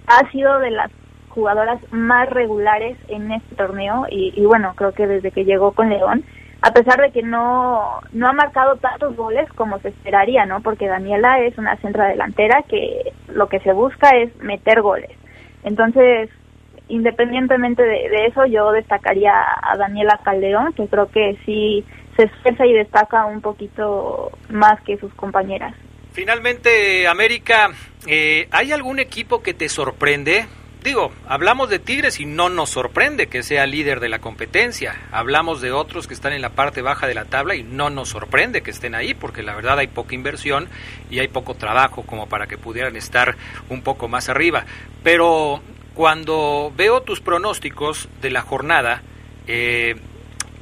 ha 0.07 0.31
sido 0.31 0.59
de 0.61 0.71
las 0.71 0.91
jugadoras 1.37 1.79
más 1.93 2.29
regulares 2.31 2.97
en 3.09 3.31
este 3.31 3.55
torneo 3.55 4.07
y, 4.11 4.45
bueno, 4.47 4.73
creo 4.75 4.93
que 4.93 5.07
desde 5.07 5.31
que 5.31 5.45
llegó 5.45 5.73
con 5.73 5.91
León, 5.91 6.25
a 6.63 6.73
pesar 6.73 6.99
de 7.01 7.13
que 7.13 7.23
no, 7.23 8.01
no 8.13 8.29
ha 8.29 8.33
marcado 8.33 8.77
tantos 8.77 9.15
goles 9.15 9.47
como 9.53 9.79
se 9.81 9.89
esperaría, 9.89 10.47
¿no? 10.47 10.63
Porque 10.63 10.89
Daniela 10.89 11.41
es 11.41 11.57
una 11.59 11.77
centra 11.77 12.09
delantera 12.09 12.65
que 12.67 13.13
lo 13.29 13.49
que 13.49 13.61
se 13.61 13.73
busca 13.73 14.09
es 14.17 14.35
meter 14.39 14.81
goles. 14.81 15.11
Entonces, 15.63 16.31
independientemente 16.89 17.83
de, 17.83 18.09
de 18.09 18.27
eso, 18.27 18.47
yo 18.47 18.73
destacaría 18.73 19.35
a 19.63 19.77
Daniela 19.77 20.19
Calderón, 20.25 20.73
que 20.73 20.89
creo 20.89 21.11
que 21.11 21.39
sí 21.45 21.85
se 22.17 22.25
esfuerza 22.25 22.65
y 22.65 22.73
destaca 22.73 23.27
un 23.27 23.43
poquito 23.43 24.33
más 24.49 24.81
que 24.81 24.97
sus 24.97 25.13
compañeras. 25.15 25.75
Finalmente, 26.13 27.07
América, 27.07 27.69
eh, 28.07 28.49
¿hay 28.51 28.73
algún 28.73 28.99
equipo 28.99 29.43
que 29.43 29.53
te 29.53 29.69
sorprende? 29.69 30.47
Digo, 30.87 31.11
hablamos 31.27 31.69
de 31.69 31.81
Tigres 31.81 32.21
y 32.21 32.27
no 32.27 32.49
nos 32.49 32.71
sorprende 32.71 33.27
que 33.27 33.43
sea 33.43 33.67
líder 33.67 33.99
de 33.99 34.09
la 34.09 34.21
competencia. 34.21 34.95
Hablamos 35.11 35.61
de 35.61 35.73
otros 35.73 36.07
que 36.07 36.15
están 36.15 36.33
en 36.33 36.41
la 36.41 36.51
parte 36.51 36.81
baja 36.81 37.09
de 37.09 37.15
la 37.15 37.25
tabla 37.25 37.57
y 37.57 37.65
no 37.65 37.91
nos 37.91 38.11
sorprende 38.11 38.63
que 38.63 38.71
estén 38.71 38.95
ahí 38.95 39.13
porque 39.13 39.43
la 39.43 39.57
verdad 39.57 39.81
hay 39.81 39.89
poca 39.89 40.15
inversión 40.15 40.69
y 41.11 41.19
hay 41.19 41.27
poco 41.27 41.55
trabajo 41.55 42.05
como 42.05 42.29
para 42.29 42.47
que 42.47 42.57
pudieran 42.57 42.95
estar 42.95 43.35
un 43.69 43.83
poco 43.83 44.07
más 44.07 44.29
arriba. 44.29 44.65
Pero 45.03 45.61
cuando 45.93 46.73
veo 46.77 47.01
tus 47.01 47.19
pronósticos 47.19 48.09
de 48.23 48.31
la 48.31 48.43
jornada, 48.43 49.03
eh, 49.49 49.97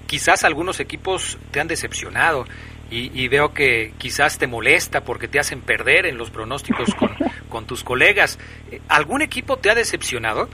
quizás 0.07 0.43
algunos 0.45 0.81
equipos 0.81 1.37
te 1.51 1.61
han 1.61 1.69
decepcionado. 1.69 2.47
Y, 2.91 3.11
y, 3.19 3.29
veo 3.29 3.53
que 3.53 3.93
quizás 3.99 4.39
te 4.39 4.47
molesta 4.47 5.03
porque 5.03 5.27
te 5.27 5.41
hacen 5.41 5.63
perder 5.63 6.07
en 6.07 6.17
los 6.17 6.31
pronósticos 6.31 6.95
con, 6.95 7.11
con 7.55 7.67
tus 7.67 7.85
colegas. 7.85 8.37
¿Algún 8.89 9.23
equipo 9.23 9.57
te 9.59 9.71
ha 9.71 9.77
decepcionado? 9.77 10.49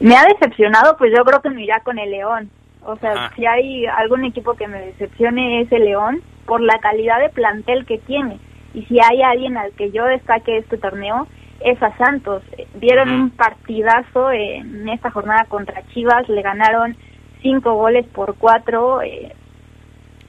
Me 0.00 0.16
ha 0.16 0.24
decepcionado, 0.24 0.96
pues 0.96 1.12
yo 1.14 1.22
creo 1.24 1.42
que 1.42 1.50
me 1.50 1.62
irá 1.62 1.80
con 1.80 1.98
el 1.98 2.10
León. 2.10 2.50
O 2.86 2.96
sea, 2.96 3.30
si 3.36 3.44
hay 3.44 3.84
algún 3.84 4.24
equipo 4.24 4.54
que 4.54 4.66
me 4.66 4.80
decepcione 4.80 5.60
es 5.60 5.70
el 5.72 5.84
León 5.84 6.22
por 6.46 6.62
la 6.62 6.78
calidad 6.78 7.20
de 7.20 7.28
plantel 7.28 7.84
que 7.84 7.98
tiene. 7.98 8.38
Y 8.72 8.82
si 8.86 8.98
hay 8.98 9.20
alguien 9.20 9.58
al 9.58 9.72
que 9.72 9.90
yo 9.90 10.06
destaque 10.06 10.56
este 10.56 10.78
torneo, 10.78 11.26
es 11.60 11.82
a 11.82 11.94
Santos. 11.98 12.42
Dieron 12.80 13.10
un 13.10 13.28
partidazo 13.28 14.30
en 14.30 14.88
esta 14.88 15.10
jornada 15.10 15.44
contra 15.50 15.86
Chivas, 15.88 16.26
le 16.30 16.40
ganaron 16.40 16.96
cinco 17.42 17.74
goles 17.74 18.06
por 18.06 18.36
cuatro. 18.36 19.02
Eh, 19.02 19.34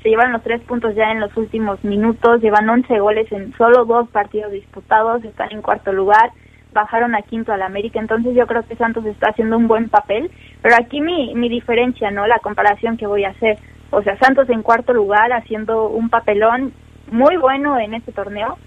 se 0.02 0.10
llevan 0.10 0.32
los 0.32 0.43
tres 0.43 0.62
puntos 0.62 0.95
ya 0.95 1.12
en 1.12 1.20
los 1.20 1.36
últimos 1.36 1.84
minutos, 1.84 2.41
llevan 2.41 2.70
11 2.70 3.00
goles 3.00 3.32
en 3.32 3.54
solo 3.58 3.86
dos 3.86 4.10
partidos 4.10 4.52
disputados, 4.52 5.24
están 5.24 5.52
en 5.52 5.62
cuarto 5.62 5.91
lugar, 5.91 6.32
bajaron 6.72 7.16
a 7.16 7.22
quinto 7.22 7.52
al 7.52 7.62
América, 7.62 8.00
entonces 8.00 8.36
yo 8.36 8.47
creo 8.47 8.64
que 8.64 8.76
Santos 8.76 9.06
está 9.06 9.30
haciendo 9.32 9.58
un 9.58 9.68
buen 9.68 9.89
papel, 9.89 10.32
pero 10.62 10.76
aquí 10.76 11.02
mi, 11.02 11.34
mi 11.36 11.50
diferencia, 11.50 12.12
¿no? 12.12 12.28
La 12.28 12.39
comparación 12.39 12.95
que 12.95 13.08
voy 13.08 13.26
a 13.26 13.30
hacer, 13.30 13.58
o 13.89 14.02
sea, 14.02 14.18
Santos 14.18 14.50
en 14.50 14.62
cuarto 14.62 14.93
lugar 14.93 15.34
haciendo 15.34 15.89
un 15.89 16.10
papelón 16.10 16.74
muy 17.12 17.38
bueno 17.38 17.78
en 17.80 17.93
este 17.93 18.12
torneo, 18.12 18.58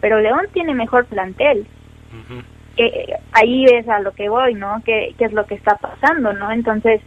pero 0.00 0.20
León 0.20 0.46
tiene 0.52 0.74
mejor 0.74 1.04
plantel. 1.06 1.66
Uh 2.12 2.34
-huh. 2.34 2.44
eh, 2.78 3.14
ahí 3.32 3.64
es 3.66 3.88
a 3.88 4.00
lo 4.00 4.12
que 4.12 4.28
voy, 4.28 4.54
¿no? 4.54 4.82
¿Qué, 4.84 5.14
¿Qué 5.18 5.26
es 5.26 5.32
lo 5.32 5.44
que 5.44 5.54
está 5.54 5.76
pasando, 5.76 6.32
no? 6.32 6.50
Entonces, 6.50 7.02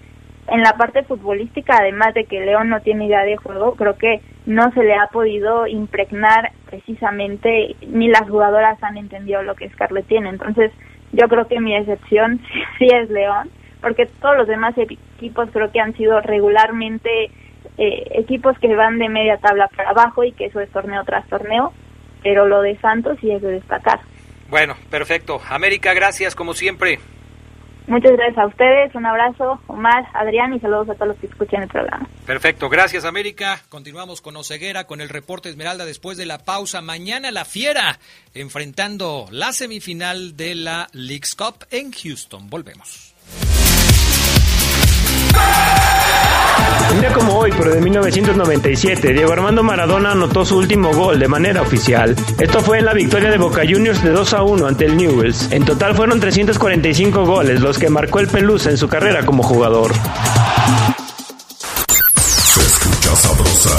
en 0.47 0.61
la 0.61 0.73
parte 0.73 1.03
futbolística, 1.03 1.77
además 1.77 2.13
de 2.13 2.25
que 2.25 2.45
León 2.45 2.69
no 2.69 2.81
tiene 2.81 3.05
idea 3.05 3.23
de 3.23 3.37
juego, 3.37 3.75
creo 3.75 3.97
que 3.97 4.21
no 4.45 4.71
se 4.73 4.83
le 4.83 4.93
ha 4.93 5.07
podido 5.07 5.67
impregnar 5.67 6.51
precisamente, 6.65 7.75
ni 7.87 8.07
las 8.09 8.29
jugadoras 8.29 8.81
han 8.83 8.97
entendido 8.97 9.41
lo 9.43 9.55
que 9.55 9.69
Scarlett 9.69 10.07
tiene. 10.07 10.29
Entonces, 10.29 10.71
yo 11.13 11.27
creo 11.29 11.47
que 11.47 11.59
mi 11.59 11.75
excepción 11.75 12.41
sí 12.77 12.87
es 12.93 13.09
León, 13.09 13.49
porque 13.81 14.05
todos 14.21 14.37
los 14.37 14.47
demás 14.47 14.75
equipos 14.77 15.49
creo 15.51 15.71
que 15.71 15.79
han 15.79 15.95
sido 15.95 16.19
regularmente 16.21 17.31
eh, 17.77 18.03
equipos 18.11 18.57
que 18.59 18.75
van 18.75 18.99
de 18.99 19.09
media 19.09 19.37
tabla 19.37 19.69
para 19.75 19.91
abajo 19.91 20.23
y 20.23 20.33
que 20.33 20.45
eso 20.45 20.59
es 20.59 20.69
torneo 20.71 21.03
tras 21.05 21.27
torneo, 21.27 21.73
pero 22.21 22.47
lo 22.47 22.61
de 22.61 22.77
Santos 22.77 23.17
sí 23.21 23.31
es 23.31 23.41
de 23.41 23.53
destacar. 23.53 23.99
Bueno, 24.49 24.75
perfecto. 24.89 25.39
América, 25.49 25.93
gracias 25.93 26.35
como 26.35 26.53
siempre. 26.53 26.99
Muchas 27.87 28.13
gracias 28.13 28.37
a 28.37 28.47
ustedes, 28.47 28.95
un 28.95 29.05
abrazo, 29.05 29.59
Omar, 29.67 30.05
Adrián 30.13 30.53
y 30.53 30.59
saludos 30.59 30.89
a 30.89 30.93
todos 30.93 31.09
los 31.09 31.17
que 31.17 31.27
escuchan 31.27 31.63
el 31.63 31.69
programa. 31.69 32.07
Perfecto, 32.25 32.69
gracias 32.69 33.03
América. 33.03 33.61
Continuamos 33.67 34.21
con 34.21 34.37
Oceguera, 34.37 34.85
con 34.85 35.01
el 35.01 35.09
reporte 35.09 35.49
Esmeralda 35.49 35.85
después 35.85 36.17
de 36.17 36.25
la 36.25 36.39
pausa. 36.39 36.81
Mañana 36.81 37.31
la 37.31 37.43
Fiera 37.43 37.99
enfrentando 38.33 39.25
la 39.31 39.51
semifinal 39.51 40.37
de 40.37 40.55
la 40.55 40.87
League's 40.93 41.35
Cup 41.35 41.65
en 41.71 41.91
Houston. 41.91 42.49
Volvemos. 42.49 43.13
Un 46.91 46.99
día 46.99 47.13
como 47.13 47.37
hoy, 47.37 47.51
pero 47.57 47.73
de 47.73 47.81
1997, 47.81 49.13
Diego 49.13 49.31
Armando 49.31 49.63
Maradona 49.63 50.11
anotó 50.11 50.45
su 50.45 50.57
último 50.57 50.93
gol 50.93 51.19
de 51.19 51.27
manera 51.27 51.61
oficial. 51.61 52.15
Esto 52.39 52.61
fue 52.61 52.79
en 52.79 52.85
la 52.85 52.93
victoria 52.93 53.31
de 53.31 53.37
Boca 53.37 53.61
Juniors 53.67 54.03
de 54.03 54.11
2 54.11 54.33
a 54.33 54.43
1 54.43 54.67
ante 54.67 54.85
el 54.85 54.97
Newells. 54.97 55.51
En 55.51 55.65
total 55.65 55.95
fueron 55.95 56.19
345 56.19 57.25
goles 57.25 57.61
los 57.61 57.77
que 57.77 57.89
marcó 57.89 58.19
el 58.19 58.27
Pelusa 58.27 58.69
en 58.69 58.77
su 58.77 58.87
carrera 58.87 59.25
como 59.25 59.43
jugador. 59.43 59.91
Se 62.27 62.61
escucha 62.61 63.15
sabrosa, 63.15 63.69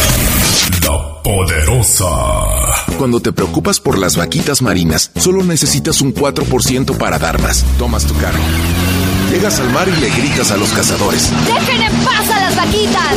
la 0.83 1.23
poderosa. 1.23 2.07
Cuando 2.99 3.21
te 3.21 3.33
preocupas 3.33 3.81
por 3.81 3.99
las 3.99 4.17
vaquitas 4.17 4.63
marinas, 4.63 5.11
solo 5.17 5.43
necesitas 5.45 6.01
un 6.01 6.15
4% 6.15 6.97
para 6.97 7.19
dar 7.19 7.41
más. 7.41 7.65
Tomas 7.79 8.07
tu 8.07 8.15
cargo. 8.17 8.43
Llegas 9.35 9.59
al 9.59 9.69
mar 9.73 9.89
y 9.89 10.01
le 10.01 10.11
gritas 10.11 10.53
a 10.53 10.57
los 10.57 10.71
cazadores. 10.71 11.29
¡Dejen 11.45 11.83
en 11.83 12.05
paz 12.05 12.31
a 12.31 12.39
las 12.39 12.55
vaquitas! 12.55 13.15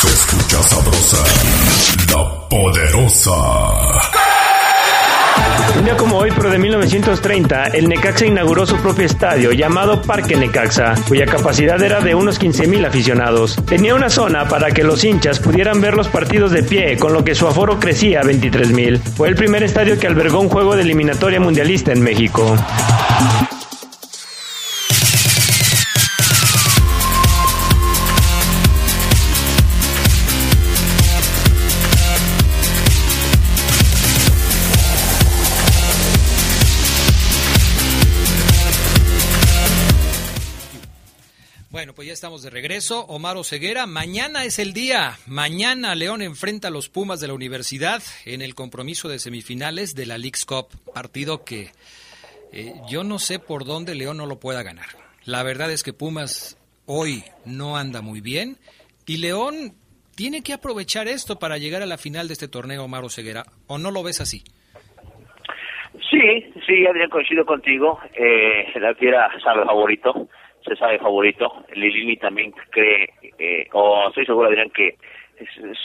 Se 0.00 0.08
escucha 0.08 0.62
sabrosa, 0.62 1.22
la 2.12 2.48
poderosa. 2.48 4.07
Un 5.78 5.84
día 5.84 5.96
como 5.96 6.18
hoy, 6.18 6.30
pero 6.34 6.50
de 6.50 6.58
1930, 6.58 7.66
el 7.66 7.88
Necaxa 7.88 8.26
inauguró 8.26 8.66
su 8.66 8.76
propio 8.78 9.06
estadio 9.06 9.52
llamado 9.52 10.02
Parque 10.02 10.34
Necaxa, 10.34 10.94
cuya 11.06 11.24
capacidad 11.24 11.80
era 11.80 12.00
de 12.00 12.16
unos 12.16 12.40
15.000 12.40 12.84
aficionados. 12.84 13.56
Tenía 13.64 13.94
una 13.94 14.10
zona 14.10 14.48
para 14.48 14.72
que 14.72 14.82
los 14.82 15.04
hinchas 15.04 15.38
pudieran 15.38 15.80
ver 15.80 15.94
los 15.94 16.08
partidos 16.08 16.50
de 16.50 16.64
pie, 16.64 16.96
con 16.96 17.12
lo 17.12 17.22
que 17.22 17.36
su 17.36 17.46
aforo 17.46 17.78
crecía 17.78 18.20
a 18.20 18.24
23.000. 18.24 18.98
Fue 18.98 19.28
el 19.28 19.36
primer 19.36 19.62
estadio 19.62 19.96
que 20.00 20.08
albergó 20.08 20.40
un 20.40 20.48
juego 20.48 20.74
de 20.74 20.82
eliminatoria 20.82 21.38
mundialista 21.38 21.92
en 21.92 22.02
México. 22.02 22.56
Bueno, 41.78 41.94
pues 41.94 42.08
ya 42.08 42.14
estamos 42.14 42.42
de 42.42 42.50
regreso. 42.50 43.06
Omar 43.06 43.36
Ceguera, 43.44 43.86
mañana 43.86 44.42
es 44.42 44.58
el 44.58 44.72
día. 44.72 45.12
Mañana 45.28 45.94
León 45.94 46.22
enfrenta 46.22 46.66
a 46.66 46.70
los 46.72 46.88
Pumas 46.88 47.20
de 47.20 47.28
la 47.28 47.34
Universidad 47.34 48.02
en 48.26 48.42
el 48.42 48.56
compromiso 48.56 49.08
de 49.08 49.20
semifinales 49.20 49.94
de 49.94 50.04
la 50.04 50.18
League's 50.18 50.44
Cup. 50.44 50.70
Partido 50.92 51.44
que 51.44 51.68
eh, 52.52 52.74
yo 52.90 53.04
no 53.04 53.20
sé 53.20 53.38
por 53.38 53.64
dónde 53.64 53.94
León 53.94 54.16
no 54.16 54.26
lo 54.26 54.40
pueda 54.40 54.64
ganar. 54.64 54.86
La 55.24 55.44
verdad 55.44 55.70
es 55.70 55.84
que 55.84 55.92
Pumas 55.92 56.58
hoy 56.86 57.22
no 57.44 57.76
anda 57.76 58.02
muy 58.02 58.20
bien 58.20 58.56
y 59.06 59.18
León 59.18 59.74
tiene 60.16 60.42
que 60.42 60.54
aprovechar 60.54 61.06
esto 61.06 61.38
para 61.38 61.58
llegar 61.58 61.82
a 61.82 61.86
la 61.86 61.96
final 61.96 62.26
de 62.26 62.32
este 62.32 62.48
torneo, 62.48 62.82
Omar 62.82 63.08
Ceguera. 63.08 63.44
¿O 63.68 63.78
no 63.78 63.92
lo 63.92 64.02
ves 64.02 64.20
así? 64.20 64.42
Sí, 66.10 66.52
sí, 66.66 66.86
Adrián, 66.88 67.08
coincido 67.08 67.46
contigo. 67.46 68.00
Eh, 68.14 68.66
la 68.80 68.96
sabe 69.44 69.64
favorito 69.64 70.28
se 70.66 70.76
sabe 70.76 70.98
favorito. 70.98 71.64
Lilini 71.74 72.16
también 72.16 72.52
cree, 72.70 73.08
eh, 73.38 73.68
o 73.72 74.08
estoy 74.08 74.26
seguro, 74.26 74.48
Adrián, 74.48 74.70
que 74.70 74.96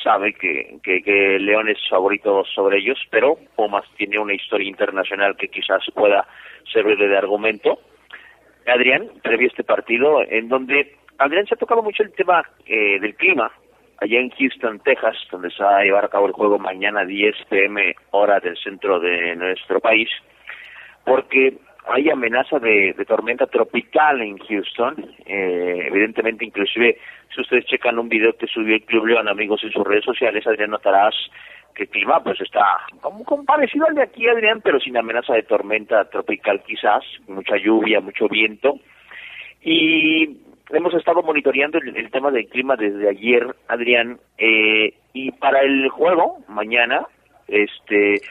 sabe 0.03 0.33
que, 0.33 0.77
que, 0.83 1.03
que, 1.03 1.39
León 1.39 1.69
es 1.69 1.77
favorito 1.89 2.43
sobre 2.45 2.79
ellos, 2.79 2.99
pero 3.09 3.37
Pumas 3.55 3.85
tiene 3.97 4.17
una 4.19 4.33
historia 4.33 4.67
internacional 4.67 5.35
que 5.37 5.47
quizás 5.47 5.83
pueda 5.93 6.27
servirle 6.71 7.07
de 7.07 7.17
argumento. 7.17 7.79
Adrián, 8.65 9.09
previo 9.21 9.47
este 9.47 9.63
partido, 9.63 10.21
en 10.27 10.47
donde 10.47 10.95
Adrián 11.17 11.45
se 11.45 11.55
ha 11.55 11.57
tocado 11.57 11.83
mucho 11.83 12.03
el 12.03 12.13
tema 12.13 12.43
eh, 12.65 12.99
del 12.99 13.15
clima, 13.15 13.51
allá 13.99 14.19
en 14.19 14.29
Houston, 14.31 14.79
Texas, 14.79 15.15
donde 15.31 15.51
se 15.51 15.63
va 15.63 15.77
a 15.77 15.83
llevar 15.83 16.05
a 16.05 16.09
cabo 16.09 16.27
el 16.27 16.33
juego 16.33 16.57
mañana 16.59 17.05
10 17.05 17.35
pm 17.49 17.95
hora 18.11 18.39
del 18.39 18.57
centro 18.57 18.99
de 18.99 19.35
nuestro 19.35 19.79
país, 19.79 20.09
porque 21.05 21.57
hay 21.85 22.09
amenaza 22.09 22.59
de, 22.59 22.93
tormenta 23.07 23.47
tropical 23.47 24.21
en 24.21 24.37
Houston. 24.37 24.95
Eh, 25.25 25.85
evidentemente, 25.87 26.45
inclusive, 26.45 26.97
si 27.33 27.41
ustedes 27.41 27.65
checan 27.65 27.99
un 27.99 28.09
video 28.09 28.33
que 28.37 28.47
subió 28.47 28.75
el 28.75 28.83
Club 28.83 29.07
León, 29.07 29.27
amigos, 29.27 29.63
en 29.63 29.71
sus 29.71 29.83
redes 29.83 30.05
sociales, 30.05 30.45
Adrián, 30.47 30.71
notarás 30.71 31.15
que 31.75 31.83
el 31.83 31.89
clima 31.89 32.23
pues 32.23 32.39
está 32.39 32.63
como, 33.01 33.23
parecido 33.45 33.87
al 33.87 33.95
de 33.95 34.03
aquí, 34.03 34.27
Adrián, 34.27 34.61
pero 34.63 34.79
sin 34.79 34.95
amenaza 34.95 35.33
de 35.33 35.43
tormenta 35.43 36.05
tropical 36.05 36.61
quizás, 36.65 37.03
mucha 37.27 37.57
lluvia, 37.57 37.99
mucho 37.99 38.27
viento. 38.27 38.79
Y 39.61 40.37
hemos 40.69 40.93
estado 40.93 41.23
monitoreando 41.23 41.79
el, 41.79 42.11
tema 42.11 42.31
del 42.31 42.47
clima 42.47 42.75
desde 42.75 43.09
ayer, 43.09 43.55
Adrián, 43.67 44.19
eh, 44.37 44.93
y 45.13 45.31
para 45.31 45.61
el 45.61 45.89
juego, 45.89 46.37
mañana, 46.47 47.07
este 47.47 48.21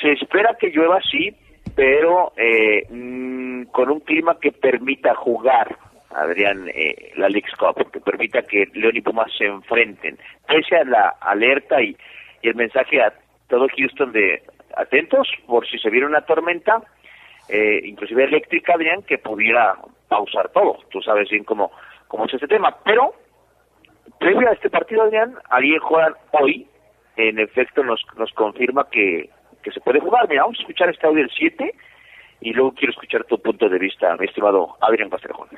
se 0.00 0.12
espera 0.12 0.56
que 0.58 0.70
llueva, 0.70 1.00
sí, 1.10 1.34
pero 1.74 2.32
eh, 2.36 2.86
mm, 2.88 3.64
con 3.66 3.90
un 3.90 4.00
clima 4.00 4.38
que 4.40 4.52
permita 4.52 5.14
jugar, 5.14 5.76
Adrián, 6.10 6.68
eh, 6.74 7.12
la 7.16 7.28
League's 7.28 7.54
Cup, 7.56 7.90
que 7.90 8.00
permita 8.00 8.42
que 8.42 8.66
León 8.74 8.96
y 8.96 9.00
Pumas 9.00 9.32
se 9.36 9.46
enfrenten, 9.46 10.18
pese 10.46 10.76
a 10.76 10.84
la 10.84 11.14
alerta 11.20 11.80
y, 11.82 11.96
el 12.42 12.54
mensaje 12.54 13.02
a 13.02 13.12
todo 13.48 13.66
Houston 13.76 14.12
de 14.12 14.42
atentos 14.74 15.28
por 15.46 15.68
si 15.68 15.78
se 15.78 15.90
viene 15.90 16.06
una 16.06 16.22
tormenta, 16.22 16.82
eh, 17.50 17.82
inclusive 17.84 18.24
eléctrica, 18.24 18.74
Adrián, 18.74 19.02
que 19.02 19.18
pudiera 19.18 19.76
pausar 20.08 20.48
todo. 20.48 20.78
Tú 20.90 21.02
sabes 21.02 21.28
bien 21.28 21.44
cómo, 21.44 21.70
cómo 22.08 22.24
es 22.24 22.32
este 22.32 22.48
tema. 22.48 22.74
Pero, 22.82 23.12
previo 24.18 24.48
a 24.48 24.52
este 24.52 24.70
partido, 24.70 25.02
Adrián, 25.02 25.36
alguien 25.50 25.80
juega 25.80 26.14
hoy, 26.32 26.66
en 27.16 27.38
efecto 27.38 27.84
nos, 27.84 28.02
nos 28.16 28.32
confirma 28.32 28.88
que 28.90 29.28
que 29.62 29.70
se 29.70 29.80
puede 29.80 30.00
jugar. 30.00 30.28
Mira, 30.28 30.42
vamos 30.42 30.58
a 30.58 30.62
escuchar 30.62 30.90
este 30.90 31.06
audio 31.06 31.22
del 31.22 31.30
7 31.36 31.74
y 32.40 32.52
luego 32.52 32.72
quiero 32.72 32.92
escuchar 32.92 33.24
tu 33.24 33.40
punto 33.40 33.68
de 33.68 33.78
vista, 33.78 34.16
mi 34.16 34.26
estimado 34.26 34.76
Adrián 34.80 35.10
Castrejón. 35.10 35.48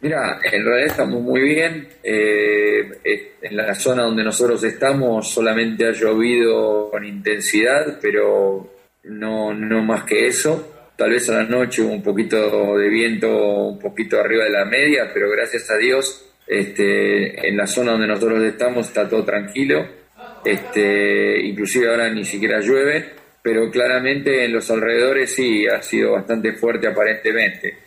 Mira, 0.00 0.38
en 0.52 0.64
realidad 0.64 0.86
estamos 0.86 1.22
muy 1.22 1.40
bien. 1.40 1.88
Eh, 2.02 3.32
en 3.42 3.56
la 3.56 3.74
zona 3.74 4.02
donde 4.02 4.22
nosotros 4.22 4.62
estamos 4.64 5.28
solamente 5.28 5.86
ha 5.86 5.92
llovido 5.92 6.90
con 6.90 7.04
intensidad, 7.04 7.98
pero 8.00 8.68
no, 9.04 9.54
no 9.54 9.82
más 9.82 10.04
que 10.04 10.26
eso. 10.26 10.92
Tal 10.96 11.10
vez 11.10 11.28
a 11.30 11.42
la 11.42 11.44
noche 11.44 11.82
hubo 11.82 11.92
un 11.92 12.02
poquito 12.02 12.76
de 12.76 12.88
viento, 12.88 13.28
un 13.28 13.78
poquito 13.78 14.18
arriba 14.18 14.44
de 14.44 14.50
la 14.50 14.64
media, 14.64 15.10
pero 15.12 15.30
gracias 15.30 15.70
a 15.70 15.76
Dios, 15.76 16.34
este, 16.46 17.48
en 17.48 17.56
la 17.56 17.66
zona 17.66 17.92
donde 17.92 18.06
nosotros 18.06 18.42
estamos 18.42 18.88
está 18.88 19.08
todo 19.08 19.24
tranquilo 19.24 20.05
este, 20.46 21.40
inclusive 21.40 21.88
ahora 21.88 22.08
ni 22.08 22.24
siquiera 22.24 22.60
llueve, 22.60 23.12
pero 23.42 23.70
claramente 23.70 24.44
en 24.44 24.52
los 24.52 24.70
alrededores 24.70 25.34
sí 25.34 25.66
ha 25.66 25.82
sido 25.82 26.12
bastante 26.12 26.52
fuerte 26.52 26.86
aparentemente. 26.86 27.78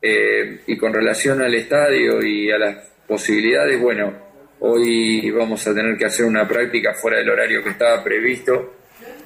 Eh, 0.00 0.60
y 0.66 0.76
con 0.76 0.92
relación 0.92 1.42
al 1.42 1.54
estadio 1.54 2.22
y 2.22 2.50
a 2.50 2.58
las 2.58 2.76
posibilidades, 3.06 3.80
bueno, 3.80 4.12
hoy 4.60 5.30
vamos 5.30 5.66
a 5.66 5.74
tener 5.74 5.96
que 5.96 6.04
hacer 6.04 6.26
una 6.26 6.46
práctica 6.46 6.94
fuera 6.94 7.18
del 7.18 7.30
horario 7.30 7.62
que 7.62 7.70
estaba 7.70 8.02
previsto 8.04 8.74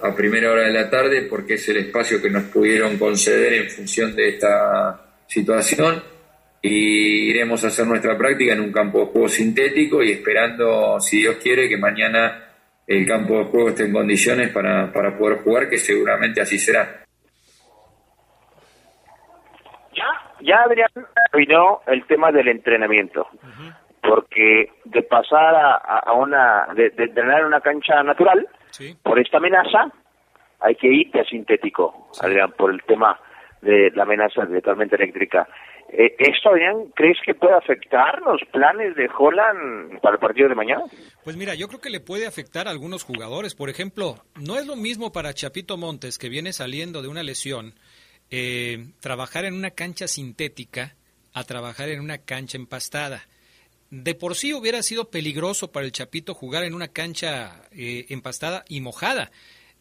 a 0.01 0.14
primera 0.14 0.51
hora 0.53 0.62
de 0.62 0.72
la 0.72 0.89
tarde 0.89 1.22
porque 1.22 1.55
es 1.55 1.68
el 1.68 1.78
espacio 1.78 2.22
que 2.22 2.30
nos 2.30 2.45
pudieron 2.45 2.97
conceder 2.97 3.53
en 3.55 3.70
función 3.70 4.14
de 4.14 4.28
esta 4.30 5.01
situación 5.26 6.03
y 6.62 7.30
iremos 7.30 7.64
a 7.64 7.68
hacer 7.68 7.86
nuestra 7.86 8.16
práctica 8.16 8.53
en 8.53 8.61
un 8.61 8.72
campo 8.72 9.01
de 9.01 9.07
juego 9.07 9.28
sintético 9.28 10.03
y 10.03 10.12
esperando, 10.12 10.99
si 11.01 11.18
Dios 11.18 11.36
quiere, 11.43 11.68
que 11.68 11.76
mañana 11.76 12.47
el 12.89 13.07
campo 13.07 13.39
de 13.39 13.45
juego 13.45 13.68
esté 13.68 13.84
en 13.84 13.93
condiciones 13.93 14.51
para, 14.51 14.91
para 14.91 15.16
poder 15.16 15.43
jugar, 15.43 15.68
que 15.68 15.76
seguramente 15.76 16.41
así 16.41 16.59
será. 16.59 17.05
Ya, 19.95 20.07
ya 20.41 20.62
Adrián 20.62 20.89
terminó 21.30 21.82
el 21.86 22.07
tema 22.07 22.32
del 22.32 22.49
entrenamiento, 22.49 23.28
porque 24.03 24.70
de 24.86 25.03
pasar 25.03 25.55
a, 25.55 25.74
a 25.99 26.12
una, 26.14 26.68
de, 26.74 26.89
de 26.91 27.05
entrenar 27.05 27.41
en 27.41 27.47
una 27.47 27.61
cancha 27.61 28.03
natural, 28.03 28.49
por 29.03 29.18
esta 29.18 29.36
amenaza, 29.36 29.93
hay 30.61 30.74
que 30.76 30.89
irte 30.89 31.20
a 31.20 31.24
sintético, 31.24 32.09
Adrián, 32.22 32.53
por 32.53 32.72
el 32.72 32.82
tema 32.84 33.20
de 33.61 33.91
la 33.95 34.05
amenaza 34.05 34.47
de 34.47 34.62
tormenta 34.62 34.97
eléctrica. 34.97 35.47
Eh, 35.91 36.14
¿Esto, 36.18 36.51
Adrián, 36.51 36.93
crees 36.95 37.16
que 37.24 37.34
puede 37.34 37.55
afectar 37.55 38.20
los 38.20 38.41
planes 38.53 38.95
de 38.95 39.09
Holland 39.16 40.01
para 40.01 40.14
el 40.16 40.20
partido 40.20 40.49
de 40.49 40.55
mañana? 40.55 40.82
Pues 41.24 41.36
mira, 41.36 41.55
yo 41.55 41.66
creo 41.68 41.80
que 41.80 41.91
le 41.91 42.01
puede 42.01 42.26
afectar 42.26 42.68
a 42.68 42.70
algunos 42.70 43.05
jugadores. 43.05 43.55
Por 43.55 43.70
ejemplo, 43.70 44.16
no 44.36 44.59
es 44.59 44.66
lo 44.66 44.76
mismo 44.76 45.12
para 45.12 45.32
Chapito 45.32 45.76
Montes, 45.76 46.18
que 46.18 46.28
viene 46.28 46.53
saliendo 46.53 47.01
de 47.01 47.09
una 47.09 47.22
lesión, 47.22 47.74
eh, 48.30 48.89
trabajar 49.01 49.47
en 49.47 49.55
una 49.55 49.70
cancha 49.70 50.09
sintética 50.09 50.95
a 51.32 51.45
trabajar 51.45 51.89
en 51.89 52.01
una 52.01 52.18
cancha 52.18 52.59
empastada. 52.59 53.26
De 53.91 54.14
por 54.14 54.34
sí 54.34 54.53
hubiera 54.53 54.82
sido 54.82 55.09
peligroso 55.09 55.72
para 55.72 55.86
el 55.86 55.93
Chapito 55.93 56.34
jugar 56.34 56.64
en 56.64 56.74
una 56.74 56.89
cancha 56.89 57.62
eh, 57.72 58.05
empastada 58.11 58.64
y 58.68 58.82
mojada. 58.82 59.30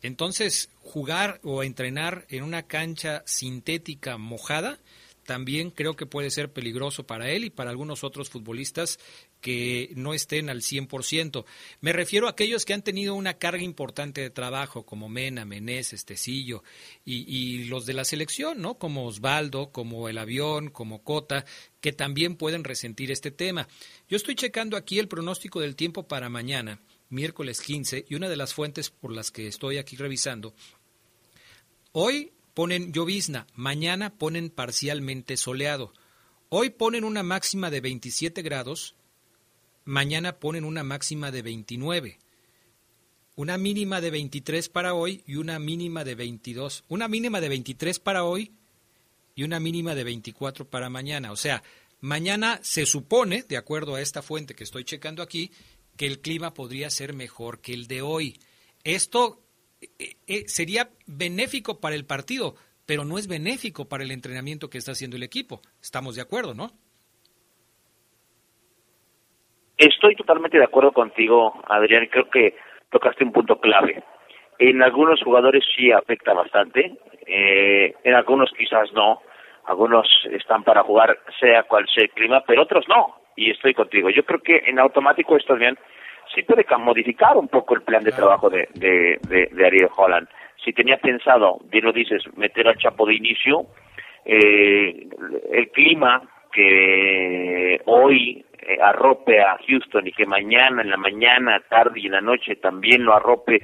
Entonces, 0.01 0.70
jugar 0.80 1.39
o 1.43 1.64
entrenar 1.64 2.26
en 2.30 2.43
una 2.43 2.64
cancha 2.64 3.24
sintética 3.26 4.18
mojada, 4.18 4.78
también 5.28 5.71
creo 5.71 5.97
que 5.97 6.05
puede 6.05 6.32
ser 6.32 6.53
peligroso 6.53 7.05
para 7.05 7.30
él 7.30 7.43
y 7.43 7.49
para 7.49 7.69
algunos 7.69 8.05
otros 8.05 8.30
futbolistas 8.30 8.97
que 9.41 9.91
no 9.93 10.13
estén 10.13 10.49
al 10.49 10.61
100%. 10.61 11.43
Me 11.82 11.91
refiero 11.91 12.28
a 12.28 12.32
aquellos 12.32 12.63
que 12.63 12.73
han 12.73 12.82
tenido 12.82 13.13
una 13.13 13.34
carga 13.34 13.61
importante 13.61 14.21
de 14.21 14.30
trabajo, 14.30 14.86
como 14.86 15.09
Mena, 15.09 15.43
Menés, 15.43 15.91
Estecillo, 15.91 16.63
y, 17.03 17.25
y, 17.28 17.65
los 17.65 17.86
de 17.86 17.93
la 17.93 18.05
selección, 18.05 18.61
¿no? 18.61 18.75
Como 18.80 19.05
Osvaldo, 19.05 19.73
como 19.73 20.07
el 20.07 20.17
avión, 20.17 20.69
como 20.69 21.03
Cota, 21.03 21.45
que 21.82 21.91
también 21.91 22.38
pueden 22.38 22.63
resentir 22.63 23.11
este 23.11 23.30
tema. 23.30 23.67
Yo 24.07 24.15
estoy 24.15 24.36
checando 24.36 24.78
aquí 24.78 24.97
el 24.97 25.09
pronóstico 25.09 25.59
del 25.59 25.75
tiempo 25.75 26.07
para 26.07 26.30
mañana, 26.30 26.80
miércoles 27.09 27.59
15, 27.59 28.05
y 28.07 28.15
una 28.15 28.30
de 28.30 28.38
las 28.38 28.53
fuentes 28.53 28.89
por 28.89 29.11
las 29.11 29.30
que 29.30 29.47
estoy 29.47 29.78
aquí 29.78 29.97
revisando, 29.97 30.55
hoy 31.91 32.32
ponen 32.58 32.91
llovizna, 32.91 33.45
mañana 33.53 34.18
ponen 34.18 34.49
parcialmente 34.49 35.38
soleado. 35.38 35.93
Hoy 36.49 36.72
ponen 36.72 37.03
una 37.03 37.22
máxima 37.22 37.70
de 37.70 37.82
27 37.82 38.41
grados, 38.41 38.95
mañana 39.86 40.39
ponen 40.39 40.66
una 40.66 40.82
máxima 40.84 41.30
de 41.30 41.43
29. 41.43 42.18
Una 43.36 43.60
mínima 43.60 44.01
de 44.01 44.10
23 44.10 44.70
para 44.70 44.95
hoy 44.95 45.22
y 45.28 45.36
una 45.36 45.60
mínima 45.60 46.03
de 46.03 46.16
22. 46.16 46.84
Una 46.88 47.08
mínima 47.08 47.41
de 47.41 47.49
23 47.49 47.99
para 47.99 48.24
hoy 48.24 48.51
y 49.36 49.43
una 49.43 49.60
mínima 49.60 49.93
de 49.93 50.03
24 50.03 50.68
para 50.68 50.89
mañana. 50.89 51.32
O 51.32 51.36
sea, 51.36 51.62
mañana 52.01 52.60
se 52.64 52.88
supone, 52.88 53.43
de 53.43 53.58
acuerdo 53.58 53.93
a 53.93 54.01
esta 54.01 54.24
fuente 54.24 54.55
que 54.55 54.64
estoy 54.64 54.84
checando 54.84 55.22
aquí, 55.22 55.51
que 55.95 56.08
el 56.08 56.22
clima 56.22 56.55
podría 56.55 56.89
ser 56.89 57.14
mejor 57.14 57.62
que 57.62 57.76
el 57.76 57.86
de 57.86 58.01
hoy. 58.01 58.39
Esto 58.84 59.43
eh, 59.82 60.15
eh, 60.28 60.43
sería 60.47 60.89
benéfico 61.05 61.80
para 61.80 61.95
el 61.95 62.05
partido, 62.05 62.55
pero 62.86 63.05
no 63.05 63.17
es 63.17 63.28
benéfico 63.28 63.88
para 63.88 64.03
el 64.03 64.11
entrenamiento 64.11 64.69
que 64.69 64.78
está 64.78 64.91
haciendo 64.91 65.17
el 65.17 65.23
equipo. 65.23 65.61
Estamos 65.82 66.15
de 66.15 66.21
acuerdo, 66.21 66.53
¿no? 66.53 66.71
Estoy 69.78 70.15
totalmente 70.15 70.57
de 70.57 70.63
acuerdo 70.63 70.91
contigo, 70.91 71.53
Adrián. 71.69 72.07
Creo 72.07 72.30
que 72.30 72.55
tocaste 72.89 73.23
un 73.23 73.32
punto 73.32 73.59
clave. 73.59 74.03
En 74.57 74.82
algunos 74.82 75.21
jugadores 75.21 75.63
sí 75.75 75.91
afecta 75.91 76.34
bastante, 76.34 76.97
eh, 77.28 77.93
en 78.03 78.13
algunos 78.15 78.51
quizás 78.57 78.91
no. 78.93 79.21
Algunos 79.65 80.07
están 80.32 80.63
para 80.63 80.82
jugar 80.82 81.19
sea 81.39 81.63
cual 81.63 81.86
sea 81.93 82.05
el 82.05 82.09
clima, 82.11 82.41
pero 82.47 82.63
otros 82.63 82.86
no. 82.88 83.17
Y 83.36 83.51
estoy 83.51 83.75
contigo. 83.75 84.09
Yo 84.09 84.23
creo 84.23 84.39
que 84.39 84.63
en 84.65 84.80
automático 84.80 85.38
esto 85.38 85.55
bien 85.55 85.78
sí 86.34 86.43
puede 86.43 86.65
modificar 86.78 87.38
un 87.38 87.47
poco 87.47 87.75
el 87.75 87.82
plan 87.82 88.03
de 88.03 88.11
trabajo 88.11 88.49
de, 88.49 88.67
de, 88.75 89.19
de, 89.51 89.65
Ariel 89.65 89.89
Holland. 89.95 90.28
Si 90.63 90.73
tenía 90.73 90.97
pensado, 90.97 91.59
bien 91.65 91.86
lo 91.86 91.91
dices, 91.91 92.23
meter 92.36 92.67
al 92.67 92.78
Chapo 92.78 93.05
de 93.05 93.15
inicio, 93.15 93.67
eh, 94.25 95.07
el 95.51 95.69
clima 95.71 96.21
que 96.51 97.82
hoy 97.86 98.45
eh, 98.59 98.78
arrope 98.82 99.41
a 99.41 99.57
Houston 99.67 100.07
y 100.07 100.11
que 100.11 100.25
mañana, 100.25 100.82
en 100.82 100.89
la 100.89 100.97
mañana, 100.97 101.61
tarde 101.69 101.99
y 101.99 102.07
en 102.07 102.13
la 102.13 102.21
noche 102.21 102.55
también 102.57 103.03
lo 103.03 103.15
arrope, 103.15 103.61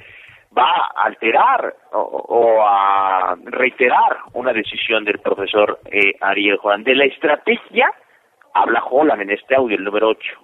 va 0.56 0.90
a 0.94 1.04
alterar 1.04 1.74
o, 1.92 2.64
a 2.64 3.36
reiterar 3.44 4.18
una 4.34 4.52
decisión 4.52 5.04
del 5.04 5.18
profesor 5.18 5.80
eh, 5.90 6.14
Ariel 6.20 6.58
Holland. 6.62 6.86
De 6.86 6.94
la 6.94 7.04
estrategia 7.04 7.90
habla 8.54 8.82
Holland 8.88 9.22
en 9.22 9.30
este 9.30 9.56
audio, 9.56 9.76
el 9.76 9.84
número 9.84 10.08
8. 10.10 10.43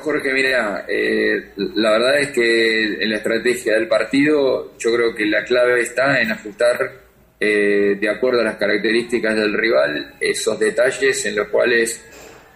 Jorge, 0.00 0.32
mira, 0.32 0.86
eh, 0.88 1.50
la 1.74 1.90
verdad 1.90 2.18
es 2.20 2.30
que 2.30 3.04
en 3.04 3.10
la 3.10 3.16
estrategia 3.16 3.74
del 3.74 3.88
partido 3.88 4.72
yo 4.78 4.94
creo 4.94 5.14
que 5.14 5.26
la 5.26 5.44
clave 5.44 5.82
está 5.82 6.18
en 6.18 6.32
ajustar 6.32 6.92
eh, 7.38 7.98
de 8.00 8.08
acuerdo 8.08 8.40
a 8.40 8.44
las 8.44 8.56
características 8.56 9.36
del 9.36 9.52
rival 9.52 10.14
esos 10.18 10.58
detalles 10.58 11.26
en 11.26 11.36
los 11.36 11.48
cuales 11.48 12.02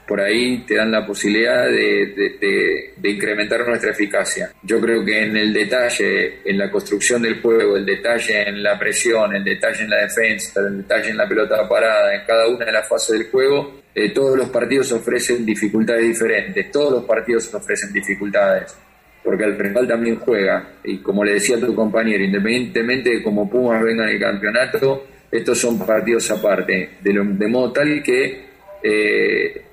por 0.06 0.20
ahí 0.20 0.58
te 0.66 0.76
dan 0.76 0.90
la 0.90 1.04
posibilidad 1.04 1.66
de, 1.66 2.92
incrementar 3.02 3.66
nuestra 3.66 3.90
eficacia. 3.90 4.52
Yo 4.62 4.80
creo 4.80 5.04
que 5.04 5.24
en 5.24 5.36
el 5.36 5.52
detalle, 5.52 6.40
en 6.44 6.58
la 6.58 6.70
construcción 6.70 7.22
del 7.22 7.40
juego, 7.40 7.76
el 7.76 7.84
detalle 7.84 8.48
en 8.48 8.62
la 8.62 8.78
presión, 8.78 9.34
el 9.34 9.44
detalle 9.44 9.84
en 9.84 9.90
la 9.90 10.02
defensa, 10.02 10.60
el 10.60 10.78
detalle 10.78 11.10
en 11.10 11.16
la 11.16 11.28
pelota 11.28 11.68
parada, 11.68 12.14
en 12.14 12.24
cada 12.24 12.48
una 12.48 12.64
de 12.64 12.72
las 12.72 12.88
fases 12.88 13.18
del 13.18 13.30
juego, 13.30 13.80
eh, 13.94 14.10
todos 14.10 14.36
los 14.36 14.48
partidos 14.50 14.92
ofrecen 14.92 15.44
dificultades 15.44 16.06
diferentes, 16.06 16.70
todos 16.70 16.92
los 16.92 17.04
partidos 17.04 17.52
ofrecen 17.52 17.92
dificultades, 17.92 18.76
porque 19.24 19.44
el 19.44 19.58
rival 19.58 19.88
también 19.88 20.16
juega, 20.16 20.74
y 20.84 20.98
como 20.98 21.24
le 21.24 21.34
decía 21.34 21.56
a 21.56 21.60
tu 21.60 21.74
compañero, 21.74 22.22
independientemente 22.22 23.10
de 23.10 23.22
cómo 23.22 23.48
Pumas 23.48 23.82
venga 23.82 24.04
en 24.04 24.10
el 24.10 24.20
campeonato, 24.20 25.06
estos 25.30 25.58
son 25.58 25.78
partidos 25.84 26.30
aparte, 26.30 26.90
de, 27.00 27.12
de 27.12 27.48
modo 27.48 27.72
tal 27.72 28.02
que 28.02 28.46
eh, 28.82 29.65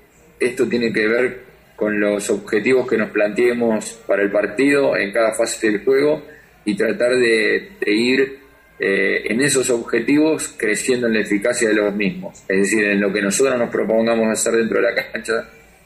esto 0.44 0.68
tiene 0.68 0.92
que 0.92 1.06
ver 1.06 1.40
con 1.76 1.98
los 1.98 2.30
objetivos 2.30 2.88
que 2.88 2.96
nos 2.96 3.10
planteemos 3.10 4.04
para 4.06 4.22
el 4.22 4.30
partido 4.30 4.96
en 4.96 5.12
cada 5.12 5.32
fase 5.34 5.70
del 5.70 5.84
juego 5.84 6.22
y 6.64 6.76
tratar 6.76 7.10
de, 7.10 7.72
ir 7.86 8.38
eh, 8.78 9.22
en 9.26 9.40
esos 9.40 9.70
objetivos 9.70 10.54
creciendo 10.58 11.06
en 11.06 11.14
la 11.14 11.20
eficacia 11.20 11.68
de 11.68 11.74
los 11.74 11.94
mismos. 11.94 12.44
Es 12.48 12.58
decir, 12.58 12.84
en 12.84 13.00
lo 13.00 13.12
que 13.12 13.22
nosotros 13.22 13.58
nos 13.58 13.70
propongamos 13.70 14.28
hacer 14.28 14.54
dentro 14.54 14.80
de 14.80 14.82
la 14.82 14.94
cancha 14.94 15.32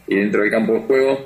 y 0.07 0.17
dentro 0.17 0.43
del 0.43 0.51
campo 0.51 0.75
de 0.75 0.81
juego. 0.81 1.19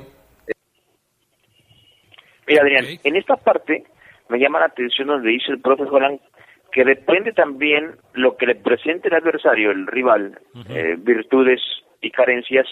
Mira, 2.47 2.63
Adrián, 2.63 2.85
en 3.03 3.17
esta 3.17 3.37
parte 3.37 3.85
me 4.29 4.39
llama 4.39 4.61
la 4.61 4.67
atención 4.67 5.09
donde 5.09 5.31
dice 5.31 5.53
el 5.53 5.61
profe 5.61 5.85
Holland 5.85 6.21
que 6.73 6.85
depende 6.85 7.33
también 7.33 7.97
lo 8.15 8.37
que 8.37 8.47
le 8.47 8.55
presente 8.55 9.09
el 9.09 9.15
adversario, 9.15 9.71
el 9.71 9.87
rival, 9.87 10.39
eh, 10.71 10.97
virtudes 10.99 11.61
y 12.01 12.11
carencias, 12.11 12.67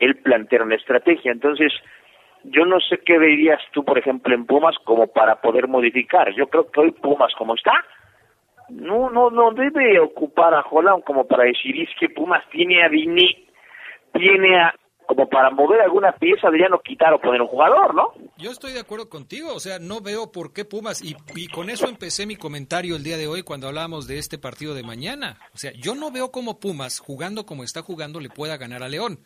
él 0.00 0.16
plantea 0.16 0.62
una 0.62 0.74
estrategia. 0.74 1.30
Entonces, 1.30 1.72
yo 2.44 2.64
no 2.64 2.80
sé 2.80 2.98
qué 3.04 3.18
verías 3.18 3.60
tú, 3.72 3.84
por 3.84 3.98
ejemplo, 3.98 4.34
en 4.34 4.46
Pumas 4.46 4.76
como 4.84 5.06
para 5.06 5.40
poder 5.40 5.68
modificar. 5.68 6.34
Yo 6.34 6.48
creo 6.48 6.70
que 6.70 6.80
hoy 6.80 6.90
Pumas, 6.92 7.32
como 7.36 7.54
está, 7.54 7.72
no 8.70 9.10
no 9.10 9.30
no 9.30 9.52
debe 9.52 9.98
ocupar 10.00 10.54
a 10.54 10.62
Holland 10.62 11.02
como 11.04 11.26
para 11.26 11.44
decir 11.44 11.80
es 11.80 11.88
que 11.98 12.08
Pumas 12.08 12.42
tiene 12.50 12.82
a 12.82 12.88
Vini, 12.88 13.48
tiene 14.12 14.60
a 14.60 14.74
como 15.06 15.28
para 15.28 15.50
mover 15.50 15.80
alguna 15.80 16.12
pieza 16.12 16.50
de 16.50 16.60
ya 16.60 16.68
no 16.68 16.78
quitar 16.78 17.12
o 17.12 17.20
poner 17.20 17.42
un 17.42 17.48
jugador, 17.48 17.96
¿no? 17.96 18.12
Yo 18.38 18.52
estoy 18.52 18.72
de 18.72 18.78
acuerdo 18.78 19.08
contigo, 19.08 19.52
o 19.52 19.58
sea, 19.58 19.80
no 19.80 20.00
veo 20.00 20.30
por 20.30 20.52
qué 20.52 20.64
Pumas, 20.64 21.02
y, 21.02 21.16
y 21.34 21.48
con 21.48 21.68
eso 21.68 21.88
empecé 21.88 22.26
mi 22.26 22.36
comentario 22.36 22.94
el 22.94 23.02
día 23.02 23.16
de 23.16 23.26
hoy 23.26 23.42
cuando 23.42 23.66
hablábamos 23.66 24.06
de 24.06 24.18
este 24.18 24.38
partido 24.38 24.72
de 24.72 24.84
mañana. 24.84 25.40
O 25.52 25.58
sea, 25.58 25.72
yo 25.72 25.96
no 25.96 26.12
veo 26.12 26.30
cómo 26.30 26.60
Pumas, 26.60 27.00
jugando 27.00 27.44
como 27.44 27.64
está 27.64 27.82
jugando, 27.82 28.20
le 28.20 28.28
pueda 28.28 28.56
ganar 28.56 28.84
a 28.84 28.88
León. 28.88 29.18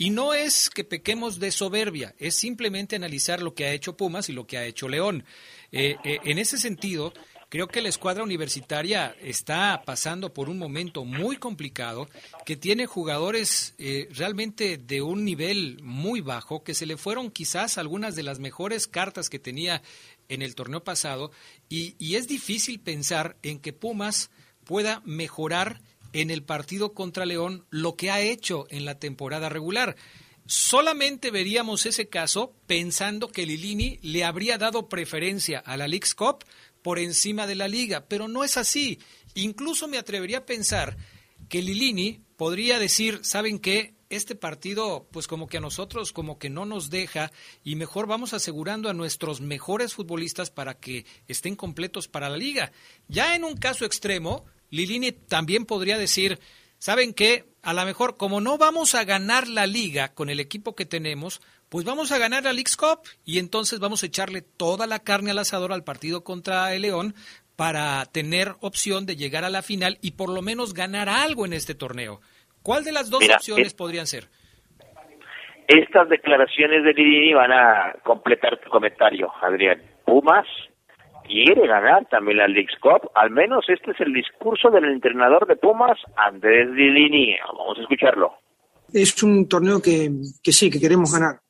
Y 0.00 0.08
no 0.08 0.32
es 0.32 0.70
que 0.70 0.82
pequemos 0.82 1.38
de 1.40 1.52
soberbia, 1.52 2.14
es 2.18 2.34
simplemente 2.34 2.96
analizar 2.96 3.42
lo 3.42 3.52
que 3.52 3.66
ha 3.66 3.72
hecho 3.74 3.98
Pumas 3.98 4.30
y 4.30 4.32
lo 4.32 4.46
que 4.46 4.56
ha 4.56 4.64
hecho 4.64 4.88
León. 4.88 5.26
Eh, 5.72 5.96
eh, 6.04 6.20
en 6.24 6.38
ese 6.38 6.56
sentido, 6.56 7.12
creo 7.50 7.68
que 7.68 7.82
la 7.82 7.90
escuadra 7.90 8.22
universitaria 8.22 9.14
está 9.20 9.82
pasando 9.84 10.32
por 10.32 10.48
un 10.48 10.56
momento 10.56 11.04
muy 11.04 11.36
complicado, 11.36 12.08
que 12.46 12.56
tiene 12.56 12.86
jugadores 12.86 13.74
eh, 13.76 14.08
realmente 14.12 14.78
de 14.78 15.02
un 15.02 15.22
nivel 15.22 15.78
muy 15.82 16.22
bajo, 16.22 16.64
que 16.64 16.72
se 16.72 16.86
le 16.86 16.96
fueron 16.96 17.30
quizás 17.30 17.76
algunas 17.76 18.16
de 18.16 18.22
las 18.22 18.38
mejores 18.38 18.86
cartas 18.86 19.28
que 19.28 19.38
tenía 19.38 19.82
en 20.30 20.40
el 20.40 20.54
torneo 20.54 20.82
pasado, 20.82 21.30
y, 21.68 21.94
y 21.98 22.14
es 22.14 22.26
difícil 22.26 22.80
pensar 22.80 23.36
en 23.42 23.58
que 23.58 23.74
Pumas 23.74 24.30
pueda 24.64 25.02
mejorar 25.04 25.82
en 26.12 26.30
el 26.30 26.42
partido 26.42 26.92
contra 26.92 27.26
León 27.26 27.66
lo 27.70 27.96
que 27.96 28.10
ha 28.10 28.20
hecho 28.20 28.66
en 28.70 28.84
la 28.84 28.98
temporada 28.98 29.48
regular. 29.48 29.96
Solamente 30.46 31.30
veríamos 31.30 31.86
ese 31.86 32.08
caso 32.08 32.54
pensando 32.66 33.28
que 33.28 33.46
Lilini 33.46 33.98
le 34.02 34.24
habría 34.24 34.58
dado 34.58 34.88
preferencia 34.88 35.60
a 35.60 35.76
la 35.76 35.86
League's 35.86 36.14
Cup 36.14 36.44
por 36.82 36.98
encima 36.98 37.46
de 37.46 37.54
la 37.54 37.68
liga, 37.68 38.06
pero 38.08 38.26
no 38.26 38.42
es 38.42 38.56
así. 38.56 38.98
Incluso 39.34 39.86
me 39.86 39.98
atrevería 39.98 40.38
a 40.38 40.46
pensar 40.46 40.96
que 41.48 41.62
Lilini 41.62 42.22
podría 42.36 42.78
decir, 42.78 43.20
¿saben 43.22 43.58
qué? 43.58 43.94
Este 44.08 44.34
partido, 44.34 45.06
pues 45.12 45.28
como 45.28 45.46
que 45.46 45.58
a 45.58 45.60
nosotros 45.60 46.12
como 46.12 46.36
que 46.36 46.50
no 46.50 46.64
nos 46.64 46.90
deja 46.90 47.30
y 47.62 47.76
mejor 47.76 48.08
vamos 48.08 48.34
asegurando 48.34 48.88
a 48.88 48.94
nuestros 48.94 49.40
mejores 49.40 49.94
futbolistas 49.94 50.50
para 50.50 50.74
que 50.74 51.06
estén 51.28 51.54
completos 51.54 52.08
para 52.08 52.28
la 52.28 52.36
liga. 52.36 52.72
Ya 53.06 53.36
en 53.36 53.44
un 53.44 53.56
caso 53.56 53.84
extremo, 53.84 54.46
Lilini 54.70 55.12
también 55.12 55.66
podría 55.66 55.98
decir, 55.98 56.38
¿saben 56.78 57.12
qué? 57.14 57.44
A 57.62 57.74
lo 57.74 57.84
mejor, 57.84 58.16
como 58.16 58.40
no 58.40 58.56
vamos 58.56 58.94
a 58.94 59.04
ganar 59.04 59.46
la 59.48 59.66
liga 59.66 60.14
con 60.14 60.30
el 60.30 60.40
equipo 60.40 60.74
que 60.74 60.86
tenemos, 60.86 61.42
pues 61.68 61.84
vamos 61.84 62.10
a 62.10 62.18
ganar 62.18 62.44
la 62.44 62.52
League's 62.52 62.76
Cup 62.76 63.00
y 63.24 63.38
entonces 63.38 63.78
vamos 63.80 64.02
a 64.02 64.06
echarle 64.06 64.42
toda 64.42 64.86
la 64.86 64.98
carne 65.00 65.30
al 65.30 65.38
asador 65.38 65.72
al 65.72 65.84
partido 65.84 66.24
contra 66.24 66.74
el 66.74 66.82
León 66.82 67.14
para 67.56 68.06
tener 68.06 68.54
opción 68.60 69.04
de 69.04 69.16
llegar 69.16 69.44
a 69.44 69.50
la 69.50 69.62
final 69.62 69.98
y 70.00 70.12
por 70.12 70.30
lo 70.30 70.40
menos 70.40 70.72
ganar 70.72 71.08
algo 71.08 71.44
en 71.44 71.52
este 71.52 71.74
torneo. 71.74 72.20
¿Cuál 72.62 72.84
de 72.84 72.92
las 72.92 73.10
dos 73.10 73.22
opciones 73.28 73.74
podrían 73.74 74.06
ser? 74.06 74.28
Estas 75.68 76.08
declaraciones 76.08 76.82
de 76.82 76.92
Lilini 76.92 77.34
van 77.34 77.52
a 77.52 77.94
completar 78.02 78.58
tu 78.58 78.70
comentario, 78.70 79.30
Adrián. 79.40 79.82
Pumas 80.04 80.46
quiere 81.30 81.66
ganar 81.66 82.06
también 82.10 82.38
la 82.38 82.48
League 82.48 82.68
Cup. 82.82 83.10
Al 83.14 83.30
menos 83.30 83.64
este 83.68 83.92
es 83.92 84.00
el 84.00 84.12
discurso 84.12 84.70
del 84.70 84.84
entrenador 84.86 85.46
de 85.46 85.56
Pumas, 85.56 85.98
Andrés 86.16 86.68
Lilini. 86.70 87.36
Vamos 87.56 87.78
a 87.78 87.82
escucharlo. 87.82 88.32
Es 88.92 89.22
un 89.22 89.48
torneo 89.48 89.80
que, 89.80 90.10
que 90.42 90.52
sí, 90.52 90.68
que 90.68 90.80
queremos 90.80 91.12
ganar, 91.12 91.40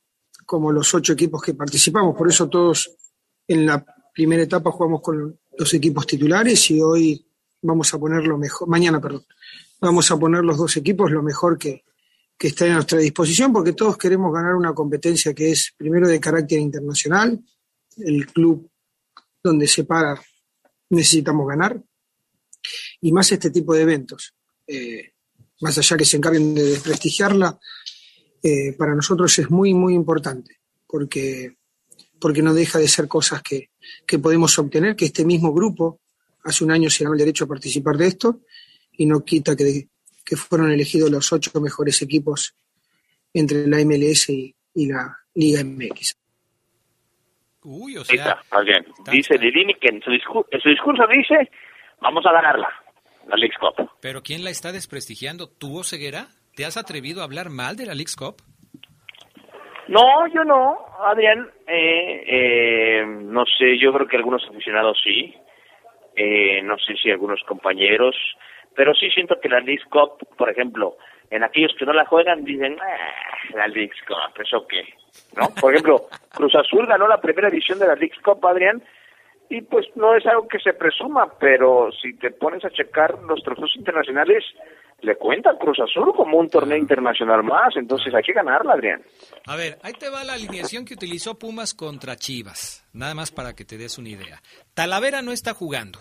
como 0.44 0.70
los 0.70 0.94
ocho 0.94 1.14
equipos 1.14 1.42
que 1.42 1.54
participamos. 1.54 2.16
Por 2.16 2.28
eso 2.28 2.48
todos 2.48 2.94
en 3.48 3.66
la 3.66 3.84
primera 4.12 4.42
etapa 4.42 4.70
jugamos 4.70 5.00
con 5.00 5.38
los 5.58 5.74
equipos 5.74 6.06
titulares 6.06 6.70
y 6.70 6.80
hoy 6.80 7.26
vamos 7.62 7.92
a 7.94 7.98
poner 7.98 8.24
lo 8.26 8.36
mejor, 8.36 8.68
mañana, 8.68 9.00
perdón, 9.00 9.24
vamos 9.80 10.10
a 10.10 10.18
poner 10.18 10.44
los 10.44 10.58
dos 10.58 10.76
equipos 10.76 11.10
lo 11.10 11.22
mejor 11.22 11.58
que, 11.58 11.84
que 12.38 12.48
está 12.48 12.66
a 12.66 12.74
nuestra 12.74 12.98
disposición, 12.98 13.52
porque 13.52 13.72
todos 13.72 13.96
queremos 13.96 14.32
ganar 14.32 14.54
una 14.54 14.74
competencia 14.74 15.34
que 15.34 15.50
es 15.50 15.74
primero 15.76 16.06
de 16.06 16.20
carácter 16.20 16.58
internacional, 16.58 17.38
el 17.98 18.26
club 18.26 18.69
donde 19.42 19.66
se 19.66 19.84
para 19.84 20.20
necesitamos 20.90 21.46
ganar, 21.48 21.82
y 23.00 23.12
más 23.12 23.30
este 23.32 23.50
tipo 23.50 23.74
de 23.74 23.82
eventos. 23.82 24.34
Eh, 24.66 25.12
más 25.60 25.76
allá 25.78 25.96
que 25.96 26.04
se 26.04 26.16
encarguen 26.16 26.54
de 26.54 26.62
desprestigiarla, 26.62 27.58
eh, 28.42 28.72
para 28.76 28.94
nosotros 28.94 29.38
es 29.38 29.50
muy, 29.50 29.74
muy 29.74 29.94
importante, 29.94 30.60
porque, 30.86 31.56
porque 32.18 32.42
no 32.42 32.54
deja 32.54 32.78
de 32.78 32.88
ser 32.88 33.08
cosas 33.08 33.42
que, 33.42 33.70
que 34.06 34.18
podemos 34.18 34.58
obtener, 34.58 34.96
que 34.96 35.06
este 35.06 35.24
mismo 35.24 35.52
grupo 35.52 36.00
hace 36.44 36.64
un 36.64 36.70
año 36.70 36.88
se 36.88 37.04
ganó 37.04 37.14
el 37.14 37.18
derecho 37.18 37.44
a 37.44 37.48
participar 37.48 37.96
de 37.96 38.06
esto, 38.06 38.40
y 38.92 39.06
no 39.06 39.24
quita 39.24 39.54
que, 39.54 39.88
que 40.24 40.36
fueron 40.36 40.70
elegidos 40.70 41.10
los 41.10 41.32
ocho 41.32 41.60
mejores 41.60 42.00
equipos 42.02 42.54
entre 43.32 43.66
la 43.66 43.84
MLS 43.84 44.28
y, 44.30 44.54
la 44.74 45.16
Liga 45.34 45.64
MX. 45.64 46.16
Uy, 47.62 47.96
o 47.96 48.04
sea, 48.04 48.40
está, 48.42 48.60
bien. 48.62 48.86
Dice 49.10 49.38
Lilini 49.38 49.74
que 49.74 49.88
en 49.88 50.02
su, 50.02 50.10
en 50.10 50.60
su 50.60 50.68
discurso 50.68 51.06
dice, 51.06 51.50
vamos 52.00 52.24
a 52.26 52.32
ganarla, 52.32 52.68
la 53.28 53.36
League 53.36 53.54
Cup. 53.60 53.90
Pero 54.00 54.22
¿quién 54.22 54.44
la 54.44 54.50
está 54.50 54.72
desprestigiando? 54.72 55.48
¿Tú, 55.48 55.82
Ceguera? 55.84 56.28
¿Te 56.54 56.64
has 56.64 56.76
atrevido 56.76 57.20
a 57.20 57.24
hablar 57.24 57.50
mal 57.50 57.76
de 57.76 57.86
la 57.86 57.94
League 57.94 58.12
Cup? 58.16 58.36
No, 59.88 60.26
yo 60.32 60.44
no, 60.44 60.78
Adrián. 61.04 61.50
Eh, 61.66 62.24
eh, 62.26 63.04
no 63.06 63.44
sé, 63.44 63.78
yo 63.78 63.92
creo 63.92 64.06
que 64.06 64.16
algunos 64.16 64.42
aficionados 64.48 64.98
sí. 65.02 65.34
Eh, 66.16 66.62
no 66.62 66.76
sé 66.78 66.94
si 66.96 67.10
algunos 67.10 67.40
compañeros 67.46 68.14
pero 68.74 68.94
sí 68.94 69.10
siento 69.10 69.38
que 69.40 69.48
la 69.48 69.60
League 69.60 69.84
Cup, 69.90 70.26
por 70.36 70.48
ejemplo, 70.48 70.96
en 71.30 71.42
aquellos 71.42 71.74
que 71.78 71.84
no 71.84 71.92
la 71.92 72.06
juegan 72.06 72.44
dicen, 72.44 72.78
ah, 72.80 73.54
la 73.54 73.68
League 73.68 73.92
Cup, 74.06 74.40
¿eso 74.40 74.66
qué? 74.66 74.82
¿No? 75.36 75.48
Por 75.60 75.72
ejemplo, 75.72 76.08
Cruz 76.30 76.54
Azul 76.54 76.86
ganó 76.86 77.06
la 77.08 77.20
primera 77.20 77.48
edición 77.48 77.78
de 77.78 77.86
la 77.86 77.94
League 77.94 78.16
Cup, 78.24 78.44
Adrián, 78.46 78.82
y 79.48 79.62
pues 79.62 79.86
no 79.96 80.14
es 80.14 80.24
algo 80.26 80.46
que 80.46 80.60
se 80.60 80.72
presuma, 80.72 81.28
pero 81.38 81.90
si 81.92 82.14
te 82.14 82.30
pones 82.30 82.64
a 82.64 82.70
checar 82.70 83.18
los 83.24 83.42
trofeos 83.42 83.74
internacionales, 83.76 84.44
le 85.02 85.16
cuenta 85.16 85.56
Cruz 85.58 85.78
Azul 85.80 86.12
como 86.14 86.38
un 86.38 86.48
torneo 86.48 86.76
internacional 86.76 87.42
más, 87.42 87.74
entonces 87.76 88.14
hay 88.14 88.22
que 88.22 88.32
ganarla, 88.32 88.74
Adrián. 88.74 89.02
A 89.46 89.56
ver, 89.56 89.78
ahí 89.82 89.92
te 89.94 90.08
va 90.08 90.24
la 90.24 90.34
alineación 90.34 90.84
que 90.84 90.94
utilizó 90.94 91.38
Pumas 91.38 91.74
contra 91.74 92.16
Chivas, 92.16 92.86
nada 92.92 93.14
más 93.14 93.32
para 93.32 93.54
que 93.54 93.64
te 93.64 93.78
des 93.78 93.98
una 93.98 94.10
idea. 94.10 94.40
Talavera 94.74 95.22
no 95.22 95.32
está 95.32 95.54
jugando. 95.54 95.98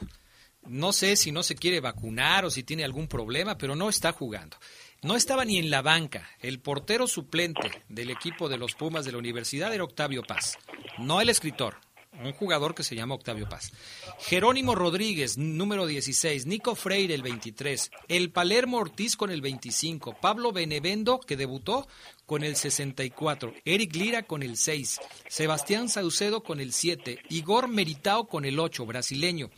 No 0.67 0.91
sé 0.91 1.15
si 1.15 1.31
no 1.31 1.41
se 1.41 1.55
quiere 1.55 1.79
vacunar 1.79 2.45
o 2.45 2.49
si 2.49 2.63
tiene 2.63 2.83
algún 2.83 3.07
problema, 3.07 3.57
pero 3.57 3.75
no 3.75 3.89
está 3.89 4.11
jugando. 4.11 4.57
No 5.01 5.15
estaba 5.15 5.45
ni 5.45 5.57
en 5.57 5.69
la 5.69 5.81
banca. 5.81 6.29
El 6.41 6.59
portero 6.59 7.07
suplente 7.07 7.71
del 7.87 8.09
equipo 8.09 8.49
de 8.49 8.57
los 8.57 8.75
Pumas 8.75 9.05
de 9.05 9.13
la 9.13 9.17
universidad 9.17 9.73
era 9.73 9.85
Octavio 9.85 10.23
Paz, 10.23 10.57
no 10.97 11.21
el 11.21 11.29
escritor, 11.29 11.77
un 12.21 12.33
jugador 12.33 12.75
que 12.75 12.83
se 12.83 12.95
llama 12.95 13.15
Octavio 13.15 13.47
Paz. 13.47 13.71
Jerónimo 14.19 14.75
Rodríguez, 14.75 15.37
número 15.37 15.85
16, 15.85 16.45
Nico 16.47 16.75
Freire, 16.75 17.13
el 17.13 17.21
23, 17.21 17.91
el 18.09 18.31
Palermo 18.31 18.77
Ortiz 18.77 19.15
con 19.15 19.31
el 19.31 19.39
25, 19.39 20.17
Pablo 20.19 20.51
Benevendo, 20.51 21.21
que 21.21 21.37
debutó 21.37 21.87
con 22.25 22.43
el 22.43 22.57
64, 22.57 23.53
Eric 23.63 23.95
Lira 23.95 24.23
con 24.23 24.43
el 24.43 24.57
6, 24.57 24.99
Sebastián 25.29 25.87
Saucedo 25.87 26.43
con 26.43 26.59
el 26.59 26.73
7, 26.73 27.19
Igor 27.29 27.69
Meritao 27.69 28.27
con 28.27 28.43
el 28.43 28.59
8, 28.59 28.85
brasileño, 28.85 29.49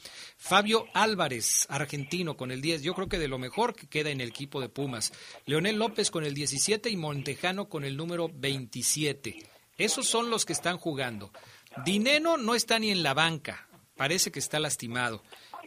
Fabio 0.44 0.88
Álvarez, 0.96 1.68
argentino, 1.70 2.36
con 2.36 2.50
el 2.50 2.62
10, 2.62 2.82
yo 2.82 2.96
creo 2.96 3.08
que 3.08 3.20
de 3.20 3.28
lo 3.28 3.38
mejor 3.38 3.76
que 3.76 3.86
queda 3.86 4.10
en 4.10 4.22
el 4.22 4.30
equipo 4.30 4.60
de 4.60 4.70
Pumas, 4.70 5.14
Leonel 5.46 5.78
López 5.78 6.10
con 6.10 6.26
el 6.26 6.34
17 6.34 6.90
y 6.90 6.98
Montejano 6.98 7.70
con 7.70 7.86
el 7.86 7.96
número 7.96 8.28
27. 8.34 9.38
Esos 9.78 10.08
son 10.08 10.32
los 10.32 10.44
que 10.44 10.54
están 10.54 10.80
jugando. 10.80 11.32
Dineno 11.86 12.38
no 12.38 12.56
está 12.56 12.80
ni 12.80 12.90
en 12.90 13.04
la 13.04 13.14
banca, 13.14 13.68
parece 13.96 14.32
que 14.32 14.40
está 14.40 14.60
lastimado. 14.60 15.24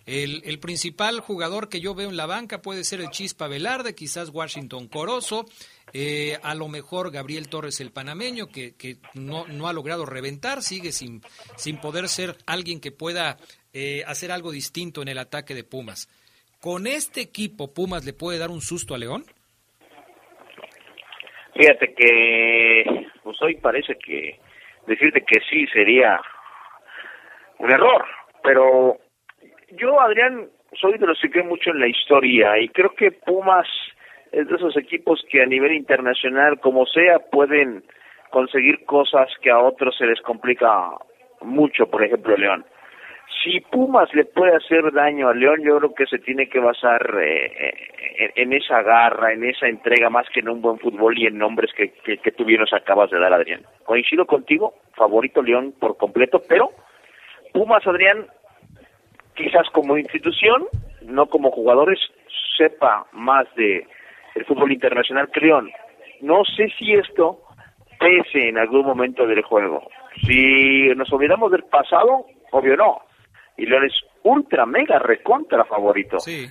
El, 0.06 0.58
principal 0.58 1.20
jugador 1.20 1.68
que 1.68 1.80
yo 1.80 1.94
veo 1.94 2.10
en 2.10 2.16
la 2.16 2.26
banca 2.26 2.60
puede 2.60 2.82
ser 2.82 3.00
el 3.00 3.10
Chispa 3.10 3.46
Velarde, 3.46 3.94
quizás 3.94 4.30
Washington 4.30 4.88
Corozo, 4.88 5.46
eh, 5.92 6.38
a 6.42 6.54
lo 6.56 6.66
mejor 6.68 7.12
Gabriel 7.12 7.48
Torres 7.48 7.80
el 7.80 7.92
panameño, 7.92 8.48
que, 8.48 8.98
no, 9.14 9.46
no, 9.46 9.68
ha 9.68 9.72
logrado 9.72 10.04
reventar, 10.04 10.62
sigue 10.62 10.90
sin, 10.90 11.22
sin 11.56 11.80
poder 11.80 12.08
ser 12.08 12.36
alguien 12.44 12.80
que 12.80 12.90
pueda 12.90 13.38
eh, 13.74 14.02
hacer 14.06 14.30
algo 14.30 14.52
distinto 14.52 15.02
en 15.02 15.08
el 15.08 15.18
ataque 15.18 15.54
de 15.54 15.64
Pumas. 15.64 16.08
¿Con 16.60 16.86
este 16.86 17.20
equipo 17.20 17.74
Pumas 17.74 18.06
le 18.06 18.12
puede 18.12 18.38
dar 18.38 18.50
un 18.50 18.60
susto 18.60 18.94
a 18.94 18.98
León? 18.98 19.24
Fíjate 21.54 21.92
que 21.94 23.08
pues 23.22 23.36
hoy 23.42 23.56
parece 23.56 23.96
que 23.96 24.38
decirte 24.86 25.22
que 25.22 25.40
sí 25.50 25.66
sería 25.66 26.20
un 27.58 27.70
error, 27.70 28.04
pero 28.42 28.98
yo, 29.72 30.00
Adrián, 30.00 30.48
soy 30.80 30.98
de 30.98 31.06
los 31.06 31.18
que 31.20 31.30
creen 31.30 31.48
mucho 31.48 31.70
en 31.70 31.80
la 31.80 31.88
historia 31.88 32.58
y 32.58 32.68
creo 32.68 32.94
que 32.94 33.12
Pumas 33.12 33.66
es 34.32 34.48
de 34.48 34.56
esos 34.56 34.76
equipos 34.76 35.24
que 35.30 35.42
a 35.42 35.46
nivel 35.46 35.72
internacional, 35.72 36.58
como 36.60 36.86
sea, 36.86 37.18
pueden 37.30 37.84
conseguir 38.30 38.84
cosas 38.84 39.28
que 39.42 39.50
a 39.50 39.58
otros 39.58 39.96
se 39.96 40.06
les 40.06 40.20
complica 40.20 40.90
mucho, 41.40 41.86
por 41.86 42.04
ejemplo, 42.04 42.36
León. 42.36 42.64
Si 43.42 43.60
Pumas 43.60 44.12
le 44.14 44.24
puede 44.24 44.56
hacer 44.56 44.92
daño 44.92 45.28
a 45.28 45.34
León, 45.34 45.62
yo 45.62 45.78
creo 45.78 45.94
que 45.94 46.06
se 46.06 46.18
tiene 46.18 46.48
que 46.48 46.60
basar 46.60 47.14
eh, 47.20 48.32
en, 48.36 48.52
esa 48.52 48.82
garra, 48.82 49.32
en 49.32 49.44
esa 49.44 49.66
entrega, 49.66 50.08
más 50.08 50.26
que 50.32 50.40
en 50.40 50.48
un 50.48 50.62
buen 50.62 50.78
fútbol 50.78 51.18
y 51.18 51.26
en 51.26 51.38
nombres 51.38 51.70
que, 51.74 51.90
que, 51.90 52.44
bien 52.44 52.60
nos 52.60 52.72
acabas 52.72 53.10
de 53.10 53.18
dar, 53.18 53.32
Adrián. 53.32 53.62
Coincido 53.84 54.24
contigo, 54.24 54.74
favorito 54.94 55.42
León 55.42 55.74
por 55.78 55.96
completo, 55.96 56.40
pero 56.48 56.70
Pumas, 57.52 57.86
Adrián, 57.86 58.26
quizás 59.34 59.68
como 59.70 59.98
institución, 59.98 60.64
no 61.02 61.26
como 61.26 61.50
jugadores, 61.50 62.00
sepa 62.56 63.06
más 63.12 63.46
de 63.56 63.86
el 64.34 64.44
fútbol 64.44 64.72
internacional 64.72 65.30
que 65.30 65.40
León. 65.40 65.70
No 66.20 66.44
sé 66.44 66.68
si 66.78 66.94
esto 66.94 67.40
pese 67.98 68.48
en 68.48 68.58
algún 68.58 68.84
momento 68.84 69.26
del 69.26 69.42
juego. 69.42 69.82
Si 70.26 70.88
nos 70.96 71.12
olvidamos 71.12 71.50
del 71.50 71.64
pasado, 71.64 72.26
obvio 72.50 72.76
no. 72.76 73.02
Y 73.56 73.66
León 73.66 73.84
es 73.86 73.94
ultra, 74.22 74.66
mega, 74.66 74.98
recontra 74.98 75.64
favorito. 75.64 76.18
Sí. 76.18 76.48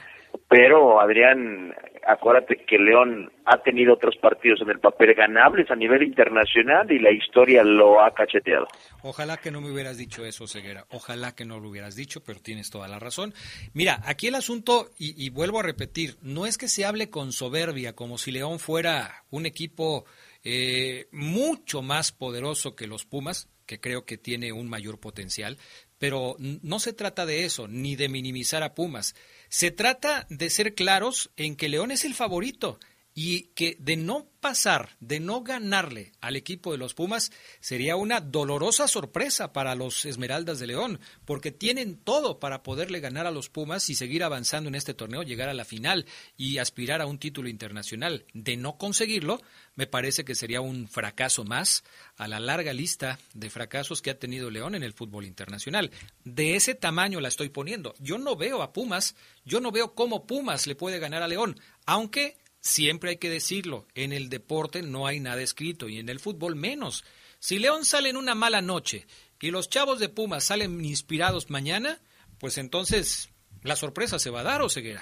Pero, 0.49 0.99
Adrián, 0.99 1.73
acuérdate 2.07 2.65
que 2.65 2.77
León 2.77 3.31
ha 3.45 3.61
tenido 3.61 3.93
otros 3.93 4.15
partidos 4.17 4.61
en 4.61 4.69
el 4.69 4.79
papel 4.79 5.13
ganables 5.13 5.69
a 5.69 5.75
nivel 5.75 6.03
internacional 6.03 6.91
y 6.91 6.99
la 6.99 7.11
historia 7.11 7.63
lo 7.63 8.01
ha 8.01 8.13
cacheteado. 8.13 8.67
Ojalá 9.01 9.37
que 9.37 9.51
no 9.51 9.61
me 9.61 9.71
hubieras 9.71 9.97
dicho 9.97 10.25
eso, 10.25 10.47
Ceguera. 10.47 10.85
Ojalá 10.89 11.35
que 11.35 11.45
no 11.45 11.59
lo 11.59 11.69
hubieras 11.69 11.95
dicho, 11.95 12.23
pero 12.23 12.39
tienes 12.39 12.69
toda 12.69 12.87
la 12.87 12.99
razón. 12.99 13.33
Mira, 13.73 13.99
aquí 14.05 14.27
el 14.27 14.35
asunto, 14.35 14.89
y, 14.97 15.29
vuelvo 15.29 15.59
a 15.59 15.63
repetir, 15.63 16.15
no 16.21 16.45
es 16.45 16.57
que 16.57 16.67
se 16.67 16.85
hable 16.85 17.09
con 17.09 17.31
soberbia, 17.31 17.93
como 17.93 18.17
si 18.17 18.31
León 18.31 18.59
fuera 18.59 19.23
un 19.29 19.45
equipo 19.45 20.05
eh, 20.43 21.07
mucho 21.11 21.81
más 21.81 22.11
poderoso 22.11 22.75
que 22.75 22.87
los 22.87 23.05
Pumas, 23.05 23.49
que 23.65 23.79
creo 23.79 24.05
que 24.05 24.17
tiene 24.17 24.51
un 24.51 24.69
mayor 24.69 24.99
potencial, 24.99 25.57
pero 26.03 26.35
no 26.37 26.81
se 26.81 26.91
trata 26.91 27.25
de 27.25 27.45
eso, 27.45 27.69
ni 27.69 27.95
de 27.95 28.09
minimizar 28.09 28.61
a 28.61 28.75
Pumas. 28.75 29.15
Se 29.47 29.71
trata 29.71 30.27
de 30.29 30.49
ser 30.49 30.75
claros 30.75 31.31
en 31.37 31.55
que 31.55 31.69
León 31.69 31.91
es 31.91 32.03
el 32.03 32.13
favorito 32.13 32.77
y 33.16 33.43
que 33.55 33.78
de 33.80 33.95
no 33.95 34.28
pasar, 34.39 34.89
de 34.99 35.20
no 35.20 35.41
ganarle 35.41 36.11
al 36.20 36.36
equipo 36.36 36.72
de 36.72 36.78
los 36.78 36.93
Pumas, 36.93 37.32
sería 37.61 37.95
una 37.95 38.20
dolorosa 38.20 38.88
sorpresa 38.88 39.53
para 39.53 39.76
los 39.76 40.03
Esmeraldas 40.05 40.59
de 40.59 40.68
León, 40.68 40.99
porque 41.24 41.51
tienen 41.51 41.95
todo 41.95 42.39
para 42.39 42.61
poderle 42.61 42.99
ganar 42.99 43.26
a 43.26 43.32
los 43.32 43.49
Pumas 43.49 43.89
y 43.89 43.95
seguir 43.95 44.24
avanzando 44.24 44.68
en 44.68 44.76
este 44.76 44.93
torneo, 44.93 45.24
llegar 45.24 45.47
a 45.47 45.53
la 45.53 45.64
final 45.64 46.05
y 46.36 46.57
aspirar 46.57 47.01
a 47.01 47.05
un 47.05 47.20
título 47.20 47.47
internacional. 47.47 48.26
De 48.34 48.57
no 48.57 48.78
conseguirlo, 48.78 49.41
me 49.76 49.88
parece 49.88 50.26
que 50.26 50.36
sería 50.36 50.59
un 50.59 50.88
fracaso 50.88 51.45
más 51.45 51.84
a 52.18 52.28
la 52.28 52.39
larga 52.39 52.74
lista 52.74 53.20
de 53.34 53.49
fracasos 53.49 54.01
que 54.01 54.09
ha 54.09 54.20
tenido 54.20 54.49
León 54.49 54.76
en 54.76 54.84
el 54.84 54.93
fútbol 54.93 55.26
internacional. 55.26 55.91
De 56.26 56.55
ese 56.55 56.76
tamaño 56.76 57.22
la 57.22 57.30
estoy 57.30 57.49
poniendo. 57.49 57.93
Yo 57.99 58.18
no 58.18 58.36
veo 58.36 58.61
a 58.61 58.74
Pumas, 58.74 59.16
yo 59.45 59.61
no 59.61 59.72
veo 59.72 59.95
cómo 59.95 60.28
Pumas 60.28 60.68
le 60.68 60.76
puede 60.76 60.99
ganar 60.99 61.24
a 61.24 61.28
León, 61.28 61.59
aunque 61.86 62.42
siempre 62.64 63.11
hay 63.11 63.18
que 63.18 63.30
decirlo, 63.30 63.86
en 63.93 64.14
el 64.14 64.30
deporte 64.30 64.82
no 64.82 65.05
hay 65.05 65.20
nada 65.20 65.41
escrito 65.41 65.89
y 65.89 65.99
en 65.99 66.09
el 66.09 66.20
fútbol 66.20 66.55
menos. 66.55 67.03
Si 67.39 67.59
León 67.59 67.84
sale 67.84 68.09
en 68.09 68.18
una 68.18 68.36
mala 68.36 68.61
noche 68.61 69.05
y 69.39 69.51
los 69.51 69.70
chavos 69.70 69.99
de 69.99 70.07
Pumas 70.09 70.45
salen 70.45 70.84
inspirados 70.84 71.51
mañana, 71.51 71.97
pues 72.39 72.57
entonces 72.57 73.30
la 73.64 73.76
sorpresa 73.76 74.18
se 74.18 74.32
va 74.32 74.39
a 74.39 74.43
dar 74.43 74.61
o 74.61 74.70
ceguera. 74.70 75.01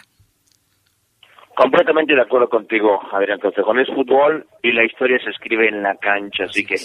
Completamente 1.55 2.15
de 2.15 2.21
acuerdo 2.21 2.49
contigo, 2.49 2.99
Adrián 3.11 3.39
Castejón. 3.39 3.79
Es 3.79 3.87
fútbol 3.89 4.47
y 4.63 4.71
la 4.71 4.83
historia 4.83 5.19
se 5.23 5.29
escribe 5.29 5.67
en 5.67 5.83
la 5.83 5.95
cancha, 5.97 6.45
así, 6.45 6.65
que 6.65 6.75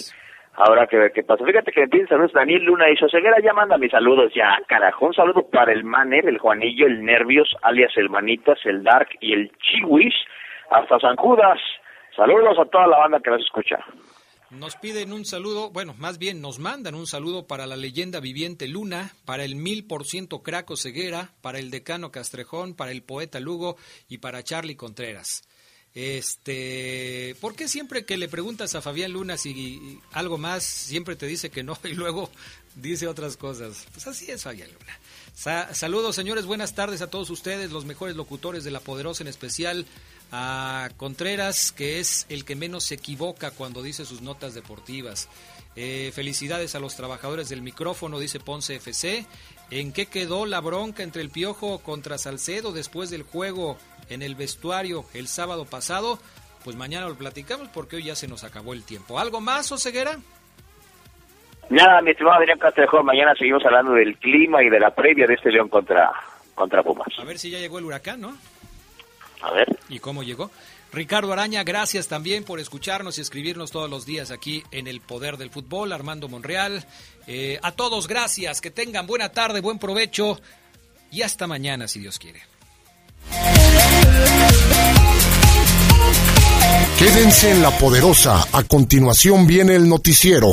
habrá 0.53 0.85
que 0.85 0.97
ver 0.97 1.11
qué 1.11 1.23
pasa. 1.23 1.43
Fíjate 1.43 1.71
que 1.71 1.81
me 1.81 1.87
piden 1.87 2.07
saludos 2.07 2.33
Daniel 2.33 2.63
Luna 2.63 2.91
y 2.91 2.97
Ceguera 2.97 3.37
ya 3.41 3.53
manda 3.53 3.79
mis 3.79 3.91
saludos 3.91 4.31
ya, 4.35 4.59
carajo. 4.67 5.07
Un 5.07 5.13
saludo 5.13 5.49
para 5.49 5.71
el 5.71 5.83
Maner, 5.83 6.27
el 6.27 6.37
Juanillo, 6.37 6.85
el 6.85 7.03
Nervios, 7.03 7.55
alias 7.63 7.93
el 7.95 8.09
Manitas, 8.09 8.59
el 8.65 8.83
Dark 8.83 9.09
y 9.21 9.33
el 9.33 9.51
Chiwis, 9.57 10.13
hasta 10.69 10.99
San 10.99 11.15
Judas. 11.15 11.59
Saludos 12.15 12.57
a 12.59 12.65
toda 12.65 12.87
la 12.87 12.97
banda 12.97 13.19
que 13.19 13.29
nos 13.29 13.41
escucha. 13.41 13.77
Nos 14.49 14.77
piden 14.77 15.11
un 15.11 15.25
saludo, 15.25 15.71
bueno, 15.71 15.93
más 15.97 16.19
bien 16.19 16.41
nos 16.41 16.57
mandan 16.57 16.95
un 16.95 17.05
saludo 17.05 17.47
para 17.47 17.67
la 17.67 17.75
leyenda 17.75 18.21
viviente 18.21 18.69
Luna, 18.69 19.11
para 19.25 19.43
el 19.43 19.55
mil 19.55 19.85
por 19.85 20.05
ciento 20.05 20.41
Craco 20.41 20.77
Ceguera, 20.77 21.31
para 21.41 21.59
el 21.59 21.69
decano 21.69 22.11
Castrejón, 22.11 22.73
para 22.73 22.91
el 22.91 23.03
poeta 23.03 23.41
Lugo 23.41 23.75
y 24.07 24.19
para 24.19 24.43
Charlie 24.43 24.77
Contreras. 24.77 25.43
Este, 25.93 27.35
¿por 27.41 27.55
qué 27.55 27.67
siempre 27.67 28.05
que 28.05 28.17
le 28.17 28.29
preguntas 28.29 28.73
a 28.75 28.81
Fabián 28.81 29.11
Luna 29.11 29.35
si 29.35 29.99
algo 30.13 30.37
más, 30.37 30.63
siempre 30.63 31.15
te 31.15 31.25
dice 31.25 31.49
que 31.49 31.63
no 31.63 31.77
y 31.83 31.93
luego 31.93 32.29
dice 32.75 33.07
otras 33.07 33.35
cosas? 33.35 33.85
Pues 33.93 34.07
así 34.07 34.31
es 34.31 34.43
Fabián 34.43 34.69
Luna. 34.71 34.97
Saludos 35.37 36.15
señores, 36.15 36.47
buenas 36.47 36.73
tardes 36.73 37.03
a 37.03 37.11
todos 37.11 37.29
ustedes, 37.29 37.71
los 37.71 37.85
mejores 37.85 38.15
locutores 38.15 38.63
de 38.63 38.71
La 38.71 38.79
Poderosa 38.79 39.23
en 39.23 39.27
especial 39.27 39.85
a 40.31 40.89
Contreras, 40.97 41.71
que 41.71 41.99
es 41.99 42.25
el 42.29 42.43
que 42.43 42.55
menos 42.55 42.85
se 42.85 42.95
equivoca 42.95 43.51
cuando 43.51 43.83
dice 43.83 44.03
sus 44.05 44.21
notas 44.21 44.55
deportivas. 44.55 45.29
Eh, 45.75 46.11
felicidades 46.15 46.73
a 46.73 46.79
los 46.79 46.95
trabajadores 46.95 47.49
del 47.49 47.61
micrófono, 47.61 48.19
dice 48.19 48.39
Ponce 48.39 48.77
FC. 48.77 49.27
¿En 49.69 49.91
qué 49.93 50.07
quedó 50.07 50.47
la 50.47 50.59
bronca 50.59 51.03
entre 51.03 51.21
el 51.21 51.29
Piojo 51.29 51.79
contra 51.79 52.17
Salcedo 52.17 52.71
después 52.71 53.11
del 53.11 53.21
juego 53.21 53.77
en 54.09 54.23
el 54.23 54.33
vestuario 54.33 55.05
el 55.13 55.27
sábado 55.27 55.65
pasado? 55.65 56.19
Pues 56.63 56.75
mañana 56.75 57.07
lo 57.07 57.15
platicamos 57.15 57.69
porque 57.69 57.97
hoy 57.97 58.05
ya 58.05 58.15
se 58.15 58.27
nos 58.27 58.43
acabó 58.43 58.73
el 58.73 58.83
tiempo. 58.83 59.19
¿Algo 59.19 59.39
más, 59.39 59.71
Oseguera? 59.71 60.19
Nada, 61.69 62.01
mi 62.01 62.11
estimado 62.11 62.37
Adrián 62.37 62.59
Castrejo, 62.59 63.03
mañana 63.03 63.33
seguimos 63.35 63.63
hablando 63.65 63.93
del 63.93 64.17
clima 64.17 64.63
y 64.63 64.69
de 64.69 64.79
la 64.79 64.91
previa 64.91 65.27
de 65.27 65.33
este 65.33 65.51
León 65.51 65.67
contra, 65.69 66.11
contra 66.55 66.81
Pumas. 66.81 67.07
A 67.19 67.23
ver 67.25 67.37
si 67.37 67.49
ya 67.49 67.59
llegó 67.59 67.79
el 67.79 67.85
huracán, 67.85 68.21
¿no? 68.21 68.37
A 69.41 69.51
ver. 69.51 69.67
¿Y 69.89 69.99
cómo 69.99 70.23
llegó? 70.23 70.49
Ricardo 70.93 71.33
Araña, 71.33 71.63
gracias 71.63 72.07
también 72.07 72.43
por 72.43 72.59
escucharnos 72.59 73.17
y 73.17 73.21
escribirnos 73.21 73.71
todos 73.71 73.89
los 73.89 74.05
días 74.05 74.31
aquí 74.31 74.63
en 74.71 74.87
El 74.87 75.01
Poder 75.01 75.37
del 75.37 75.49
Fútbol. 75.49 75.91
Armando 75.91 76.29
Monreal. 76.29 76.85
Eh, 77.27 77.59
a 77.61 77.73
todos, 77.73 78.07
gracias. 78.07 78.61
Que 78.61 78.71
tengan 78.71 79.05
buena 79.05 79.29
tarde, 79.29 79.59
buen 79.59 79.79
provecho. 79.79 80.39
Y 81.11 81.21
hasta 81.21 81.45
mañana, 81.47 81.87
si 81.87 81.99
Dios 81.99 82.17
quiere. 82.17 82.41
Quédense 86.97 87.51
en 87.51 87.61
La 87.61 87.71
Poderosa. 87.77 88.47
A 88.53 88.63
continuación 88.63 89.45
viene 89.45 89.75
el 89.75 89.87
noticiero. 89.87 90.47